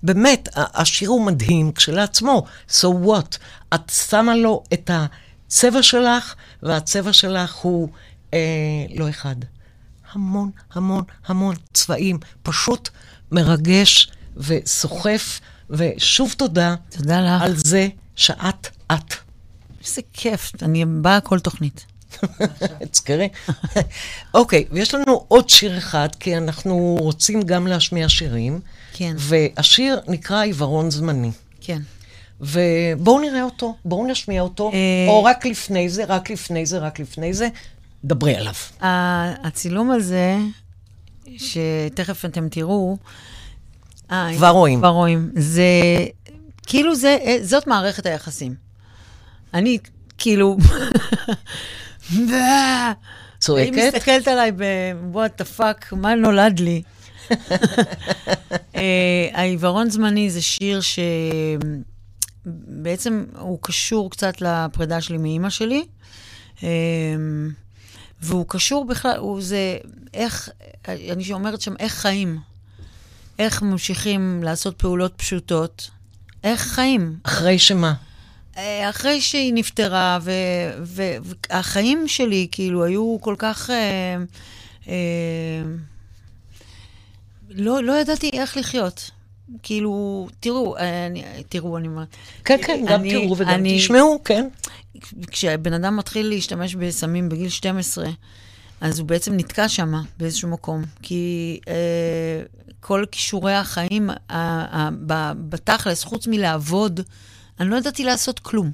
באמת, 0.04 0.50
השיר 0.56 1.10
הוא 1.10 1.26
מדהים 1.26 1.72
כשלעצמו. 1.72 2.46
So 2.70 2.88
what? 3.06 3.38
את 3.74 3.92
שמה 4.10 4.36
לו 4.36 4.64
את 4.74 4.92
הצבע 4.94 5.84
שלך, 5.84 6.36
והצבע 6.64 7.14
שלך 7.14 7.56
הוא 7.56 7.90
אה, 8.34 8.40
לא 8.96 9.10
אחד. 9.10 9.36
המון, 10.12 10.52
המון, 10.74 11.04
המון 11.28 11.56
צבעים. 11.74 12.18
פשוט 12.44 12.90
מרגש 13.32 14.12
וסוחף, 14.38 15.40
ושוב 15.70 16.34
תודה 16.38 16.76
תודה 16.90 17.22
לך. 17.22 17.42
על 17.42 17.56
זה 17.56 17.88
שאת 18.16 18.68
את. 18.92 19.14
איזה 19.86 20.02
כיף, 20.14 20.52
אני 20.62 20.86
באה 20.86 21.22
כל 21.22 21.40
תוכנית. 21.40 21.86
תזכרי. 22.92 23.30
אוקיי, 24.34 24.66
ויש 24.72 24.94
לנו 24.96 25.26
עוד 25.28 25.50
שיר 25.50 25.78
אחד, 25.78 26.10
כי 26.20 26.38
אנחנו 26.38 26.98
רוצים 27.00 27.42
גם 27.42 27.68
להשמיע 27.68 28.10
שירים. 28.10 28.60
כן. 28.94 29.16
והשיר 29.18 30.00
נקרא 30.08 30.44
עיוורון 30.44 30.92
זמני. 30.92 31.32
כן. 31.62 31.82
ובואו 32.42 33.20
נראה 33.20 33.44
אותו, 33.44 33.76
בואו 33.86 34.08
נשמיע 34.08 34.42
אותו, 34.42 34.72
אה, 34.74 35.06
או 35.08 35.24
רק 35.24 35.46
לפני 35.46 35.90
זה, 35.90 36.06
רק 36.06 36.30
לפני 36.30 36.66
זה, 36.66 36.78
רק 36.78 37.00
לפני 37.00 37.34
זה, 37.34 37.48
דברי 38.04 38.36
עליו. 38.36 38.54
הצילום 39.44 39.92
הזה, 39.92 40.38
שתכף 41.38 42.26
אתם 42.26 42.50
תראו, 42.50 42.98
אה, 44.12 44.32
כבר 44.38 44.50
רואים. 44.50 44.80
כבר 44.80 44.88
רואים. 44.88 45.32
זה, 45.36 45.72
כאילו 46.68 46.96
זה, 46.96 47.18
אה, 47.26 47.38
זאת 47.42 47.68
מערכת 47.68 48.06
היחסים. 48.06 48.56
אני, 49.54 49.78
כאילו, 50.18 50.58
צועקת? 53.40 53.74
היא 53.74 53.88
מסתכלת 53.88 54.28
עליי 54.28 54.52
ב-what 54.52 55.42
the 55.42 55.46
fuck, 55.60 55.96
מה 55.96 56.16
נולד 56.16 56.60
לי? 56.60 56.82
אה, 58.76 59.28
העיוורון 59.34 59.90
זמני 59.90 60.30
זה 60.30 60.42
שיר 60.42 60.80
שבעצם 62.46 63.26
הוא 63.40 63.60
קשור 63.62 64.12
קצת 64.12 64.42
לפרידה 64.42 65.02
שלי 65.02 65.18
מאימא 65.18 65.50
שלי. 65.50 65.86
והוא 68.22 68.46
קשור 68.48 68.86
בכלל, 68.86 69.18
הוא 69.18 69.42
זה 69.42 69.78
איך, 70.14 70.50
אני 70.88 71.34
אומרת 71.34 71.62
שם, 71.62 71.74
איך 71.80 71.94
חיים. 71.94 72.40
איך 73.40 73.62
ממשיכים 73.62 74.44
לעשות 74.44 74.78
פעולות 74.78 75.14
פשוטות. 75.18 75.90
איך 76.44 76.62
חיים. 76.62 77.16
אחרי 77.24 77.60
שמה? 77.60 77.94
אה, 78.58 78.90
אחרי 78.90 79.22
שהיא 79.22 79.54
נפטרה, 79.54 80.20
ו- 80.22 80.32
ו- 80.84 81.18
והחיים 81.50 82.08
שלי, 82.08 82.48
כאילו, 82.52 82.84
היו 82.84 83.18
כל 83.22 83.36
כך... 83.38 83.70
אה, 83.70 84.16
אה, 84.88 84.94
לא, 87.50 87.84
לא 87.84 88.02
ידעתי 88.02 88.30
איך 88.34 88.58
לחיות. 88.58 89.12
כאילו, 89.64 90.28
תראו, 90.40 90.78
אני, 90.78 91.24
תראו, 91.50 91.78
אני 91.78 91.88
אומרת... 91.88 92.08
כן, 92.46 92.58
כן, 92.64 92.86
גם 92.88 93.00
אני- 93.02 93.12
תראו 93.12 93.36
וגם 93.38 93.50
אני- 93.50 93.78
תשמעו, 93.78 94.22
כן. 94.26 94.48
כשבן 95.32 95.74
אדם 95.74 95.98
מתחיל 95.98 96.30
להשתמש 96.30 96.76
בסמים 96.76 97.30
בגיל 97.30 97.50
12, 97.50 98.10
אז 98.82 99.00
הוא 99.00 99.08
בעצם 99.08 99.34
נתקע 99.38 99.70
שם 99.70 99.94
באיזשהו 100.18 100.50
מקום. 100.50 100.84
כי 101.02 101.60
אה, 101.68 102.42
כל 102.80 103.06
כישורי 103.12 103.54
החיים, 103.54 104.10
ה- 104.10 104.16
ה- 104.30 104.90
ב- 105.06 105.34
בתכלס, 105.50 106.04
חוץ 106.04 106.28
מלעבוד, 106.28 107.00
אני 107.60 107.70
לא 107.70 107.76
ידעתי 107.76 108.04
לעשות 108.04 108.40
כלום. 108.40 108.72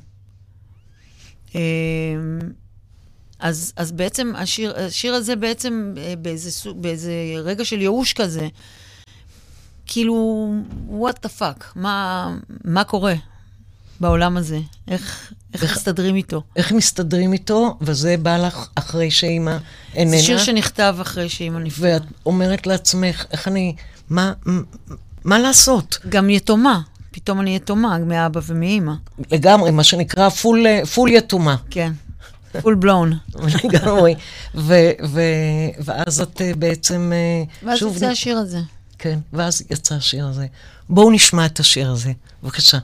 אה, 1.55 1.61
אז, 3.39 3.73
אז 3.75 3.91
בעצם 3.91 4.33
השיר, 4.35 4.73
השיר 4.79 5.13
הזה 5.13 5.35
בעצם 5.35 5.93
אה, 5.97 6.13
באיזה, 6.21 6.51
סוג- 6.51 6.81
באיזה 6.81 7.11
רגע 7.43 7.65
של 7.65 7.81
ייאוש 7.81 8.13
כזה, 8.13 8.47
כאילו, 9.87 10.47
what 10.89 11.25
the 11.25 11.41
fuck, 11.41 11.63
מה, 11.75 12.29
מה 12.63 12.83
קורה 12.83 13.13
בעולם 13.99 14.37
הזה? 14.37 14.59
איך, 14.87 15.31
איך 15.53 15.63
איך- 15.63 15.77
מסתדרים 15.77 16.15
איתו? 16.15 16.41
איך 16.55 16.71
מסתדרים 16.71 17.33
איתו, 17.33 17.77
וזה 17.81 18.15
בא 18.21 18.37
לך 18.37 18.67
אחרי 18.75 19.11
שאימא 19.11 19.57
איננה. 19.93 20.17
זה 20.17 20.23
שיר 20.23 20.37
שנכתב 20.37 20.95
אחרי 21.01 21.29
שאימא 21.29 21.59
נפטרה. 21.59 21.89
ואת 21.93 22.01
אומרת 22.25 22.67
לעצמך, 22.67 23.25
איך 23.31 23.47
אני, 23.47 23.75
מה, 24.09 24.33
מה 25.23 25.39
לעשות? 25.39 25.97
גם 26.09 26.29
יתומה. 26.29 26.81
פתאום 27.11 27.41
אני 27.41 27.55
יתומה 27.55 27.97
מאבא 27.97 28.41
ומאימא. 28.47 28.93
לגמרי, 29.31 29.71
מה 29.71 29.83
שנקרא 29.83 30.29
full, 30.29 30.65
full 30.85 31.09
יתומה. 31.09 31.55
כן. 31.69 31.91
full 32.61 32.75
blown. 32.75 33.13
לגמרי. 33.63 34.15
ו- 34.55 34.73
ו- 35.07 35.21
ואז 35.85 36.21
את 36.21 36.41
אה, 36.41 36.51
בעצם, 36.59 37.11
אה, 37.15 37.67
ואז 37.67 37.79
שוב, 37.79 37.93
יוצא 37.93 38.05
השיר 38.05 38.37
הזה. 38.37 38.59
כן, 38.99 39.19
ואז 39.33 39.61
יצא 39.69 39.95
השיר 39.95 40.25
הזה. 40.27 40.45
בואו 40.89 41.11
נשמע 41.11 41.45
את 41.45 41.59
השיר 41.59 41.91
הזה, 41.91 42.11
בבקשה. 42.43 42.77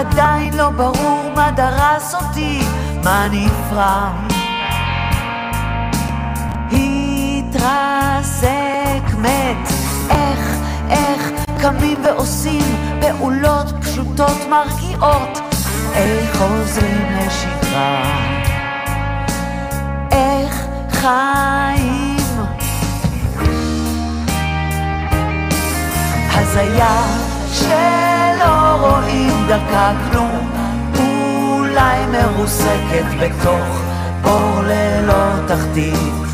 עדיין 0.00 0.54
לא 0.54 0.70
ברור 0.70 1.32
מה 1.36 1.50
דרס 1.50 2.14
אותי, 2.14 2.60
מה 3.04 3.26
נפרם. 3.30 4.28
התרסק 6.72 8.44
מת, 9.18 9.68
איך, 10.10 10.56
איך 10.90 11.39
קמים 11.62 11.98
ועושים 12.04 12.62
פעולות 13.00 13.66
פשוטות 13.80 14.36
מרגיעות, 14.50 15.38
איך 15.94 16.36
חוזרים 16.36 17.06
לשגרה, 17.18 18.02
איך 20.12 20.66
חיים. 20.90 22.16
הזיה 26.34 27.02
שלא 27.52 28.70
דרכה 29.48 29.92
כלום, 30.10 30.50
אולי 30.98 32.06
מרוסקת 32.06 33.04
בתוך 33.20 33.82
אור 34.24 34.62
ללא 34.62 35.46
תחתית. 35.46 36.29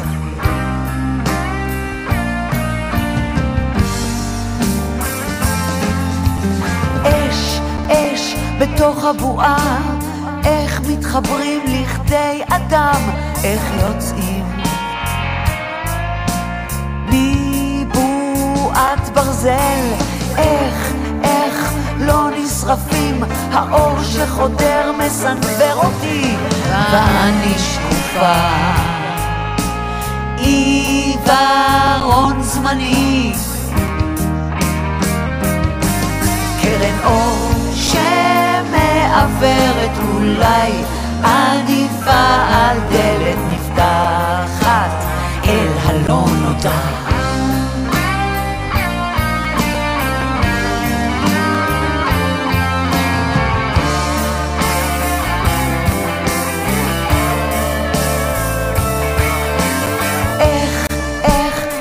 בתוך 8.87 9.05
הבועה, 9.05 9.78
איך 10.45 10.80
מתחברים 10.89 11.61
לכדי 11.66 12.43
אדם, 12.49 13.01
איך 13.45 13.62
יוצאים 13.80 14.45
מבועת 17.87 19.09
ברזל, 19.14 19.93
איך, 20.39 20.93
איך 21.24 21.72
לא 21.99 22.28
נשרפים, 22.39 23.24
האור 23.53 24.03
שחודר 24.03 24.93
מסנוור 24.99 25.84
אותי, 25.84 26.34
ואני 26.93 27.55
שקופה. 27.59 28.34
עיוורון 30.39 31.62
זמני 32.43 33.32
קרן 36.62 36.99
אור 37.05 37.47
שמעוורת 38.57 39.99
אולי 40.15 40.73
עדיפה 41.23 42.45
על 42.51 42.79
דלת 42.91 43.39
נפתחת 43.53 45.05
אל 45.45 45.69
הלא 45.85 46.25
נודע. 46.43 47.07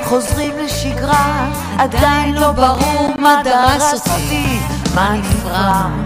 חוזרים 0.03 0.53
לשגרה, 0.57 1.49
עדיין 1.77 2.35
לא 2.35 2.51
ברור 2.51 3.13
מה 3.17 3.41
דרס 3.43 3.93
אותי, 3.93 4.59
מה 4.95 5.13
נפרם. 5.13 6.04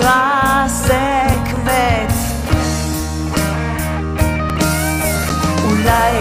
התרסק 0.00 1.44
מת. 1.64 2.12
אולי 5.64 6.12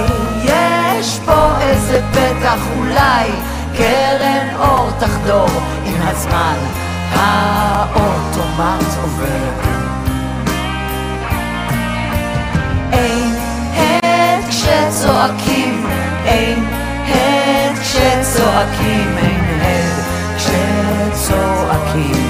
יש 0.43 1.19
פה 1.25 1.57
איזה 1.61 2.01
פתח, 2.11 2.57
אולי 2.77 3.29
קרן 3.77 4.47
אור 4.59 4.89
תחדור 4.99 5.49
עם 5.85 6.01
הזמן, 6.01 6.55
האוטומט 7.13 8.97
עובר. 9.01 9.51
אין 12.91 13.35
הד 13.75 14.49
כשצועקים, 14.49 15.85
אין 16.25 16.65
הד 17.07 17.79
כשצועקים, 17.79 19.17
אין 19.17 19.61
הד 19.61 20.03
כשצועקים. 20.37 22.28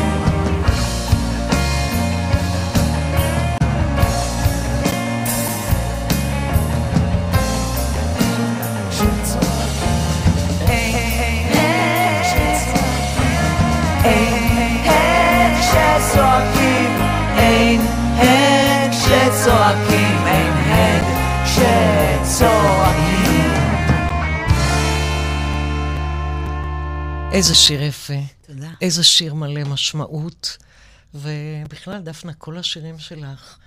איזה 27.39 27.55
שיר 27.55 27.81
יפה. 27.81 28.13
תודה. 28.47 28.69
איזה 28.81 29.03
שיר 29.03 29.33
מלא 29.33 29.63
משמעות. 29.63 30.57
ובכלל, 31.13 32.01
דפנה, 32.01 32.33
כל 32.33 32.57
השירים 32.57 32.99
שלך, 32.99 33.57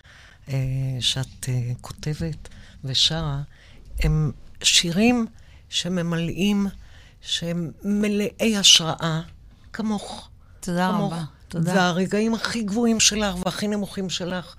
אה, 0.49 0.55
שאת 1.01 1.49
אה, 1.49 1.73
כותבת 1.81 2.49
ושרה, 2.85 3.43
הם 4.01 4.33
שירים 4.63 5.27
שממלאים, 5.69 6.67
שהם 7.21 7.71
מלאי 7.85 8.57
השראה, 8.57 9.21
כמוך. 9.73 10.29
תודה 10.61 10.91
כמוך. 10.93 11.13
רבה. 11.13 11.25
תודה. 11.49 11.75
והרגעים 11.75 12.35
הכי 12.35 12.63
גבוהים 12.63 13.01
שלך 13.01 13.35
והכי 13.45 13.69
נמוכים 13.69 14.11
שלך, 14.11 14.55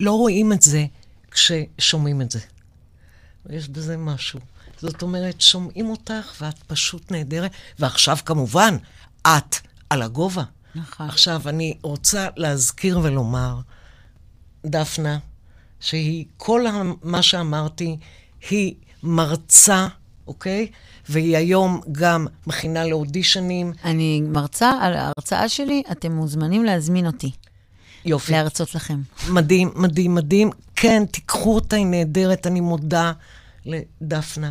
לא 0.00 0.12
רואים 0.12 0.52
את 0.52 0.62
זה 0.62 0.86
כששומעים 1.30 2.22
את 2.22 2.30
זה. 2.30 2.40
יש 3.50 3.68
בזה 3.68 3.96
משהו. 3.96 4.40
זאת 4.82 5.02
אומרת, 5.02 5.40
שומעים 5.40 5.90
אותך 5.90 6.34
ואת 6.40 6.58
פשוט 6.66 7.12
נהדרת, 7.12 7.50
ועכשיו 7.78 8.16
כמובן, 8.24 8.76
את 9.22 9.56
על 9.90 10.02
הגובה. 10.02 10.42
נכון. 10.74 11.08
עכשיו, 11.08 11.42
אני 11.48 11.78
רוצה 11.82 12.28
להזכיר 12.36 13.00
ולומר, 13.02 13.60
דפנה, 14.66 15.18
שהיא, 15.80 16.24
כל 16.36 16.64
מה 17.02 17.22
שאמרתי, 17.22 17.96
היא 18.50 18.74
מרצה, 19.02 19.86
אוקיי? 20.26 20.68
והיא 21.08 21.36
היום 21.36 21.80
גם 21.92 22.26
מכינה 22.46 22.84
לאודישנים. 22.84 23.72
אני 23.84 24.20
מרצה 24.20 24.70
על 24.80 24.94
ההרצאה 24.94 25.48
שלי, 25.48 25.82
אתם 25.92 26.12
מוזמנים 26.12 26.64
להזמין 26.64 27.06
אותי, 27.06 27.30
יופי. 28.04 28.32
להרצות 28.32 28.74
לכם. 28.74 29.00
מדהים, 29.28 29.72
מדהים, 29.76 30.14
מדהים. 30.14 30.50
כן, 30.76 31.04
תיקחו 31.10 31.54
אותה, 31.54 31.76
היא 31.76 31.86
נהדרת, 31.86 32.46
אני 32.46 32.60
מודה 32.60 33.12
לדפנה. 33.64 34.50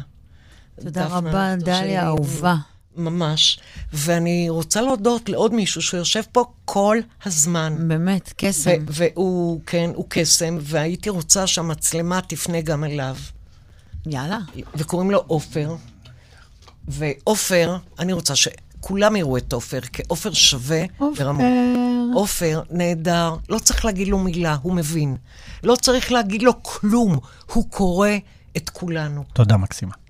תודה 0.79 1.05
דפנה, 1.05 1.17
רבה, 1.17 1.55
דליה 1.55 2.03
האהובה. 2.03 2.55
ממש. 2.97 3.59
ואני 3.93 4.49
רוצה 4.49 4.81
להודות 4.81 5.29
לעוד 5.29 5.53
מישהו 5.53 5.81
שיושב 5.81 6.21
פה 6.31 6.45
כל 6.65 6.97
הזמן. 7.25 7.75
באמת, 7.87 8.33
קסם. 8.37 8.69
ו- 8.69 9.05
והוא, 9.15 9.61
כן, 9.65 9.91
הוא 9.95 10.05
קסם, 10.09 10.57
והייתי 10.61 11.09
רוצה 11.09 11.47
שהמצלמה 11.47 12.19
תפנה 12.21 12.61
גם 12.61 12.83
אליו. 12.83 13.15
יאללה. 14.05 14.39
וקוראים 14.75 15.11
לו 15.11 15.23
עופר. 15.27 15.75
ועופר, 16.87 17.77
אני 17.99 18.13
רוצה 18.13 18.33
שכולם 18.35 19.15
יראו 19.15 19.37
את 19.37 19.53
עופר, 19.53 19.81
כי 19.81 20.03
עופר 20.07 20.33
שווה 20.33 20.83
ברמות. 21.17 21.45
עופר 22.13 22.61
נהדר, 22.69 23.35
לא 23.49 23.59
צריך 23.59 23.85
להגיד 23.85 24.07
לו 24.07 24.19
מילה, 24.19 24.57
הוא 24.61 24.73
מבין. 24.73 25.15
לא 25.63 25.75
צריך 25.75 26.11
להגיד 26.11 26.43
לו 26.43 26.63
כלום, 26.63 27.19
הוא 27.53 27.69
קורא 27.69 28.09
את 28.57 28.69
כולנו. 28.69 29.23
תודה, 29.33 29.57
מקסימה. 29.57 30.00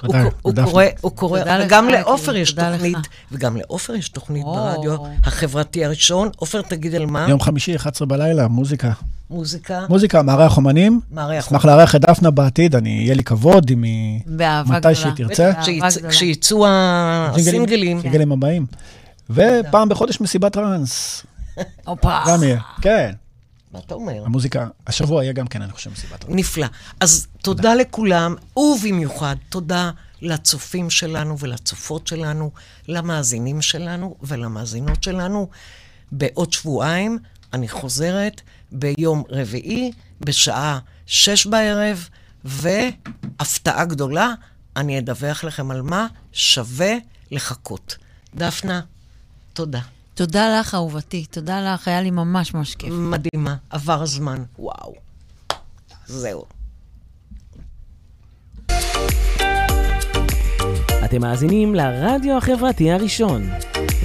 תודה. 0.00 0.64
הוא. 1.02 1.12
קורא, 1.14 1.38
יקירי, 1.38 1.92
לעופר 1.92 2.36
יש. 2.36 2.52
תוכנית, 2.52 2.96
וגם 3.32 3.56
לעופר 3.56 3.94
יש 3.94 4.08
תוכנית. 4.08 4.44
ברדיו 4.44 4.96
החברתי 5.24 5.84
הראשון. 5.84 6.28
עופר, 6.36 6.62
תגיד 6.62 6.94
על 6.94 7.06
מה? 7.06 7.26
יום 7.28 7.40
חמישי, 7.40 7.76
11 7.76 8.06
בלילה, 8.06 8.48
מוזיקה. 8.48 8.92
מוזיקה. 9.30 9.86
מוזיקה, 9.88 10.22
מארח 10.22 10.56
אומנים. 10.56 11.00
מארח 11.12 11.46
אשמח 11.46 11.64
לארח 11.64 11.94
את 11.94 12.00
דפנה 12.00 12.30
בעתיד, 12.30 12.76
אני, 12.76 12.90
יהיה 12.90 13.14
לי 13.14 13.24
כבוד 13.24 13.70
אם 13.70 13.82
היא... 13.82 14.20
באהבה 14.26 14.78
מתי 14.78 14.78
גדולה. 14.78 14.94
שהיא 14.94 15.12
תרצה. 15.12 15.52
כשיצאו 16.08 16.66
הסינגלים. 16.68 17.98
הסינגלים 17.98 18.32
הבאים. 18.32 18.66
ופעם 19.30 19.88
בחודש 19.88 20.20
מסיבת 20.20 20.52
טראנס, 20.52 21.26
הופה. 21.86 22.20
גם 22.28 22.42
יהיה. 22.42 22.60
כן. 22.80 23.12
מה 23.74 23.80
אתה 23.86 23.94
אומר? 23.94 24.24
המוזיקה, 24.24 24.68
השבוע 24.86 25.22
יהיה 25.22 25.32
גם 25.32 25.46
כן, 25.46 25.62
אני 25.62 25.72
חושב, 25.72 25.90
מסיבת 25.90 26.20
טראנס. 26.20 26.36
נפלא. 26.36 26.66
אז 27.00 27.26
תודה 27.42 27.74
לכולם, 27.74 28.34
ובמיוחד 28.56 29.36
תודה 29.48 29.90
לצופים 30.22 30.90
שלנו 30.90 31.38
ולצופות 31.38 32.06
שלנו, 32.06 32.50
למאזינים 32.88 33.62
שלנו 33.62 34.16
ולמאזינות 34.22 35.02
שלנו. 35.02 35.48
בעוד 36.12 36.52
שבועיים 36.52 37.18
אני 37.52 37.68
חוזרת 37.68 38.40
ביום 38.72 39.22
רביעי 39.28 39.92
בשעה 40.20 40.78
שש 41.06 41.46
בערב, 41.46 42.08
והפתעה 42.44 43.84
גדולה, 43.84 44.34
אני 44.76 44.98
אדווח 44.98 45.44
לכם 45.44 45.70
על 45.70 45.82
מה 45.82 46.06
שווה 46.32 46.92
לחכות. 47.30 47.96
דפנה, 48.34 48.80
תודה. 49.52 49.80
תודה 50.14 50.60
לך, 50.60 50.74
אהובתי. 50.74 51.24
תודה 51.30 51.74
לך, 51.74 51.88
היה 51.88 52.00
לי 52.00 52.10
ממש 52.10 52.54
ממש 52.54 52.74
כיף. 52.74 52.92
מדהימה, 52.92 53.56
עבר 53.70 54.02
הזמן, 54.02 54.42
וואו. 54.58 54.94
זהו. 56.06 56.44
אתם 61.04 61.20
מאזינים 61.20 61.74
לרדיו 61.74 62.36
החברתי 62.36 62.92
הראשון. 62.92 63.50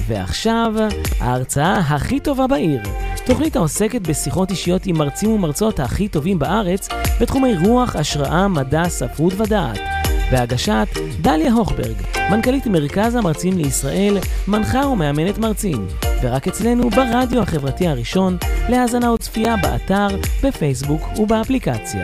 ועכשיו, 0.06 0.72
ההרצאה 1.20 1.78
הכי 1.78 2.20
טובה 2.20 2.46
בעיר. 2.46 2.82
תוכנית 3.26 3.56
העוסקת 3.56 4.02
בשיחות 4.08 4.50
אישיות 4.50 4.86
עם 4.86 4.98
מרצים 4.98 5.30
ומרצות 5.30 5.80
הכי 5.80 6.08
טובים 6.08 6.38
בארץ 6.38 6.88
בתחומי 7.20 7.54
רוח, 7.56 7.96
השראה, 7.96 8.48
מדע, 8.48 8.88
ספרות 8.88 9.32
ודעת. 9.36 9.99
בהגשת 10.30 10.88
דליה 11.20 11.52
הוכברג, 11.52 11.94
מנכ"לית 12.30 12.66
מרכז 12.66 13.14
המרצים 13.14 13.58
לישראל, 13.58 14.18
מנחה 14.48 14.86
ומאמנת 14.86 15.38
מרצים, 15.38 15.86
ורק 16.22 16.48
אצלנו 16.48 16.90
ברדיו 16.90 17.42
החברתי 17.42 17.88
הראשון, 17.88 18.36
להאזנה 18.68 19.12
וצפייה 19.12 19.56
באתר, 19.56 20.08
בפייסבוק 20.42 21.18
ובאפליקציה. 21.18 22.02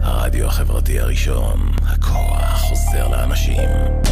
הרדיו 0.00 0.46
החברתי 0.46 1.00
הראשון, 1.00 1.60
הכוח 1.82 2.60
חוזר 2.60 3.08
לאנשים. 3.08 4.05